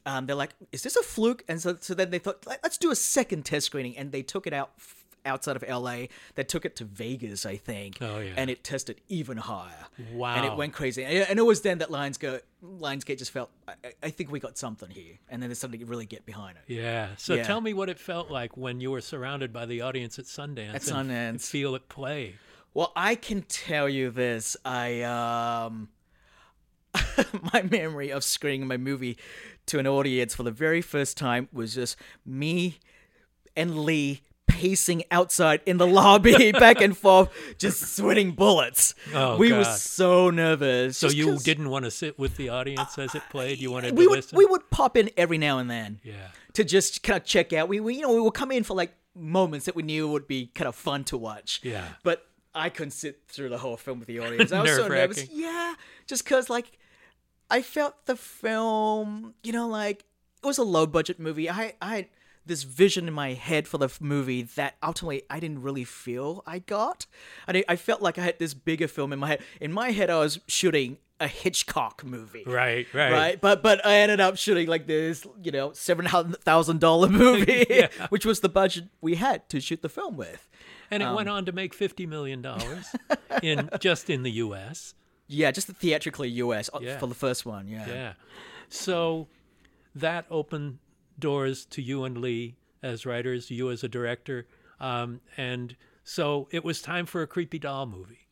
um, 0.07 0.27
they're 0.27 0.37
like, 0.37 0.55
"Is 0.73 0.83
this 0.83 0.97
a 0.97 1.03
fluke?" 1.03 1.45
And 1.49 1.61
so, 1.61 1.77
so 1.81 1.95
then 1.95 2.11
they 2.11 2.19
thought, 2.19 2.47
"Let- 2.47 2.61
"Let's 2.63 2.79
do 2.79 2.91
a 2.91 2.97
second 2.97 3.45
test 3.45 3.67
screening," 3.67 3.97
and 3.97 4.13
they 4.13 4.23
took 4.23 4.47
it 4.47 4.53
out 4.53 4.73
f- 4.79 5.04
outside 5.27 5.57
of 5.57 5.65
LA. 5.69 6.07
They 6.35 6.45
took 6.45 6.65
it 6.65 6.77
to 6.77 6.85
Vegas, 6.85 7.45
I 7.47 7.57
think. 7.57 7.99
Oh, 8.01 8.19
yeah. 8.19 8.33
And 8.37 8.51
it 8.51 8.63
tested 8.65 9.01
even 9.09 9.37
higher. 9.39 9.87
Wow. 10.13 10.35
And 10.37 10.45
it 10.47 10.57
went 10.57 10.73
crazy. 10.73 11.05
And 11.05 11.39
it 11.39 11.43
was 11.43 11.63
then 11.63 11.79
that 11.79 11.89
Lionsgate, 11.91 12.41
Lionsgate 12.65 13.19
just 13.19 13.31
felt, 13.31 13.51
I, 13.69 13.75
I- 14.03 14.11
think 14.11 14.31
we 14.31 14.41
got 14.41 14.57
something 14.59 14.91
here, 14.91 15.19
and 15.29 15.43
then 15.43 15.49
there's 15.51 15.59
something 15.59 15.81
to 15.81 15.87
really 15.87 16.07
get 16.07 16.25
behind 16.27 16.57
it. 16.59 16.73
Yeah. 16.73 17.09
So 17.17 17.35
Yeah. 17.35 17.45
tell 17.45 17.61
me 17.61 17.73
what 17.75 17.89
it 17.89 17.99
felt 17.99 18.31
like 18.31 18.57
when 18.57 18.81
you 18.81 18.91
were 18.91 19.01
surrounded 19.01 19.53
by 19.53 19.67
the 19.67 19.81
audience 19.81 20.19
at 20.19 20.27
Sundance. 20.27 20.75
At 20.75 20.89
and- 20.91 21.11
and 21.11 21.39
Sundance. 21.39 21.47
feel 21.49 21.75
it 21.75 21.89
play. 21.89 22.35
Well, 22.75 22.93
I 22.97 23.15
can 23.15 23.43
tell 23.43 23.89
you 23.89 24.11
this. 24.11 24.57
I 24.65 25.03
um 25.03 25.89
my 27.53 27.63
memory 27.63 28.11
of 28.11 28.23
screening 28.23 28.67
my 28.69 28.77
movie 28.77 29.19
to 29.67 29.79
an 29.79 29.87
audience 29.87 30.35
for 30.35 30.43
the 30.43 30.51
very 30.51 30.81
first 30.81 31.17
time 31.17 31.49
was 31.53 31.75
just 31.75 31.97
me 32.25 32.79
and 33.57 33.79
Leigh 33.81 34.23
pacing 34.55 35.03
outside 35.11 35.61
in 35.67 35.79
the 35.79 35.87
lobby 35.87 36.53
back 36.53 36.81
and 36.81 36.97
forth 36.97 37.29
just 37.59 37.97
sweating 37.97 38.33
bullets. 38.33 38.95
Oh, 39.13 39.37
we 39.37 39.53
were 39.53 39.65
so 39.65 40.31
nervous. 40.31 40.97
So 40.97 41.09
you 41.09 41.39
didn't 41.39 41.71
want 41.71 41.85
to 41.87 41.91
sit 41.91 42.19
with 42.19 42.37
the 42.37 42.51
audience 42.51 42.97
as 42.99 43.15
it 43.15 43.23
played. 43.31 43.59
You 43.59 43.73
wanted 43.73 43.97
we 43.97 44.05
to 44.05 44.11
would 44.11 44.17
listen. 44.17 44.39
we 44.39 44.47
would 44.47 44.71
pop 44.71 44.97
in 44.97 45.11
every 45.17 45.39
now 45.39 45.59
and 45.59 45.69
then. 45.69 46.01
Yeah. 46.05 46.29
To 46.53 46.65
just 46.65 47.03
kind 47.03 47.17
of 47.17 47.25
check 47.25 47.53
out. 47.53 47.69
We, 47.69 47.81
we 47.81 47.97
you 47.97 48.03
know 48.03 48.15
we 48.15 48.21
would 48.21 48.35
come 48.35 48.53
in 48.53 48.63
for 48.63 48.75
like 48.75 48.95
moments 49.17 49.67
that 49.67 49.75
we 49.75 49.83
knew 49.83 50.09
would 50.09 50.29
be 50.29 50.47
kind 50.47 50.69
of 50.69 50.77
fun 50.77 51.03
to 51.05 51.19
watch. 51.19 51.61
Yeah. 51.65 51.85
But 52.05 52.25
I 52.55 52.69
couldn't 52.69 52.93
sit 52.93 53.23
through 53.27 53.49
the 53.49 53.59
whole 53.59 53.77
film 53.77 53.99
with 53.99 54.07
the 54.07 54.21
audience. 54.21 54.53
I 54.53 54.63
was 54.63 54.77
so 54.77 54.87
nervous. 54.87 55.29
Yeah, 55.31 55.75
just 56.07 56.23
because 56.23 56.49
like 56.49 56.79
I 57.51 57.61
felt 57.61 58.07
the 58.07 58.15
film, 58.15 59.35
you 59.43 59.53
know, 59.53 59.67
like 59.67 60.05
it 60.43 60.47
was 60.47 60.59
a 60.59 60.63
low 60.63 60.87
budget 60.87 61.19
movie. 61.19 61.51
I 61.51 61.75
I 61.83 62.09
this 62.47 62.63
vision 62.63 63.09
in 63.09 63.15
my 63.15 63.33
head 63.35 63.67
for 63.69 63.79
the 63.79 63.87
f- 63.87 64.01
movie 64.01 64.43
that 64.43 64.77
ultimately 64.83 65.23
I 65.31 65.41
didn't 65.41 65.63
really 65.63 65.85
feel 65.85 66.43
I 66.47 66.59
got. 66.61 67.07
I 67.49 67.65
I 67.69 67.77
felt 67.77 68.03
like 68.03 68.19
I 68.19 68.23
had 68.23 68.39
this 68.39 68.55
bigger 68.55 68.89
film 68.89 69.13
in 69.13 69.19
my 69.19 69.29
head. 69.29 69.41
In 69.61 69.73
my 69.73 69.91
head, 69.93 70.11
I 70.11 70.19
was 70.19 70.41
shooting 70.47 70.99
a 71.21 71.29
Hitchcock 71.29 72.05
movie. 72.05 72.43
Right, 72.47 72.87
right. 72.93 73.13
Right, 73.13 73.41
but 73.41 73.63
but 73.63 73.85
I 73.87 73.97
ended 73.99 74.21
up 74.21 74.37
shooting 74.37 74.67
like 74.69 74.87
this, 74.87 75.25
you 75.43 75.53
know, 75.53 75.73
seven 75.73 76.07
thousand 76.07 76.81
dollar 76.81 77.09
movie, 77.25 77.67
Yeah. 77.71 77.89
which 78.11 78.27
was 78.27 78.41
the 78.41 78.49
budget 78.49 78.85
we 79.01 79.15
had 79.15 79.49
to 79.51 79.61
shoot 79.61 79.81
the 79.83 79.89
film 79.89 80.17
with. 80.17 80.49
And 80.91 81.03
it 81.03 81.07
Um, 81.07 81.15
went 81.15 81.29
on 81.29 81.45
to 81.47 81.53
make 81.53 81.73
fifty 81.73 82.05
million 82.07 82.43
dollars 82.43 82.87
in 83.43 83.71
just 83.81 84.11
in 84.11 84.23
the 84.23 84.33
U.S. 84.33 84.95
Yeah, 85.27 85.51
just 85.53 85.69
theatrically 85.69 86.29
U.S. 86.45 86.69
uh, 86.75 86.81
Yeah. 86.83 86.99
for 86.99 87.07
the 87.07 87.15
first 87.15 87.47
one. 87.47 87.69
Yeah. 87.69 87.87
Yeah. 87.89 88.13
So 88.69 89.29
that 89.95 90.27
opened 90.31 90.79
doors 91.19 91.65
to 91.67 91.83
you 91.83 92.05
and 92.05 92.19
Leigh 92.19 92.57
as 92.83 93.07
writers, 93.07 93.51
you 93.51 93.71
as 93.71 93.83
a 93.83 93.89
director, 93.89 94.47
um, 94.81 95.21
and 95.37 95.77
so 96.03 96.49
it 96.51 96.65
was 96.65 96.83
time 96.83 97.07
for 97.07 97.23
a 97.23 97.27
creepy 97.27 97.59
doll 97.59 97.87
movie. 97.87 98.27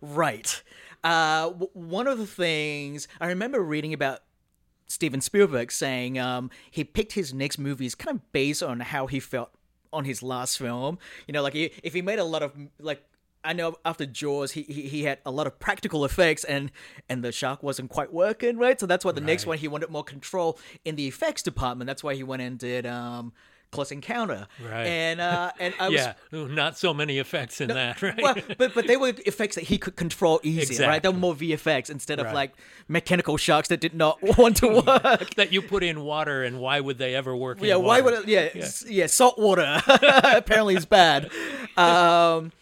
Right. 0.00 0.62
Uh, 1.02 1.50
w- 1.50 1.70
one 1.72 2.06
of 2.06 2.18
the 2.18 2.26
things 2.26 3.08
I 3.20 3.28
remember 3.28 3.60
reading 3.60 3.92
about 3.92 4.20
Steven 4.86 5.20
Spielberg 5.20 5.72
saying 5.72 6.18
um, 6.18 6.50
he 6.70 6.84
picked 6.84 7.12
his 7.12 7.32
next 7.34 7.58
movies 7.58 7.94
kind 7.94 8.16
of 8.16 8.32
based 8.32 8.62
on 8.62 8.80
how 8.80 9.06
he 9.06 9.20
felt 9.20 9.50
on 9.92 10.04
his 10.04 10.22
last 10.22 10.58
film. 10.58 10.98
You 11.26 11.32
know, 11.32 11.42
like 11.42 11.54
he, 11.54 11.72
if 11.82 11.94
he 11.94 12.02
made 12.02 12.18
a 12.18 12.24
lot 12.24 12.42
of 12.42 12.52
like. 12.78 13.04
I 13.44 13.52
know 13.52 13.76
after 13.84 14.04
Jaws, 14.06 14.52
he, 14.52 14.62
he 14.62 14.82
he 14.82 15.04
had 15.04 15.18
a 15.24 15.30
lot 15.30 15.46
of 15.46 15.58
practical 15.58 16.04
effects, 16.04 16.44
and 16.44 16.70
and 17.08 17.22
the 17.24 17.32
shark 17.32 17.62
wasn't 17.62 17.90
quite 17.90 18.12
working, 18.12 18.56
right? 18.58 18.78
So 18.78 18.86
that's 18.86 19.04
why 19.04 19.12
the 19.12 19.20
next 19.20 19.46
one 19.46 19.58
he 19.58 19.68
wanted 19.68 19.90
more 19.90 20.04
control 20.04 20.58
in 20.84 20.96
the 20.96 21.06
effects 21.06 21.42
department. 21.42 21.86
That's 21.86 22.02
why 22.04 22.14
he 22.14 22.22
went 22.24 22.42
and 22.42 22.58
did 22.58 22.84
um, 22.86 23.32
Close 23.70 23.92
Encounter, 23.92 24.48
Right. 24.62 24.86
And 24.86 25.20
uh, 25.20 25.52
and 25.60 25.74
I 25.78 25.88
was 25.90 26.00
yeah, 26.00 26.14
not 26.32 26.78
so 26.78 26.92
many 26.94 27.18
effects 27.18 27.60
in 27.60 27.68
that, 27.68 28.00
right? 28.02 28.18
well, 28.20 28.34
but 28.58 28.74
but 28.74 28.86
they 28.86 28.96
were 28.96 29.12
effects 29.26 29.54
that 29.56 29.64
he 29.64 29.78
could 29.78 29.94
control 29.94 30.40
easy, 30.42 30.82
right? 30.82 31.02
They 31.02 31.08
were 31.08 31.14
more 31.14 31.34
VFX 31.34 31.90
instead 31.90 32.18
of 32.18 32.26
Right. 32.26 32.34
like 32.34 32.52
mechanical 32.88 33.36
sharks 33.36 33.68
that 33.68 33.80
did 33.80 33.94
not 33.94 34.18
want 34.38 34.56
to 34.58 34.68
work. 34.68 35.34
that 35.36 35.52
you 35.52 35.62
put 35.62 35.82
in 35.84 36.00
water, 36.00 36.42
and 36.42 36.58
why 36.60 36.80
would 36.80 36.98
they 36.98 37.14
ever 37.14 37.36
work? 37.36 37.58
yeah, 37.62 37.76
in 37.76 37.82
why 37.82 38.00
water? 38.00 38.16
would 38.20 38.28
it, 38.28 38.54
yeah, 38.56 38.62
s- 38.62 38.84
yeah, 38.88 39.06
salt 39.06 39.38
water 39.38 39.80
apparently 39.86 40.74
is 40.74 40.86
bad. 40.86 41.30
Um 41.76 42.52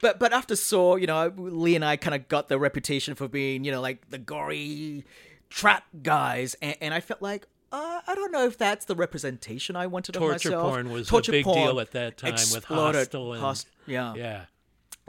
but 0.00 0.18
but 0.18 0.32
after 0.32 0.56
Saw, 0.56 0.96
you 0.96 1.06
know, 1.06 1.32
Leigh 1.36 1.74
and 1.76 1.84
I 1.84 1.96
kind 1.96 2.14
of 2.14 2.28
got 2.28 2.48
the 2.48 2.58
reputation 2.58 3.14
for 3.14 3.28
being, 3.28 3.64
you 3.64 3.72
know, 3.72 3.80
like 3.80 4.08
the 4.10 4.18
gory 4.18 5.04
trap 5.50 5.84
guys, 6.02 6.54
and, 6.62 6.76
and 6.80 6.94
I 6.94 7.00
felt 7.00 7.20
like 7.22 7.46
uh, 7.72 8.00
I 8.06 8.14
don't 8.14 8.32
know 8.32 8.44
if 8.46 8.58
that's 8.58 8.84
the 8.84 8.94
representation 8.94 9.76
I 9.76 9.86
wanted 9.86 10.12
Torture 10.12 10.34
of 10.34 10.44
myself. 10.44 10.70
porn 10.72 10.90
was 10.90 11.10
a 11.12 11.22
big 11.30 11.44
porn 11.44 11.58
deal 11.58 11.80
at 11.80 11.92
that 11.92 12.18
time 12.18 12.32
with 12.32 12.56
exploded. 12.56 12.94
Hostel 12.96 13.32
and- 13.32 13.42
Host- 13.42 13.66
yeah. 13.86 14.14
Yeah, 14.14 14.44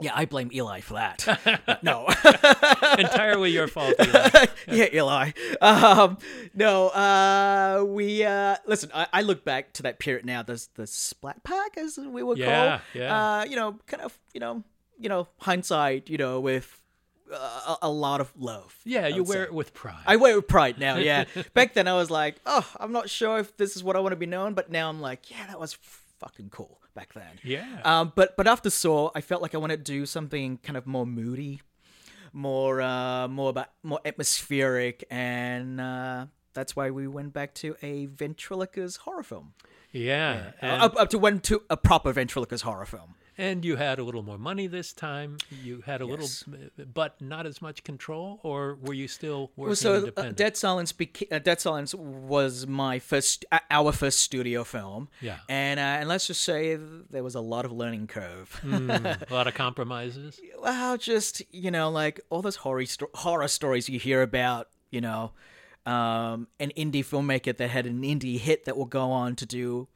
yeah, 0.00 0.12
I 0.14 0.24
blame 0.24 0.50
Eli 0.52 0.80
for 0.80 0.94
that. 0.94 1.78
no. 1.82 2.06
entirely 2.98 3.50
your 3.50 3.68
fault. 3.68 3.94
Eli. 4.00 4.46
yeah, 4.68 4.86
Eli. 4.92 5.30
Um, 5.60 6.18
no, 6.52 6.88
uh, 6.88 7.84
we 7.86 8.24
uh, 8.24 8.56
listen. 8.66 8.90
I, 8.92 9.06
I 9.12 9.22
look 9.22 9.44
back 9.44 9.72
to 9.74 9.82
that 9.84 9.98
period 9.98 10.26
now. 10.26 10.42
The 10.42 10.66
the 10.74 10.86
Splat 10.86 11.44
Pack, 11.44 11.76
as 11.76 11.96
we 11.98 12.22
were 12.22 12.36
Yeah, 12.36 12.68
called. 12.68 12.80
yeah. 12.94 13.38
Uh, 13.40 13.44
you 13.44 13.56
know, 13.56 13.78
kind 13.86 14.02
of, 14.02 14.18
you 14.32 14.40
know, 14.40 14.64
you 14.98 15.08
know, 15.08 15.28
hindsight. 15.38 16.10
You 16.10 16.18
know, 16.18 16.40
with 16.40 16.80
uh, 17.32 17.76
a, 17.82 17.86
a 17.86 17.90
lot 17.90 18.20
of 18.20 18.32
love. 18.36 18.76
Yeah, 18.84 19.06
you 19.06 19.22
wear 19.22 19.38
say. 19.38 19.42
it 19.44 19.54
with 19.54 19.74
pride. 19.74 20.02
I 20.06 20.16
wear 20.16 20.32
it 20.32 20.36
with 20.36 20.48
pride 20.48 20.78
now. 20.78 20.96
Yeah. 20.96 21.24
Back 21.54 21.74
then, 21.74 21.86
I 21.86 21.94
was 21.94 22.10
like, 22.10 22.36
oh, 22.46 22.68
I'm 22.80 22.92
not 22.92 23.08
sure 23.08 23.38
if 23.38 23.56
this 23.56 23.76
is 23.76 23.84
what 23.84 23.94
I 23.94 24.00
want 24.00 24.12
to 24.12 24.16
be 24.16 24.26
known. 24.26 24.54
But 24.54 24.70
now 24.70 24.88
I'm 24.88 25.00
like, 25.00 25.30
yeah, 25.30 25.46
that 25.46 25.60
was 25.60 25.74
fucking 26.18 26.50
cool 26.50 26.80
back 26.94 27.12
then. 27.14 27.38
Yeah. 27.42 27.80
Um, 27.84 28.12
but 28.14 28.36
but 28.36 28.46
after 28.46 28.70
Saw, 28.70 29.10
I 29.14 29.20
felt 29.20 29.42
like 29.42 29.54
I 29.54 29.58
wanted 29.58 29.84
to 29.84 29.92
do 29.92 30.06
something 30.06 30.58
kind 30.58 30.76
of 30.76 30.86
more 30.86 31.06
moody, 31.06 31.60
more 32.32 32.80
uh, 32.80 33.28
more 33.28 33.50
about 33.50 33.68
more 33.82 34.00
atmospheric, 34.04 35.04
and 35.10 35.80
uh, 35.80 36.26
that's 36.54 36.74
why 36.76 36.90
we 36.90 37.06
went 37.06 37.32
back 37.32 37.54
to 37.54 37.76
a 37.82 38.06
ventriloquist 38.06 38.98
horror 38.98 39.22
film. 39.22 39.54
yeah, 39.92 40.52
and, 40.60 40.82
up, 40.82 40.96
up 40.96 41.10
to 41.10 41.18
went 41.18 41.44
to 41.44 41.62
a 41.68 41.76
proper 41.76 42.12
ventriloquist 42.12 42.64
horror 42.64 42.86
film. 42.86 43.14
And 43.36 43.64
you 43.64 43.76
had 43.76 43.98
a 43.98 44.04
little 44.04 44.22
more 44.22 44.38
money 44.38 44.66
this 44.66 44.92
time. 44.92 45.38
You 45.62 45.82
had 45.86 46.00
a 46.00 46.06
Yes. 46.06 46.44
little, 46.46 46.86
but 46.92 47.20
not 47.20 47.46
as 47.46 47.60
much 47.62 47.82
control, 47.84 48.40
or 48.42 48.76
were 48.80 48.94
you 48.94 49.08
still 49.08 49.50
working 49.56 49.68
Well, 49.68 49.76
so 49.76 50.10
uh. 50.16 50.30
Dead 50.32 50.56
Silence, 50.56 50.92
beca- 50.92 51.32
uh, 51.32 51.38
Dead 51.38 51.60
Silence 51.60 51.94
was 51.94 52.66
my 52.66 52.98
first, 52.98 53.44
uh, 53.52 53.58
our 53.70 53.92
first 53.92 54.20
studio 54.20 54.64
film. 54.64 55.08
Yeah. 55.20 55.38
and 55.48 55.80
uh, 55.80 55.82
and 56.00 56.08
let's 56.08 56.26
just 56.26 56.42
say 56.42 56.76
there 56.76 57.22
was 57.24 57.34
a 57.34 57.40
lot 57.40 57.64
of 57.64 57.72
learning 57.72 58.06
curve. 58.06 58.60
Mm, 58.64 59.28
a 59.30 59.34
lot 59.34 59.46
of 59.46 59.54
compromises. 59.54 60.40
well, 60.62 60.96
just 60.96 61.42
you 61.52 61.70
know, 61.70 61.90
like 61.90 62.20
all 62.30 62.42
those 62.42 62.56
horror 62.56 62.86
sto- 62.86 63.10
horror 63.14 63.48
stories 63.48 63.88
you 63.88 63.98
hear 63.98 64.22
about, 64.22 64.68
you 64.90 65.00
know, 65.00 65.32
um, 65.86 66.48
an 66.60 66.72
indie 66.76 67.04
filmmaker 67.04 67.54
that 67.56 67.68
had 67.70 67.86
an 67.86 68.02
indie 68.02 68.38
hit 68.38 68.64
that 68.64 68.76
will 68.76 68.86
go 68.86 69.10
on 69.10 69.36
to 69.36 69.44
do 69.46 69.86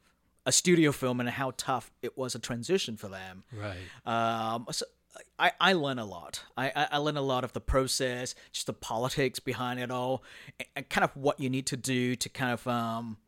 a 0.48 0.52
studio 0.52 0.92
film 0.92 1.20
and 1.20 1.28
how 1.28 1.52
tough 1.58 1.90
it 2.00 2.16
was 2.16 2.34
a 2.34 2.38
transition 2.38 2.96
for 2.96 3.08
them. 3.08 3.44
Right. 3.52 3.76
Um, 4.06 4.66
so 4.70 4.86
I, 5.38 5.52
I 5.60 5.74
learn 5.74 5.98
a 5.98 6.06
lot. 6.06 6.42
I, 6.56 6.72
I, 6.74 6.88
I 6.92 6.96
learn 6.96 7.18
a 7.18 7.22
lot 7.22 7.44
of 7.44 7.52
the 7.52 7.60
process, 7.60 8.34
just 8.50 8.66
the 8.66 8.72
politics 8.72 9.40
behind 9.40 9.78
it 9.78 9.90
all, 9.90 10.24
and, 10.58 10.68
and 10.74 10.88
kind 10.88 11.04
of 11.04 11.14
what 11.14 11.38
you 11.38 11.50
need 11.50 11.66
to 11.66 11.76
do 11.76 12.16
to 12.16 12.28
kind 12.30 12.52
of, 12.52 12.66
um, 12.66 13.18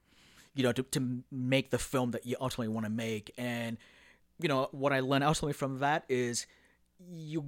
you 0.54 0.62
know, 0.62 0.72
to, 0.72 0.82
to 0.82 1.22
make 1.30 1.70
the 1.70 1.78
film 1.78 2.12
that 2.12 2.24
you 2.24 2.36
ultimately 2.40 2.72
want 2.72 2.86
to 2.86 2.90
make. 2.90 3.32
And, 3.36 3.76
you 4.40 4.48
know, 4.48 4.70
what 4.72 4.94
I 4.94 5.00
learned 5.00 5.24
ultimately 5.24 5.52
from 5.52 5.80
that 5.80 6.04
is 6.08 6.46
you, 7.06 7.44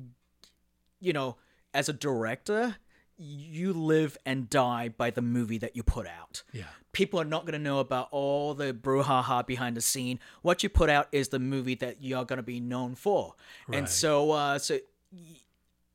you 1.01 1.15
know, 1.15 1.37
as 1.73 1.89
a 1.89 1.95
director, 1.95 2.77
you 3.23 3.73
live 3.73 4.17
and 4.27 4.51
die 4.51 4.89
by 4.89 5.11
the 5.11 5.23
movie 5.23 5.59
that 5.59 5.77
you 5.77 5.83
put 5.83 6.07
out 6.07 6.43
Yeah. 6.53 6.65
people 6.93 7.21
are 7.21 7.25
not 7.25 7.43
going 7.47 7.53
to 7.53 7.59
know 7.59 7.79
about 7.79 8.09
all 8.11 8.55
the 8.55 8.73
brouhaha 8.75 9.47
behind 9.47 9.77
the 9.77 9.81
scene. 9.81 10.19
What 10.43 10.63
you 10.63 10.69
put 10.69 10.91
out 10.91 11.09
is 11.13 11.29
the 11.29 11.39
movie 11.39 11.75
that 11.77 12.03
you're 12.03 12.25
going 12.25 12.37
to 12.39 12.43
be 12.43 12.61
known 12.61 12.95
for. 12.95 13.35
Right. 13.69 13.79
And 13.79 13.89
so, 13.89 14.31
uh, 14.33 14.59
so 14.59 14.79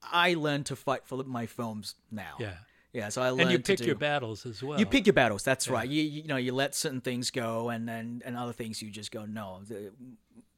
I 0.01 0.33
learned 0.35 0.67
to 0.67 0.75
fight 0.75 1.05
for 1.05 1.23
my 1.23 1.45
films 1.45 1.95
now. 2.11 2.35
Yeah. 2.39 2.53
Yeah. 2.93 3.09
So 3.09 3.21
I 3.21 3.29
learned 3.29 3.41
And 3.41 3.51
you 3.51 3.57
to 3.57 3.63
pick 3.63 3.79
do- 3.79 3.85
your 3.85 3.95
battles 3.95 4.45
as 4.45 4.63
well. 4.63 4.79
You 4.79 4.85
pick 4.85 5.05
your 5.05 5.13
battles. 5.13 5.43
That's 5.43 5.67
right. 5.67 5.87
You, 5.87 6.01
you 6.03 6.23
know, 6.27 6.37
you 6.37 6.53
let 6.53 6.73
certain 6.75 7.01
things 7.01 7.29
go, 7.31 7.69
and 7.69 7.87
then 7.87 8.21
and 8.25 8.37
other 8.37 8.53
things 8.53 8.81
you 8.81 8.89
just 8.89 9.11
go, 9.11 9.25
no, 9.25 9.61
th- 9.67 9.91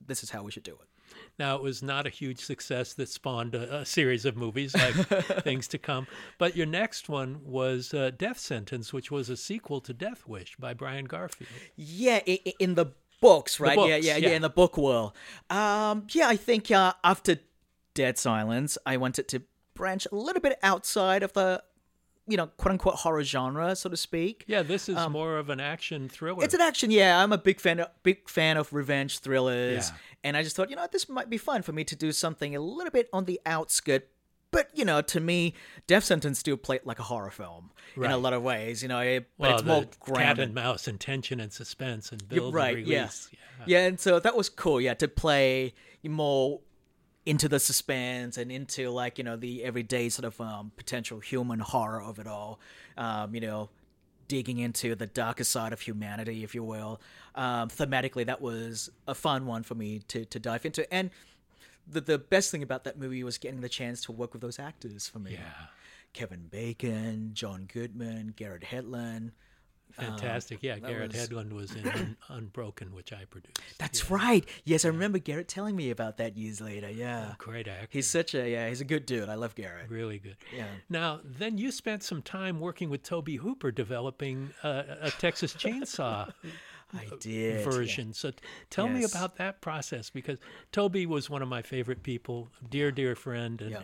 this 0.05 0.23
is 0.23 0.29
how 0.29 0.43
we 0.43 0.51
should 0.51 0.63
do 0.63 0.73
it. 0.73 0.87
Now, 1.39 1.55
it 1.55 1.63
was 1.63 1.81
not 1.81 2.05
a 2.05 2.09
huge 2.09 2.39
success 2.39 2.93
that 2.93 3.07
spawned 3.07 3.55
a, 3.55 3.77
a 3.77 3.85
series 3.85 4.25
of 4.25 4.35
movies 4.35 4.75
like 4.75 4.93
Things 5.43 5.69
to 5.69 5.77
Come. 5.77 6.05
But 6.37 6.57
your 6.57 6.65
next 6.65 7.07
one 7.07 7.39
was 7.43 7.93
uh, 7.93 8.11
Death 8.15 8.37
Sentence, 8.37 8.91
which 8.91 9.09
was 9.09 9.29
a 9.29 9.37
sequel 9.37 9.79
to 9.81 9.93
Death 9.93 10.27
Wish 10.27 10.57
by 10.57 10.73
Brian 10.73 11.05
Garfield. 11.05 11.49
Yeah, 11.77 12.17
in 12.17 12.75
the 12.75 12.87
books, 13.21 13.59
right? 13.59 13.77
yeah, 13.77 13.95
books, 13.95 14.05
yeah, 14.05 14.17
yeah, 14.17 14.27
yeah. 14.29 14.35
in 14.35 14.41
the 14.41 14.49
book 14.49 14.77
world. 14.77 15.13
Um, 15.49 16.07
yeah, 16.11 16.27
I 16.27 16.35
think 16.35 16.69
uh, 16.71 16.93
after 17.03 17.37
Dead 17.93 18.17
Silence, 18.17 18.77
I 18.85 18.97
wanted 18.97 19.29
to 19.29 19.43
branch 19.75 20.07
a 20.11 20.15
little 20.15 20.41
bit 20.41 20.59
outside 20.61 21.23
of 21.23 21.31
the, 21.33 21.63
you 22.29 22.37
know, 22.37 22.47
quote 22.47 22.71
unquote 22.73 22.95
horror 22.95 23.23
genre, 23.23 23.75
so 23.75 23.89
to 23.89 23.97
speak. 23.97 24.45
Yeah, 24.47 24.61
this 24.61 24.87
is 24.87 24.95
more 25.09 25.37
of 25.37 25.49
an 25.49 25.59
action 25.59 26.07
thriller. 26.07 26.37
Um, 26.39 26.43
It's 26.43 26.53
an 26.53 26.61
action, 26.61 26.91
yeah. 26.91 27.21
I'm 27.21 27.33
a 27.33 27.37
big 27.37 27.59
fan, 27.59 27.79
of, 27.79 27.89
big 28.03 28.29
fan 28.29 28.55
of 28.57 28.71
revenge 28.71 29.19
thrillers, 29.19 29.89
Yeah. 29.89 29.95
and 30.23 30.37
I 30.37 30.43
just 30.43 30.55
thought, 30.55 30.69
you 30.69 30.75
know, 30.75 30.87
this 30.91 31.09
might 31.09 31.29
be 31.29 31.37
fun 31.37 31.61
for 31.63 31.71
me 31.73 31.83
to 31.85 31.95
do 31.95 32.11
something 32.11 32.55
a 32.55 32.59
little 32.61 32.91
bit 32.91 33.09
on 33.11 33.25
the 33.25 33.39
outskirt. 33.45 34.07
But 34.51 34.69
you 34.73 34.83
know, 34.83 35.01
to 35.03 35.19
me, 35.19 35.53
Death 35.85 36.05
Sentence 36.05 36.39
still 36.39 36.57
played 36.57 36.81
like 36.83 36.97
a 36.99 37.03
horror 37.03 37.29
film 37.29 37.69
in 37.95 38.05
a 38.05 38.17
lot 38.17 38.33
of 38.33 38.41
ways. 38.41 38.81
You 38.81 38.89
know, 38.89 38.99
it, 38.99 39.27
but 39.37 39.43
well, 39.47 39.53
it's 39.57 39.63
more 39.63 39.81
the 40.15 40.19
cat 40.19 40.39
and 40.39 40.55
mouse 40.55 40.87
and 40.87 40.99
tension 40.99 41.39
and 41.39 41.53
suspense 41.53 42.11
and 42.11 42.23
You're 42.31 42.41
build 42.41 42.53
right, 42.55 42.77
and 42.77 42.87
yeah. 42.87 42.97
release. 43.01 43.29
yeah. 43.67 43.85
and 43.85 43.99
so 43.99 44.19
that 44.19 44.35
was 44.35 44.49
cool. 44.49 44.81
Yeah, 44.81 44.95
to 44.95 45.07
play 45.07 45.73
more 46.03 46.61
into 47.29 47.47
the 47.47 47.59
suspense 47.59 48.37
and 48.37 48.51
into 48.51 48.89
like 48.89 49.19
you 49.19 49.23
know 49.23 49.35
the 49.35 49.63
everyday 49.63 50.09
sort 50.09 50.25
of 50.25 50.41
um, 50.41 50.71
potential 50.75 51.19
human 51.19 51.59
horror 51.59 52.01
of 52.01 52.17
it 52.17 52.25
all. 52.25 52.59
Um, 52.97 53.35
you 53.35 53.41
know, 53.41 53.69
digging 54.27 54.57
into 54.57 54.95
the 54.95 55.05
darker 55.05 55.43
side 55.43 55.71
of 55.71 55.79
humanity, 55.81 56.43
if 56.43 56.55
you 56.55 56.63
will. 56.63 56.99
Um, 57.35 57.69
thematically, 57.69 58.25
that 58.25 58.41
was 58.41 58.89
a 59.07 59.13
fun 59.13 59.45
one 59.45 59.61
for 59.61 59.75
me 59.75 59.99
to 60.07 60.25
to 60.25 60.39
dive 60.39 60.65
into, 60.65 60.91
and 60.91 61.11
the 61.87 62.01
the 62.01 62.17
best 62.17 62.49
thing 62.49 62.63
about 62.63 62.83
that 62.85 62.97
movie 62.97 63.23
was 63.23 63.37
getting 63.37 63.61
the 63.61 63.69
chance 63.69 64.01
to 64.05 64.11
work 64.11 64.33
with 64.33 64.41
those 64.41 64.57
actors 64.57 65.07
for 65.07 65.19
me. 65.19 65.33
Yeah. 65.33 65.67
Kevin 66.13 66.47
Bacon, 66.49 67.31
John 67.33 67.67
Goodman, 67.71 68.33
Garrett 68.35 68.63
Hedlund. 68.63 69.31
Fantastic. 69.93 70.59
yeah, 70.61 70.79
Garrett 70.79 71.13
was- 71.13 71.27
Hedlund 71.29 71.51
was 71.53 71.75
in 71.75 71.87
Un- 71.87 72.17
Unbroken, 72.29 72.93
which 72.93 73.11
I 73.11 73.25
produced. 73.25 73.59
That's 73.77 74.01
Yeah. 74.09 74.15
right. 74.15 74.45
Yes, 74.63 74.85
I 74.85 74.89
remember 74.89 75.17
Garrett 75.19 75.47
telling 75.47 75.75
me 75.75 75.89
about 75.89 76.17
that 76.17 76.37
years 76.37 76.61
later. 76.61 76.89
Yeah. 76.89 77.33
Great 77.37 77.67
actor. 77.67 77.87
He's 77.91 78.07
such 78.07 78.33
a 78.35 78.49
yeah, 78.49 78.69
he's 78.69 78.81
a 78.81 78.85
good 78.85 79.05
dude. 79.05 79.29
I 79.29 79.35
love 79.35 79.55
Garrett. 79.55 79.89
really 79.89 80.19
good. 80.19 80.37
Yeah. 80.55 80.67
Now, 80.89 81.19
then 81.23 81.57
you 81.57 81.71
spent 81.71 82.03
some 82.03 82.21
time 82.21 82.59
working 82.59 82.89
with 82.89 83.03
Tobe 83.03 83.29
Hooper 83.29 83.71
developing 83.71 84.51
uh, 84.63 84.83
a 85.01 85.11
Texas 85.11 85.53
Chainsaw 85.53 86.31
I 86.93 87.05
did. 87.19 87.25
yeah. 87.59 87.63
version. 87.69 88.13
So 88.13 88.31
t- 88.31 88.37
tell 88.69 88.87
me 88.87 89.03
about 89.03 89.35
that 89.37 89.61
process 89.61 90.09
because 90.09 90.39
Tobe 90.71 91.05
was 91.05 91.29
one 91.29 91.41
of 91.41 91.47
my 91.47 91.61
favorite 91.61 92.01
people, 92.03 92.49
dear, 92.69 92.91
dear 92.91 93.15
friend, 93.15 93.61
and 93.61 93.71
Yeah. 93.71 93.81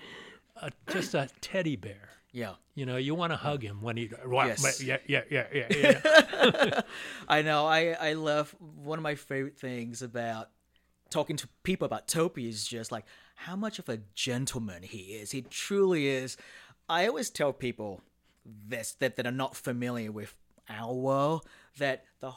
uh, 0.62 0.70
just 0.92 1.14
a 1.14 1.30
teddy 1.42 1.76
bear. 1.76 2.10
Yeah. 2.36 2.56
You 2.74 2.86
know, 2.86 2.98
you 2.98 3.16
want 3.16 3.32
to 3.32 3.38
hug 3.38 3.64
him 3.64 3.82
when 3.82 3.96
he. 3.96 4.12
Yes. 4.30 4.84
Yeah, 4.84 4.98
yeah, 5.08 5.22
yeah, 5.32 5.48
yeah. 5.54 5.68
yeah. 5.72 6.82
I 7.30 7.42
know. 7.42 7.66
I 7.66 7.92
I 7.94 8.14
love 8.14 8.54
one 8.60 9.00
of 9.00 9.04
my 9.04 9.16
favorite 9.16 9.58
things 9.58 10.02
about 10.02 10.50
talking 11.10 11.38
to 11.38 11.48
people 11.64 11.86
about 11.86 12.10
Tobe 12.10 12.40
is 12.40 12.68
just 12.68 12.92
like 12.92 13.06
how 13.36 13.56
much 13.56 13.80
of 13.80 13.88
a 13.88 14.00
gentleman 14.14 14.84
he 14.84 15.16
is. 15.16 15.32
He 15.32 15.44
truly 15.44 16.08
is. 16.08 16.36
I 16.90 17.08
always 17.08 17.30
tell 17.30 17.54
people 17.54 18.02
this 18.46 18.92
that, 19.00 19.16
that 19.16 19.26
are 19.26 19.32
not 19.32 19.56
familiar 19.56 20.12
with 20.12 20.36
our 20.68 20.94
world 20.94 21.48
that 21.78 22.04
the 22.20 22.34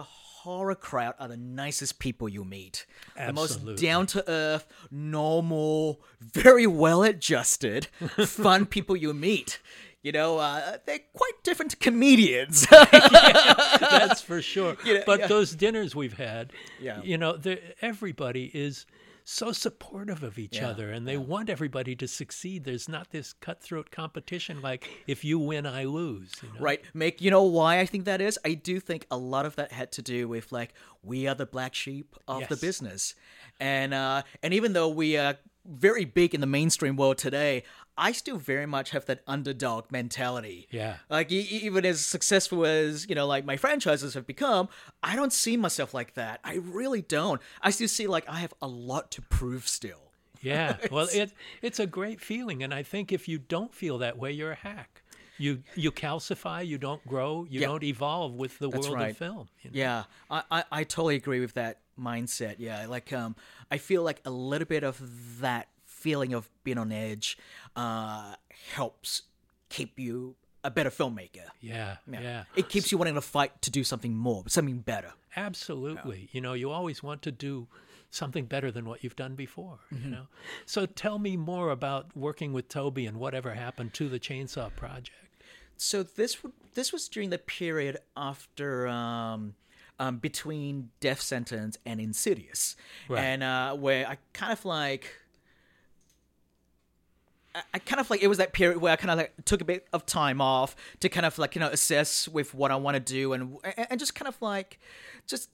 the 0.00 0.06
horror 0.48 0.74
crowd 0.74 1.14
are 1.18 1.28
the 1.28 1.36
nicest 1.36 1.98
people 1.98 2.26
you 2.26 2.42
meet. 2.42 2.86
The 3.16 3.32
most 3.34 3.76
down 3.76 4.06
to 4.06 4.26
earth, 4.30 4.66
normal, 4.90 6.00
very 6.20 6.66
well 6.66 7.02
adjusted, 7.02 7.84
fun 8.24 8.64
people 8.64 8.96
you 8.96 9.12
meet. 9.12 9.60
You 10.02 10.12
know, 10.12 10.38
uh, 10.38 10.78
they're 10.86 11.00
quite 11.12 11.42
different 11.42 11.72
to 11.72 11.76
comedians. 11.76 12.66
That's 12.70 14.22
for 14.22 14.40
sure. 14.40 14.78
know, 14.86 15.02
but 15.04 15.20
yeah. 15.20 15.26
those 15.26 15.54
dinners 15.54 15.94
we've 15.94 16.16
had, 16.16 16.54
Yeah. 16.80 17.02
you 17.02 17.18
know, 17.18 17.38
everybody 17.82 18.50
is 18.54 18.86
so 19.30 19.52
supportive 19.52 20.22
of 20.22 20.38
each 20.38 20.56
Yeah, 20.56 20.70
other 20.70 20.90
and 20.90 21.06
they 21.06 21.16
want 21.16 21.48
everybody 21.48 21.94
to 21.96 22.08
succeed. 22.08 22.64
There's 22.64 22.88
not 22.88 23.10
this 23.10 23.32
cutthroat 23.32 23.90
competition 23.90 24.60
like 24.60 24.88
if 25.06 25.24
you 25.24 25.38
win, 25.38 25.66
I 25.66 25.84
lose. 25.84 26.32
You 26.42 26.48
know? 26.48 26.60
Right. 26.60 26.82
Make 26.94 27.20
you 27.20 27.30
know 27.30 27.44
why 27.44 27.78
I 27.78 27.86
think 27.86 28.04
that 28.06 28.20
is? 28.20 28.38
I 28.44 28.54
do 28.54 28.80
think 28.80 29.06
a 29.10 29.16
lot 29.16 29.46
of 29.46 29.56
that 29.56 29.72
had 29.72 29.92
to 29.92 30.02
do 30.02 30.26
with 30.26 30.50
like 30.50 30.74
we 31.02 31.28
are 31.28 31.34
the 31.34 31.46
black 31.46 31.74
sheep 31.74 32.16
of 32.26 32.48
the 32.48 32.56
business. 32.56 33.14
And 33.60 33.94
uh 33.94 34.22
and 34.42 34.52
even 34.52 34.72
though 34.72 34.88
we 34.88 35.16
are 35.16 35.36
very 35.64 36.04
big 36.04 36.34
in 36.34 36.40
the 36.40 36.46
mainstream 36.46 36.96
world 36.96 37.18
today, 37.18 37.62
I 37.98 38.12
still 38.12 38.36
very 38.38 38.66
much 38.66 38.90
have 38.90 39.04
that 39.06 39.20
underdog 39.26 39.90
mentality. 39.92 40.68
Yeah. 40.70 40.96
Like 41.08 41.30
even 41.30 41.84
as 41.84 42.00
successful 42.00 42.64
as, 42.64 43.06
you 43.08 43.14
know, 43.14 43.26
like 43.26 43.44
my 43.44 43.56
franchises 43.56 44.14
have 44.14 44.26
become, 44.26 44.68
I 45.02 45.16
don't 45.16 45.32
see 45.32 45.56
myself 45.56 45.92
like 45.92 46.14
that. 46.14 46.40
I 46.44 46.54
really 46.56 47.02
don't. 47.02 47.40
I 47.62 47.70
still 47.70 47.88
see 47.88 48.06
like 48.06 48.28
I 48.28 48.40
have 48.40 48.54
a 48.62 48.68
lot 48.68 49.10
to 49.12 49.22
prove 49.22 49.68
still. 49.68 50.12
Yeah. 50.40 50.76
Well, 50.90 51.08
it 51.12 51.32
it's 51.60 51.78
a 51.78 51.86
great 51.86 52.20
feeling, 52.20 52.62
and 52.62 52.72
I 52.72 52.82
think 52.82 53.12
if 53.12 53.28
you 53.28 53.38
don't 53.38 53.74
feel 53.74 53.98
that 53.98 54.16
way, 54.18 54.32
you're 54.32 54.52
a 54.52 54.56
hack. 54.56 55.02
You 55.36 55.62
you 55.74 55.90
calcify, 55.92 56.66
you 56.66 56.76
don't 56.78 57.06
grow, 57.06 57.46
you 57.48 57.60
Yeah. 57.60 57.68
don't 57.68 57.82
evolve 57.82 58.34
with 58.34 58.58
the 58.58 58.68
That's 58.68 58.86
world 58.86 59.00
right. 59.00 59.10
of 59.10 59.16
film. 59.16 59.48
you 59.62 59.70
know? 59.70 59.78
Yeah, 59.78 60.04
I, 60.30 60.42
I, 60.50 60.64
I 60.72 60.84
totally 60.84 61.16
agree 61.16 61.40
with 61.40 61.54
that 61.54 61.80
mindset. 61.98 62.56
Yeah, 62.58 62.86
like 62.88 63.10
um, 63.12 63.36
I 63.70 63.78
feel 63.78 64.02
like 64.02 64.20
a 64.26 64.30
little 64.30 64.66
bit 64.66 64.82
of 64.84 65.00
that 65.40 65.68
feeling 66.00 66.32
of 66.34 66.48
being 66.64 66.78
on 66.78 66.90
edge 66.92 67.38
uh, 67.76 68.34
helps 68.74 69.22
keep 69.68 69.98
you 69.98 70.36
a 70.64 70.70
better 70.70 70.90
filmmaker. 70.90 71.46
Yeah. 71.60 71.96
Yeah. 72.10 72.44
It 72.56 72.68
keeps 72.68 72.90
you 72.92 72.98
wanting 72.98 73.14
to 73.14 73.20
fight 73.20 73.62
to 73.62 73.70
do 73.70 73.82
something 73.84 74.14
more, 74.16 74.44
something 74.48 74.78
better. 74.80 75.12
Absolutely. 75.36 76.28
You 76.32 76.40
know, 76.40 76.52
you 76.54 76.70
always 76.70 77.02
want 77.02 77.22
to 77.22 77.32
do 77.32 77.68
something 78.10 78.44
better 78.46 78.70
than 78.72 78.84
what 78.84 79.02
you've 79.04 79.16
done 79.16 79.34
before, 79.36 79.78
Mm-hmm. 79.94 80.04
you 80.04 80.10
know. 80.10 80.26
So 80.66 80.84
tell 80.86 81.18
me 81.18 81.36
more 81.36 81.70
about 81.70 82.14
working 82.16 82.52
with 82.52 82.68
Tobe 82.68 82.98
and 82.98 83.16
whatever 83.18 83.54
happened 83.54 83.94
to 83.94 84.08
the 84.08 84.18
Chainsaw 84.18 84.74
Project. 84.74 85.16
So 85.76 86.02
this 86.02 86.36
this 86.74 86.92
was 86.92 87.08
during 87.08 87.30
the 87.30 87.38
period 87.38 87.98
after 88.16 88.86
um, 88.86 89.54
um, 89.98 90.18
between 90.18 90.90
Death 91.00 91.20
Sentence 91.20 91.78
and 91.86 92.00
Insidious, 92.00 92.76
Right. 93.08 93.22
and 93.22 93.42
uh, 93.42 93.74
where 93.76 94.06
I 94.06 94.18
kind 94.34 94.52
of 94.52 94.64
like. 94.64 95.14
I- 97.54 97.78
kind 97.80 98.00
of 98.00 98.08
like 98.10 98.22
it 98.22 98.28
was 98.28 98.38
that 98.38 98.52
period 98.52 98.80
where 98.80 98.92
I 98.92 98.96
kind 98.96 99.10
of 99.10 99.18
like 99.18 99.32
took 99.44 99.60
a 99.60 99.64
bit 99.64 99.86
of 99.92 100.06
time 100.06 100.40
off 100.40 100.76
to 101.00 101.08
kind 101.08 101.26
of 101.26 101.38
like 101.38 101.54
you 101.54 101.60
know 101.60 101.68
assess 101.68 102.28
with 102.28 102.54
what 102.54 102.70
I 102.70 102.76
want 102.76 102.94
to 102.94 103.00
do 103.00 103.32
and 103.32 103.56
and 103.64 103.98
just 103.98 104.14
kind 104.14 104.28
of 104.28 104.40
like 104.40 104.78
just 105.26 105.50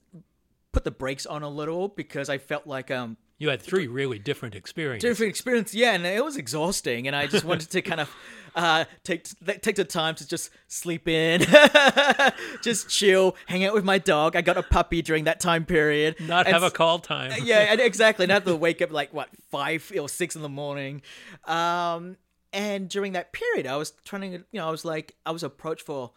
put 0.71 0.83
the 0.83 0.91
brakes 0.91 1.25
on 1.25 1.43
a 1.43 1.49
little 1.49 1.87
because 1.87 2.29
I 2.29 2.37
felt 2.37 2.67
like 2.67 2.91
um 2.91 3.17
You 3.39 3.49
had 3.49 3.61
three 3.61 3.87
really 3.87 4.17
different 4.19 4.55
experiences. 4.55 5.07
different 5.09 5.29
experience 5.29 5.73
yeah 5.73 5.93
and 5.93 6.05
it 6.05 6.23
was 6.23 6.37
exhausting 6.37 7.05
and 7.07 7.15
i 7.15 7.27
just 7.27 7.45
wanted 7.45 7.69
to 7.69 7.81
kind 7.83 8.01
of 8.01 8.15
uh 8.55 8.85
take 9.03 9.27
take 9.61 9.75
the 9.75 9.85
time 9.85 10.15
to 10.15 10.27
just 10.27 10.49
sleep 10.67 11.07
in 11.07 11.41
just 12.63 12.89
chill 12.89 13.35
hang 13.45 13.63
out 13.65 13.73
with 13.73 13.83
my 13.85 13.97
dog 13.97 14.35
i 14.35 14.41
got 14.41 14.57
a 14.57 14.63
puppy 14.63 15.01
during 15.01 15.25
that 15.25 15.39
time 15.39 15.65
period 15.65 16.15
Not 16.19 16.47
And 16.47 16.53
have 16.53 16.63
a 16.63 16.71
call 16.71 16.99
time. 16.99 17.31
yeah 17.43 17.67
and 17.71 17.79
exactly 17.79 18.25
not 18.25 18.45
to 18.45 18.55
wake 18.55 18.81
up 18.81 18.91
like 18.91 19.13
what 19.13 19.29
five 19.51 19.91
or 19.99 20.09
six 20.09 20.35
in 20.35 20.41
the 20.41 20.49
morning 20.49 21.01
um 21.45 22.17
and 22.53 22.89
during 22.89 23.13
that 23.13 23.33
period 23.33 23.67
i 23.67 23.75
was 23.75 23.91
trying 24.05 24.21
to 24.23 24.27
you 24.29 24.43
know 24.53 24.67
i 24.67 24.71
was 24.71 24.83
like 24.85 25.15
i 25.25 25.31
was 25.31 25.43
approached 25.43 25.83
for 25.85 26.11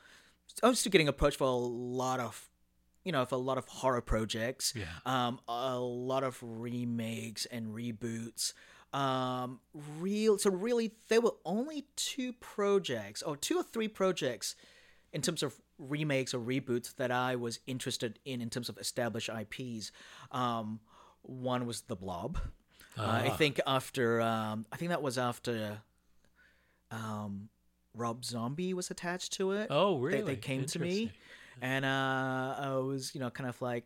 i 0.62 0.68
was 0.68 0.78
still 0.80 0.90
getting 0.90 1.08
approached 1.08 1.36
for 1.38 1.44
a 1.44 1.50
lot 1.50 2.20
of 2.20 2.48
you 3.05 3.12
know, 3.12 3.24
for 3.24 3.34
a 3.36 3.38
lot 3.38 3.59
of 3.59 3.66
horror 3.66 4.01
projects, 4.01 4.74
Yeah. 4.76 4.86
um, 5.07 5.40
a 5.48 5.78
lot 5.78 6.22
of 6.24 6.38
remakes 6.42 7.46
and 7.46 7.68
reboots. 7.74 8.53
Um, 8.92 9.61
real, 9.98 10.36
so 10.38 10.51
really, 10.51 10.92
there 11.09 11.20
were 11.20 11.34
only 11.44 11.86
two 11.96 12.32
projects, 12.34 13.22
or 13.22 13.36
two 13.36 13.57
or 13.57 13.62
three 13.62 13.88
projects, 13.88 14.57
in 15.12 15.22
terms 15.22 15.42
of 15.42 15.55
remakes 15.78 16.34
or 16.34 16.40
reboots 16.40 16.94
that 16.96 17.11
I 17.11 17.36
was 17.36 17.61
interested 17.66 18.18
in, 18.24 18.40
in 18.40 18.51
terms 18.51 18.68
of 18.68 18.76
established 18.78 19.28
IPs. 19.30 19.92
Um, 20.30 20.80
one 21.22 21.66
was 21.66 21.82
The 21.82 21.96
Blob. 21.96 22.38
Uh, 22.98 23.03
I 23.03 23.28
Ah. 23.28 23.36
think 23.36 23.61
after, 23.66 24.20
um, 24.20 24.66
I 24.72 24.76
think 24.76 24.90
that 24.90 25.03
was 25.03 25.16
after, 25.18 25.82
um, 26.90 27.48
Rob 27.94 28.24
Zombie 28.24 28.74
was 28.74 28.90
attached 28.90 29.32
to 29.34 29.53
it 29.53 29.68
Oh, 29.70 29.96
they, 29.98 30.16
really? 30.18 30.34
they 30.34 30.40
came 30.40 30.64
to 30.66 30.78
me. 30.78 31.12
And 31.62 31.84
uh 31.84 32.54
i 32.58 32.70
was 32.76 33.14
you 33.14 33.20
know 33.20 33.30
kind 33.30 33.48
of 33.48 33.61
like 33.61 33.84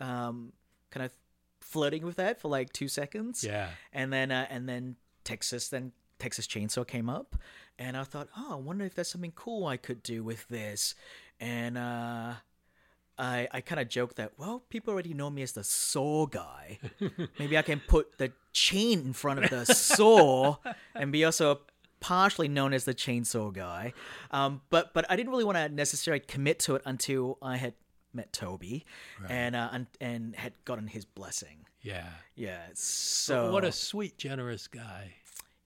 um 0.00 0.52
kind 0.90 1.04
of 1.06 1.12
flirting 1.60 2.04
with 2.04 2.16
that 2.16 2.40
for 2.40 2.48
like 2.48 2.72
two 2.72 2.88
seconds. 2.88 3.42
Yeah. 3.42 3.68
and 3.92 4.12
then 4.12 4.30
uh, 4.30 4.46
and 4.50 4.68
then 4.68 4.96
texas 5.24 5.68
then 5.68 5.92
texas 6.18 6.46
chainsaw 6.46 6.86
came 6.86 7.08
up. 7.08 7.36
And 7.78 7.96
i 7.96 8.04
thought 8.04 8.28
oh 8.36 8.52
i 8.52 8.56
wonder 8.56 8.84
if 8.84 8.94
there's 8.94 9.08
something 9.08 9.32
cool 9.34 9.66
i 9.66 9.76
could 9.76 10.02
do 10.02 10.22
with 10.22 10.46
this. 10.48 10.94
And 11.40 11.76
uh 11.78 12.34
I, 13.16 13.46
I 13.52 13.60
kind 13.60 13.80
of 13.80 13.88
joked 13.88 14.16
that 14.16 14.32
well 14.38 14.64
people 14.68 14.92
already 14.92 15.14
know 15.14 15.30
me 15.30 15.42
as 15.42 15.52
the 15.52 15.62
saw 15.64 16.26
guy. 16.26 16.78
Maybe 17.38 17.56
i 17.58 17.62
can 17.62 17.80
put 17.80 18.18
the 18.18 18.32
chain 18.52 19.00
in 19.00 19.12
front 19.12 19.44
of 19.44 19.50
the 19.50 19.64
saw 19.72 20.56
and 20.94 21.10
be 21.12 21.24
also 21.24 21.60
partially 22.04 22.48
known 22.48 22.72
as 22.74 22.84
the 22.84 22.92
chainsaw 22.94 23.50
guy 23.50 23.92
um, 24.30 24.60
but 24.68 24.92
but 24.92 25.04
i 25.10 25.16
didn't 25.16 25.30
really 25.32 25.44
want 25.50 25.56
to 25.56 25.68
necessarily 25.70 26.20
commit 26.20 26.58
to 26.58 26.74
it 26.76 26.82
until 26.84 27.38
i 27.40 27.56
had 27.56 27.72
met 28.12 28.30
tobe 28.32 28.82
and 29.28 29.56
uh, 29.56 29.70
and, 29.72 29.86
and 30.00 30.36
had 30.36 30.52
gotten 30.66 30.86
his 30.86 31.04
blessing 31.06 31.58
Yeah. 31.80 32.10
yeah 32.36 32.64
so 32.74 33.50
what 33.52 33.64
a 33.64 33.72
sweet, 33.72 34.18
generous 34.18 34.68
guy. 34.68 35.14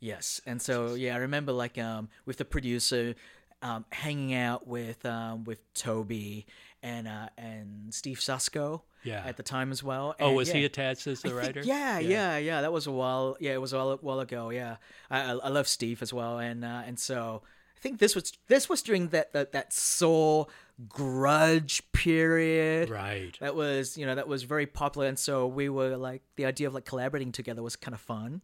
Yes, 0.01 0.41
and 0.47 0.63
so 0.63 0.95
yeah, 0.95 1.15
I 1.17 1.19
remember 1.19 1.53
like 1.65 1.77
um 1.77 2.09
with 2.25 2.37
the 2.37 2.45
producer, 2.45 3.15
um 3.63 3.85
hanging 3.91 4.33
out 4.33 4.63
with 4.77 5.05
um 5.05 5.43
with 5.49 5.61
Tobe 5.75 6.45
and 6.83 7.09
uh 7.09 7.29
and 7.37 7.93
Steve 7.93 8.19
Susco. 8.21 8.83
Yeah. 9.09 9.23
At 9.27 9.37
the 9.37 9.43
time 9.43 9.71
as 9.73 9.83
well. 9.83 10.15
Oh, 10.21 10.29
and 10.29 10.37
was 10.37 10.51
he 10.53 10.65
attached 10.65 11.07
as 11.07 11.25
I 11.25 11.29
the 11.29 11.35
think- 11.35 11.47
writer? 11.57 11.61
yeah, 11.65 11.99
yeah, 11.99 12.37
yeah. 12.39 12.61
That 12.61 12.73
was 12.73 12.87
a 12.87 12.93
while. 12.93 13.37
Yeah, 13.41 13.53
it 13.53 13.61
was 13.61 13.73
a 13.73 13.77
while, 13.79 13.99
while 14.01 14.21
ago. 14.21 14.51
Yeah, 14.51 14.77
I, 15.11 15.21
I, 15.21 15.31
I 15.33 15.49
love 15.49 15.67
Steve 15.69 16.03
as 16.03 16.13
well, 16.13 16.39
and 16.39 16.65
uh, 16.65 16.83
and 16.87 16.99
so 16.99 17.43
I 17.77 17.81
think 17.81 17.99
this 17.99 18.15
was 18.15 18.33
this 18.49 18.69
was 18.69 18.83
during 18.83 19.09
that 19.09 19.33
that, 19.33 19.53
that 19.53 19.73
Saw 19.73 20.45
grudge 20.89 21.83
period. 21.93 22.91
Right. 22.91 23.37
That 23.41 23.55
was 23.55 23.97
you 23.97 24.07
know 24.07 24.15
that 24.15 24.29
was 24.29 24.43
very 24.43 24.67
popular, 24.67 25.07
and 25.09 25.19
so 25.19 25.47
we 25.47 25.69
were 25.69 25.97
like 25.97 26.23
the 26.37 26.45
idea 26.47 26.67
of 26.69 26.75
like 26.75 26.85
collaborating 26.85 27.33
together 27.33 27.63
was 27.63 27.77
kind 27.77 27.95
of 27.95 28.01
fun. 28.01 28.43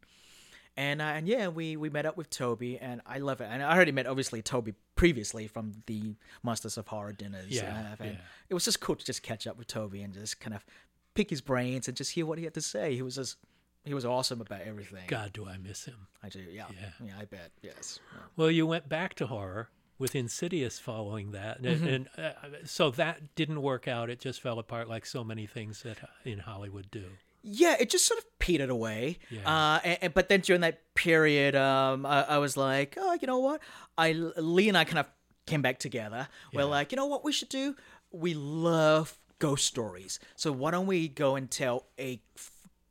And 0.77 1.01
uh, 1.01 1.05
and 1.05 1.29
yeah, 1.29 1.49
we 1.49 1.77
we 1.77 1.89
met 1.89 2.05
up 2.05 2.17
with 2.17 2.31
Tobe, 2.31 2.79
and 2.81 3.01
I 3.07 3.19
love 3.19 3.41
it. 3.41 3.49
And 3.51 3.63
I 3.63 3.75
already 3.75 3.93
met 3.93 4.07
obviously 4.09 4.43
Tobe 4.43 4.75
previously 4.97 5.47
from 5.47 5.73
the 5.87 6.17
Masters 6.43 6.77
of 6.77 6.89
Horror 6.89 7.13
dinners. 7.13 7.47
Yeah, 7.51 7.95
and 8.01 8.11
yeah. 8.13 8.17
it 8.49 8.55
was 8.55 8.65
just 8.65 8.81
cool 8.81 8.97
to 8.97 9.05
just 9.05 9.23
catch 9.23 9.47
up 9.47 9.57
with 9.57 9.69
Tobe 9.69 9.95
and 9.95 10.13
just 10.13 10.41
kind 10.41 10.55
of 10.55 10.65
pick 11.15 11.31
his 11.31 11.41
brains 11.41 11.87
and 11.87 11.97
just 11.97 12.11
hear 12.13 12.27
what 12.27 12.39
he 12.39 12.45
had 12.45 12.55
to 12.55 12.61
say. 12.61 12.95
He 12.97 13.03
was 13.03 13.15
just 13.15 13.37
he 13.85 13.95
was 13.95 14.05
awesome 14.05 14.41
about 14.41 14.63
everything. 14.63 15.05
God, 15.07 15.33
do 15.33 15.47
I 15.47 15.59
miss 15.59 15.85
him. 15.85 16.09
I 16.23 16.29
do, 16.29 16.41
yeah, 16.41 16.65
Yeah. 16.73 17.07
yeah, 17.07 17.13
I 17.21 17.25
bet, 17.27 17.51
yes. 17.63 18.01
Yeah. 18.13 18.21
Well, 18.37 18.51
you 18.51 18.67
went 18.67 18.89
back 18.89 19.15
to 19.17 19.27
horror 19.27 19.69
with 19.99 20.17
Insidious 20.17 20.79
following 20.81 21.33
that, 21.33 21.59
and, 21.61 21.67
Mm-hmm. 21.67 21.87
and 21.87 22.09
uh, 22.19 22.33
so 22.65 22.91
that 22.93 23.35
didn't 23.37 23.61
work 23.63 23.87
out. 23.87 24.09
It 24.11 24.19
just 24.21 24.41
fell 24.41 24.59
apart 24.59 24.89
like 24.89 25.05
so 25.07 25.23
many 25.23 25.47
things 25.47 25.83
that 25.83 26.03
uh, 26.03 26.07
in 26.25 26.39
Hollywood 26.41 26.91
do. 26.91 27.05
Yeah, 27.47 27.77
it 27.79 27.91
just 27.91 28.07
sort 28.07 28.19
of 28.19 28.39
petered 28.39 28.71
away. 28.71 29.19
Yeah. 29.31 29.41
Uh, 29.47 29.81
and, 29.85 29.99
and- 30.03 30.15
but 30.15 30.29
then 30.31 30.41
during 30.41 30.63
that 30.63 30.81
period, 30.95 31.55
um, 31.55 32.07
I, 32.07 32.23
I 32.23 32.39
was 32.39 32.57
like, 32.57 32.97
oh, 32.99 33.17
you 33.21 33.27
know 33.27 33.39
what? 33.39 33.61
I 33.99 34.13
Leigh 34.13 34.69
and 34.69 34.79
I 34.79 34.85
kind 34.85 34.99
of 34.99 35.07
came 35.47 35.61
back 35.61 35.79
together. 35.79 36.27
We're 36.55 36.65
like, 36.65 36.91
you 36.91 36.97
know 36.97 37.07
what 37.07 37.23
we 37.25 37.33
should 37.33 37.51
do? 37.51 37.77
We 38.13 38.33
love 38.35 39.19
ghost 39.41 39.67
stories, 39.67 40.21
so 40.37 40.53
why 40.53 40.71
don't 40.71 40.87
we 40.87 41.07
go 41.09 41.37
and 41.37 41.51
tell 41.51 41.85
a 41.99 42.21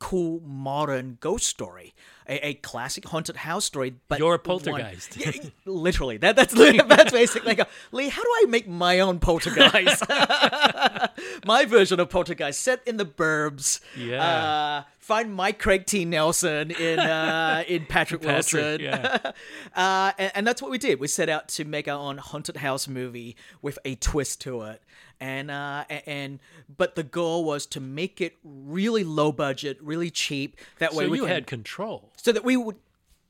cool 0.04 0.42
modern 0.44 1.16
ghost 1.20 1.46
story, 1.46 1.94
a, 2.28 2.48
a 2.48 2.54
classic 2.54 3.06
haunted 3.08 3.36
house 3.36 3.64
story, 3.64 3.94
but 4.06 4.18
Your 4.18 4.32
one- 4.32 4.38
poltergeist. 4.40 5.16
Yeah, 5.16 5.32
literally, 5.64 6.18
that 6.18 6.36
that's 6.36 6.52
that's 6.88 7.10
basically 7.10 7.54
like, 7.54 7.66
Leigh. 7.90 8.10
How 8.10 8.22
do 8.22 8.28
I 8.42 8.44
make 8.46 8.68
my 8.68 9.00
own 9.00 9.18
poltergeist? 9.18 10.02
my 11.46 11.64
version 11.64 12.00
of 12.00 12.10
poltergeist 12.10 12.60
set 12.60 12.82
in 12.86 12.98
the 12.98 13.06
burbs. 13.06 13.80
Yeah. 13.96 14.22
Uh, 14.22 14.82
find 15.04 15.34
my 15.34 15.52
Craig 15.52 15.84
T. 15.84 16.06
Nelson 16.06 16.70
in 16.70 16.98
uh, 16.98 17.62
in 17.68 17.84
Patrick, 17.84 18.22
Patrick, 18.22 18.62
Wilson. 18.62 18.80
yeah. 18.80 19.18
uh, 19.76 20.12
and, 20.18 20.32
and 20.34 20.46
that's 20.46 20.62
what 20.62 20.70
we 20.70 20.78
did. 20.78 20.98
We 20.98 21.08
set 21.08 21.28
out 21.28 21.48
to 21.48 21.64
make 21.64 21.86
our 21.88 21.98
own 21.98 22.16
haunted 22.16 22.56
house 22.56 22.88
movie 22.88 23.36
with 23.60 23.78
a 23.84 23.96
twist 23.96 24.40
to 24.42 24.62
it. 24.62 24.82
And 25.20 25.50
uh, 25.50 25.84
and 26.06 26.40
but 26.74 26.94
the 26.94 27.02
goal 27.02 27.44
was 27.44 27.66
to 27.66 27.80
make 27.80 28.20
it 28.20 28.36
really 28.42 29.04
low 29.04 29.30
budget, 29.30 29.78
really 29.82 30.10
cheap. 30.10 30.56
That 30.78 30.94
way 30.94 31.04
So 31.04 31.10
we 31.10 31.18
you 31.18 31.24
can, 31.24 31.34
had 31.34 31.46
control. 31.46 32.10
so 32.16 32.32
that 32.32 32.44
we 32.44 32.56
would 32.56 32.76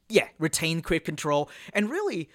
yeah 0.09 0.29
retain 0.39 0.81
creative 0.83 1.07
control 1.07 1.49
and 1.73 1.91
really 1.91 2.29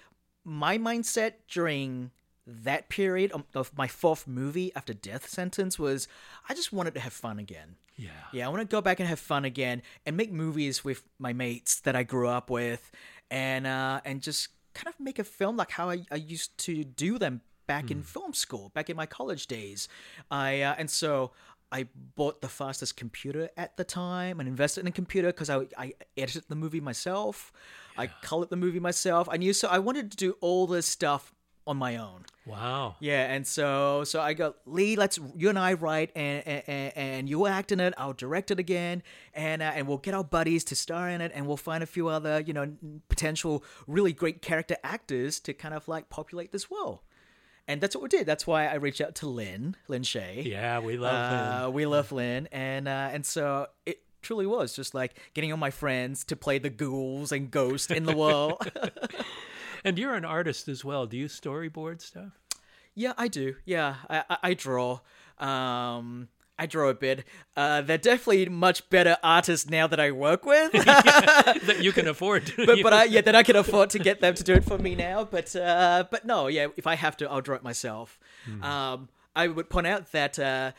my 0.44 0.76
mindset 0.76 1.34
during 1.48 2.10
that 2.46 2.88
period 2.88 3.30
of 3.54 3.70
my 3.76 3.86
fourth 3.86 4.26
movie 4.26 4.72
after 4.74 4.92
death 4.92 5.28
sentence 5.28 5.78
was 5.78 6.08
i 6.48 6.54
just 6.54 6.72
wanted 6.72 6.94
to 6.94 6.98
have 7.00 7.12
fun 7.12 7.38
again 7.38 7.76
Yeah. 8.00 8.10
yeah 8.32 8.46
i 8.46 8.48
want 8.48 8.60
to 8.62 8.66
go 8.66 8.80
back 8.80 8.98
and 9.00 9.08
have 9.08 9.18
fun 9.18 9.44
again 9.44 9.82
and 10.06 10.16
make 10.16 10.32
movies 10.32 10.84
with 10.84 11.02
my 11.18 11.32
mates 11.32 11.80
that 11.80 11.94
i 11.94 12.02
grew 12.02 12.28
up 12.28 12.48
with 12.48 12.90
and 13.30 13.66
uh 13.66 14.00
and 14.04 14.22
just 14.22 14.48
kind 14.74 14.88
of 14.88 14.98
make 14.98 15.18
a 15.18 15.24
film 15.24 15.56
like 15.56 15.70
how 15.70 15.90
i, 15.90 16.04
I 16.10 16.16
used 16.16 16.56
to 16.58 16.84
do 16.84 17.18
them 17.18 17.42
back 17.66 17.90
in 17.90 18.02
film 18.02 18.32
school 18.32 18.70
back 18.74 18.90
in 18.90 18.96
my 18.96 19.06
college 19.06 19.46
days 19.46 19.88
i 20.30 20.62
uh, 20.62 20.74
and 20.78 20.90
so 20.90 21.32
I 21.72 21.86
bought 22.16 22.40
the 22.40 22.48
fastest 22.48 22.96
computer 22.96 23.48
at 23.56 23.76
the 23.76 23.84
time 23.84 24.40
and 24.40 24.48
invested 24.48 24.80
in 24.80 24.86
a 24.88 24.90
computer 24.90 25.28
because 25.28 25.48
I, 25.48 25.66
I 25.78 25.92
edited 26.16 26.44
the 26.48 26.56
movie 26.56 26.80
myself. 26.80 27.52
I 27.96 28.08
colored 28.22 28.50
the 28.50 28.56
movie 28.56 28.80
myself. 28.80 29.28
I 29.30 29.36
knew 29.36 29.52
so 29.52 29.68
I 29.68 29.78
wanted 29.78 30.10
to 30.10 30.16
do 30.16 30.36
all 30.40 30.66
this 30.66 30.86
stuff 30.86 31.32
on 31.66 31.76
my 31.76 31.96
own. 31.96 32.24
Wow. 32.46 32.96
Yeah, 33.00 33.32
and 33.32 33.46
so 33.46 34.02
so 34.04 34.20
I 34.20 34.34
go 34.34 34.54
Leigh, 34.66 34.96
let's 34.96 35.18
you 35.36 35.48
and 35.50 35.58
I 35.58 35.74
write 35.74 36.10
and 36.16 36.42
and, 36.46 36.92
and 36.96 37.28
you 37.28 37.46
act 37.46 37.70
in 37.70 37.78
it. 37.80 37.94
I'll 37.96 38.12
direct 38.14 38.50
it 38.50 38.58
again, 38.58 39.02
and 39.34 39.62
uh, 39.62 39.72
and 39.74 39.86
we'll 39.86 39.98
get 39.98 40.14
our 40.14 40.24
buddies 40.24 40.64
to 40.64 40.74
star 40.76 41.08
in 41.08 41.20
it, 41.20 41.30
and 41.34 41.46
we'll 41.46 41.56
find 41.56 41.82
a 41.82 41.86
few 41.86 42.08
other 42.08 42.40
you 42.40 42.52
know 42.52 42.72
potential 43.08 43.62
really 43.86 44.12
great 44.12 44.42
character 44.42 44.76
actors 44.82 45.38
to 45.40 45.52
kind 45.54 45.74
of 45.74 45.86
like 45.86 46.08
populate 46.10 46.50
this 46.50 46.70
world. 46.70 47.00
And 47.68 47.80
that's 47.80 47.94
what 47.94 48.02
we 48.02 48.08
did. 48.08 48.26
That's 48.26 48.48
why 48.48 48.66
I 48.66 48.74
reached 48.74 49.00
out 49.00 49.14
to 49.16 49.28
Lin, 49.28 49.76
Lin 49.86 50.02
Shaye. 50.02 50.44
Yeah, 50.44 50.80
we 50.80 50.96
love 50.96 51.14
Uh, 51.14 51.66
him. 51.66 51.74
we 51.74 51.86
love 51.86 52.10
Lin, 52.10 52.48
and 52.50 52.88
uh, 52.88 53.10
and 53.12 53.24
so 53.24 53.68
it 53.86 54.02
truly 54.22 54.46
was 54.46 54.74
just 54.74 54.92
like 54.92 55.14
getting 55.34 55.52
all 55.52 55.58
my 55.58 55.70
friends 55.70 56.24
to 56.24 56.36
play 56.36 56.58
the 56.58 56.70
ghouls 56.70 57.30
and 57.30 57.50
ghosts 57.50 57.90
in 57.92 58.06
the 58.06 58.16
world. 58.16 58.58
And 59.84 59.98
you're 59.98 60.14
an 60.14 60.24
artist 60.24 60.68
as 60.68 60.84
well. 60.84 61.06
Do 61.06 61.16
you 61.16 61.26
storyboard 61.26 62.00
stuff? 62.00 62.32
yeah, 62.94 63.12
I 63.16 63.28
do. 63.28 63.56
Yeah, 63.64 63.96
I, 64.08 64.24
I, 64.28 64.36
I 64.42 64.54
draw. 64.54 65.00
Um, 65.38 66.28
I 66.58 66.66
draw 66.66 66.90
a 66.90 66.94
bit. 66.94 67.24
Uh, 67.56 67.80
they're 67.80 67.96
definitely 67.96 68.46
much 68.46 68.90
better 68.90 69.16
artists 69.22 69.70
now 69.70 69.86
that 69.86 69.98
I 69.98 70.10
work 70.10 70.44
with. 70.44 70.72
that 70.72 71.78
you 71.80 71.92
can 71.92 72.06
afford 72.06 72.46
to. 72.46 72.66
but 72.66 72.82
but 72.82 72.92
I, 72.92 73.04
yeah, 73.04 73.22
that 73.22 73.34
I 73.34 73.42
can 73.42 73.56
afford 73.56 73.90
to 73.90 73.98
get 73.98 74.20
them 74.20 74.34
to 74.34 74.44
do 74.44 74.52
it 74.54 74.64
for 74.64 74.76
me 74.76 74.94
now. 74.94 75.24
But 75.24 75.56
uh, 75.56 76.04
but 76.10 76.26
no, 76.26 76.48
yeah, 76.48 76.66
if 76.76 76.86
I 76.86 76.96
have 76.96 77.16
to, 77.18 77.30
I'll 77.30 77.40
draw 77.40 77.56
it 77.56 77.62
myself. 77.62 78.18
Um, 78.62 79.08
I 79.34 79.48
would 79.48 79.70
point 79.70 79.86
out 79.86 80.12
that 80.12 80.38
uh, 80.38 80.72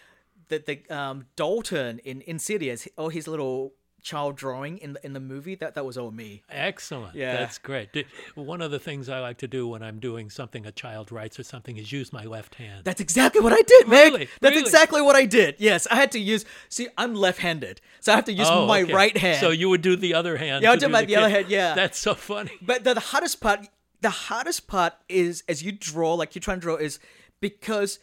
that 0.49 0.67
the 0.67 0.87
um, 0.95 1.25
Dalton 1.35 1.99
in 1.99 2.21
Insidious, 2.27 2.87
all 2.97 3.09
his 3.09 3.27
little 3.27 3.73
child 4.01 4.35
drawing 4.35 4.77
in 4.79 4.93
the 4.93 5.05
in 5.05 5.13
the 5.13 5.19
movie, 5.19 5.55
that 5.55 5.75
that 5.75 5.85
was 5.85 5.97
all 5.97 6.11
me. 6.11 6.41
Excellent. 6.49 7.15
Yeah. 7.15 7.33
That's 7.37 7.57
great. 7.57 7.93
Di- 7.93 8.05
One 8.35 8.61
of 8.61 8.71
the 8.71 8.79
things 8.79 9.09
I 9.09 9.19
like 9.19 9.37
to 9.39 9.47
do 9.47 9.67
when 9.67 9.83
I'm 9.83 9.99
doing 9.99 10.29
something 10.29 10.65
a 10.65 10.71
child 10.71 11.11
writes 11.11 11.39
or 11.39 11.43
something 11.43 11.77
is 11.77 11.91
use 11.91 12.11
my 12.11 12.23
left 12.23 12.55
hand. 12.55 12.83
That's 12.83 13.01
exactly 13.01 13.41
what 13.41 13.53
I 13.53 13.61
did, 13.61 13.87
Meg. 13.87 14.11
Really? 14.13 14.29
That's 14.41 14.55
Really? 14.55 14.61
exactly 14.67 15.01
what 15.01 15.15
I 15.15 15.25
did. 15.25 15.55
Yes, 15.59 15.87
I 15.91 15.95
had 15.95 16.11
to 16.13 16.19
use. 16.19 16.45
See, 16.69 16.87
I'm 16.97 17.13
left-handed, 17.15 17.81
so 17.99 18.11
I 18.11 18.15
have 18.15 18.25
to 18.25 18.33
use 18.33 18.47
Oh, 18.49 18.65
my 18.65 18.81
okay. 18.83 18.93
right 18.93 19.15
hand. 19.17 19.39
So 19.39 19.49
you 19.51 19.69
would 19.69 19.81
do 19.81 19.95
the 19.95 20.13
other 20.13 20.37
hand. 20.37 20.63
Yeah, 20.63 20.71
I'll 20.71 20.77
do 20.77 20.89
my- 20.89 21.05
the 21.05 21.15
other 21.17 21.29
hand, 21.29 21.47
yeah. 21.49 21.73
That's 21.81 21.97
so 21.99 22.15
funny. 22.15 22.51
But 22.61 22.83
the, 22.83 22.93
the 22.95 22.99
hardest 22.99 23.39
part, 23.41 23.67
the 24.01 24.09
hardest 24.09 24.67
part 24.67 24.93
is 25.07 25.43
as 25.47 25.61
you 25.63 25.71
draw, 25.71 26.15
like 26.15 26.33
you're 26.35 26.41
trying 26.41 26.57
to 26.57 26.61
draw, 26.61 26.75
is 26.75 26.99
because 27.39 27.99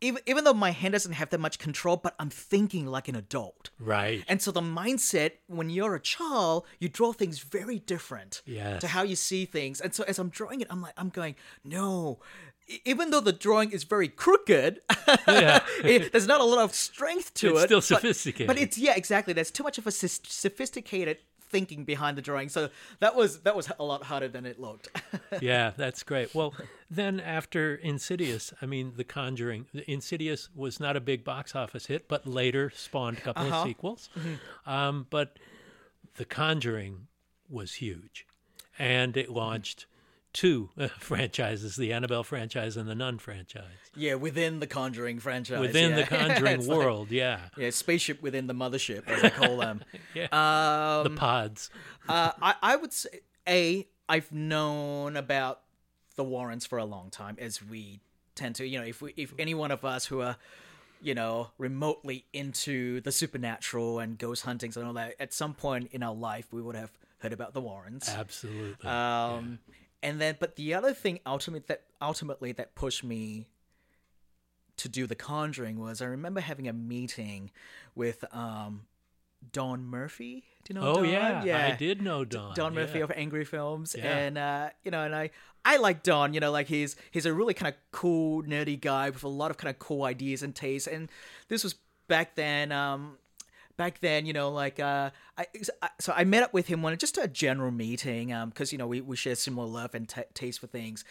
even 0.00 0.20
even 0.26 0.44
though 0.44 0.52
my 0.54 0.70
hand 0.72 0.92
doesn't 0.92 1.12
have 1.12 1.30
that 1.30 1.40
much 1.40 1.58
control, 1.58 1.96
but 1.96 2.14
I'm 2.18 2.30
thinking 2.30 2.86
like 2.86 3.08
an 3.08 3.16
adult. 3.16 3.70
Right. 3.78 4.22
And 4.28 4.42
so 4.42 4.50
the 4.50 4.60
mindset 4.60 5.32
when 5.46 5.70
you're 5.70 5.94
a 5.94 6.00
child, 6.00 6.66
you 6.78 6.88
draw 6.88 7.12
things 7.12 7.38
very 7.38 7.78
different 7.78 8.42
Yes. 8.44 8.80
to 8.82 8.88
how 8.88 9.02
you 9.02 9.16
see 9.16 9.44
things. 9.46 9.80
And 9.80 9.94
so 9.94 10.04
as 10.06 10.18
I'm 10.18 10.28
drawing 10.28 10.60
it, 10.60 10.66
I'm 10.70 10.82
like, 10.82 10.94
I'm 10.96 11.08
going, 11.08 11.34
no. 11.64 12.20
Even 12.84 13.10
though 13.10 13.20
the 13.20 13.32
drawing 13.32 13.70
is 13.70 13.84
very 13.84 14.08
crooked, 14.08 14.80
Yeah. 15.28 15.60
it, 15.84 16.10
there's 16.12 16.26
not 16.26 16.40
a 16.40 16.44
lot 16.44 16.58
of 16.58 16.74
strength 16.74 17.32
to 17.34 17.52
It's 17.54 17.62
it. 17.62 17.66
still 17.66 17.80
sophisticated. 17.80 18.48
But 18.48 18.58
it's 18.58 18.76
yeah, 18.76 18.94
exactly. 18.96 19.32
There's 19.32 19.52
too 19.52 19.62
much 19.62 19.78
of 19.78 19.86
a 19.86 19.92
sophisticated 19.92 21.18
thinking 21.48 21.84
behind 21.84 22.16
the 22.18 22.22
drawing. 22.22 22.48
So 22.48 22.68
that 23.00 23.14
was 23.16 23.40
that 23.40 23.54
was 23.56 23.70
a 23.78 23.84
lot 23.84 24.02
harder 24.04 24.28
than 24.28 24.46
it 24.46 24.60
looked. 24.60 24.88
yeah, 25.40 25.72
that's 25.76 26.02
great. 26.02 26.34
Well, 26.34 26.54
then 26.90 27.20
after 27.20 27.74
Insidious, 27.76 28.52
I 28.60 28.66
mean, 28.66 28.92
The 28.96 29.04
Conjuring, 29.04 29.66
Insidious 29.86 30.48
was 30.54 30.78
not 30.80 30.96
a 30.96 31.00
big 31.00 31.24
box 31.24 31.54
office 31.54 31.86
hit, 31.86 32.08
but 32.08 32.26
later 32.26 32.70
spawned 32.74 33.18
a 33.18 33.20
couple 33.20 33.46
Uh-huh. 33.46 33.56
of 33.62 33.66
sequels. 33.66 34.08
Mm-hmm. 34.18 34.70
Um, 34.70 35.06
but 35.10 35.38
The 36.16 36.24
Conjuring 36.24 37.06
was 37.48 37.74
huge, 37.74 38.26
and 38.78 39.16
it 39.16 39.30
launched 39.30 39.86
two 40.36 40.68
uh, 40.78 40.86
franchises: 41.00 41.76
the 41.76 41.92
Annabelle 41.92 42.22
franchise 42.22 42.76
and 42.76 42.88
the 42.88 42.94
Nun 42.94 43.18
franchise. 43.18 43.64
yeah, 43.96 44.14
within 44.14 44.60
the 44.60 44.66
Conjuring 44.66 45.18
franchise. 45.18 45.58
Within 45.60 45.94
the. 45.96 46.02
Conjuring 46.06 46.58
It's 46.60 46.66
like- 46.68 46.78
world, 46.78 47.10
yeah, 47.10 47.40
yeah, 47.56 47.70
spaceship 47.70 48.22
within 48.22 48.46
the 48.46 48.54
mothership, 48.54 49.08
as 49.08 49.24
I 49.24 49.30
call 49.30 49.56
them. 49.56 49.82
yeah, 50.14 50.24
Um, 50.32 51.04
the 51.14 51.18
pods. 51.18 51.70
uh, 52.08 52.32
I, 52.40 52.54
I 52.62 52.76
would 52.76 52.92
say 52.92 53.20
a 53.48 53.86
I've 54.08 54.30
known 54.30 55.16
about 55.16 55.62
the 56.16 56.24
Warrens 56.24 56.64
for 56.66 56.78
a 56.78 56.84
long 56.84 57.10
time, 57.10 57.36
as 57.40 57.62
we 57.62 58.00
tend 58.34 58.54
to. 58.56 58.66
You 58.66 58.78
know, 58.80 58.86
if 58.86 59.00
we 59.02 59.14
if 59.16 59.32
any 59.38 59.54
one 59.54 59.70
of 59.70 59.84
us 59.84 60.06
who 60.06 60.20
are 60.20 60.36
you 61.02 61.14
know 61.14 61.48
remotely 61.58 62.24
into 62.32 63.00
the 63.00 63.12
supernatural 63.12 63.98
and 63.98 64.16
ghost 64.18 64.44
huntings 64.44 64.76
and 64.76 64.86
all 64.86 64.92
that, 64.94 65.14
at 65.18 65.32
some 65.32 65.54
point 65.54 65.88
in 65.92 66.02
our 66.02 66.14
life 66.14 66.46
we 66.52 66.60
would 66.62 66.76
have 66.76 66.90
heard 67.18 67.32
about 67.32 67.54
the 67.54 67.60
Warrens. 67.60 68.08
Absolutely. 68.08 68.88
Um, 68.88 69.58
and 70.06 70.20
then, 70.20 70.36
but 70.38 70.56
the 70.56 70.74
other 70.74 70.92
thing 70.94 71.20
ultimate 71.26 71.66
that 71.66 71.82
ultimately 72.00 72.52
that 72.52 72.74
pushed 72.74 73.02
me 73.04 73.48
to 74.78 74.88
do 74.88 75.06
The 75.06 75.14
Conjuring 75.14 75.78
was 75.78 76.02
I 76.02 76.06
remember 76.06 76.40
having 76.40 76.68
a 76.68 76.72
meeting 76.72 77.50
with 77.94 78.24
um, 78.34 78.82
Don 79.52 79.84
Murphy. 79.84 80.44
Do 80.64 80.74
you 80.74 80.80
know? 80.80 80.86
oh 80.88 80.94
Don? 80.96 81.46
yeah, 81.46 81.70
I 81.72 81.76
did 81.76 82.02
know 82.02 82.24
Don. 82.24 82.54
Don 82.54 82.74
Murphy 82.74 82.98
yeah. 82.98 83.04
of 83.04 83.12
Angry 83.14 83.44
Films, 83.44 83.94
Yeah. 83.96 84.16
and 84.16 84.38
uh, 84.38 84.70
you 84.84 84.90
know, 84.90 85.02
and 85.02 85.14
I 85.14 85.30
I 85.64 85.78
like 85.78 86.02
Don. 86.02 86.34
You 86.34 86.40
know, 86.40 86.50
like 86.50 86.66
he's 86.66 86.96
he's 87.10 87.26
a 87.26 87.32
really 87.32 87.54
kind 87.54 87.72
of 87.74 87.80
cool, 87.92 88.42
nerdy 88.42 88.80
guy 88.80 89.10
with 89.10 89.24
a 89.24 89.28
lot 89.28 89.50
of 89.50 89.56
kind 89.56 89.70
of 89.74 89.78
cool 89.78 90.04
ideas 90.04 90.42
and 90.42 90.54
tastes. 90.54 90.88
And 90.88 91.08
this 91.48 91.64
was 91.64 91.74
back 92.08 92.34
then. 92.36 92.72
Um, 92.72 93.16
back 93.76 94.00
then, 94.00 94.26
you 94.26 94.32
know, 94.32 94.50
like 94.50 94.80
uh, 94.80 95.10
I 95.36 95.46
so 95.98 96.12
I 96.16 96.24
met 96.24 96.42
up 96.42 96.52
with 96.52 96.66
him 96.66 96.84
on 96.84 96.96
just 96.98 97.18
a 97.18 97.28
general 97.28 97.70
meeting 97.70 98.28
because 98.48 98.72
you 98.72 98.78
know 98.78 98.86
we, 98.86 99.00
we 99.00 99.16
share 99.16 99.34
similar 99.34 99.66
love 99.66 99.94
and 99.94 100.08
t- 100.08 100.22
taste 100.34 100.60
for 100.60 100.66
things, 100.66 101.04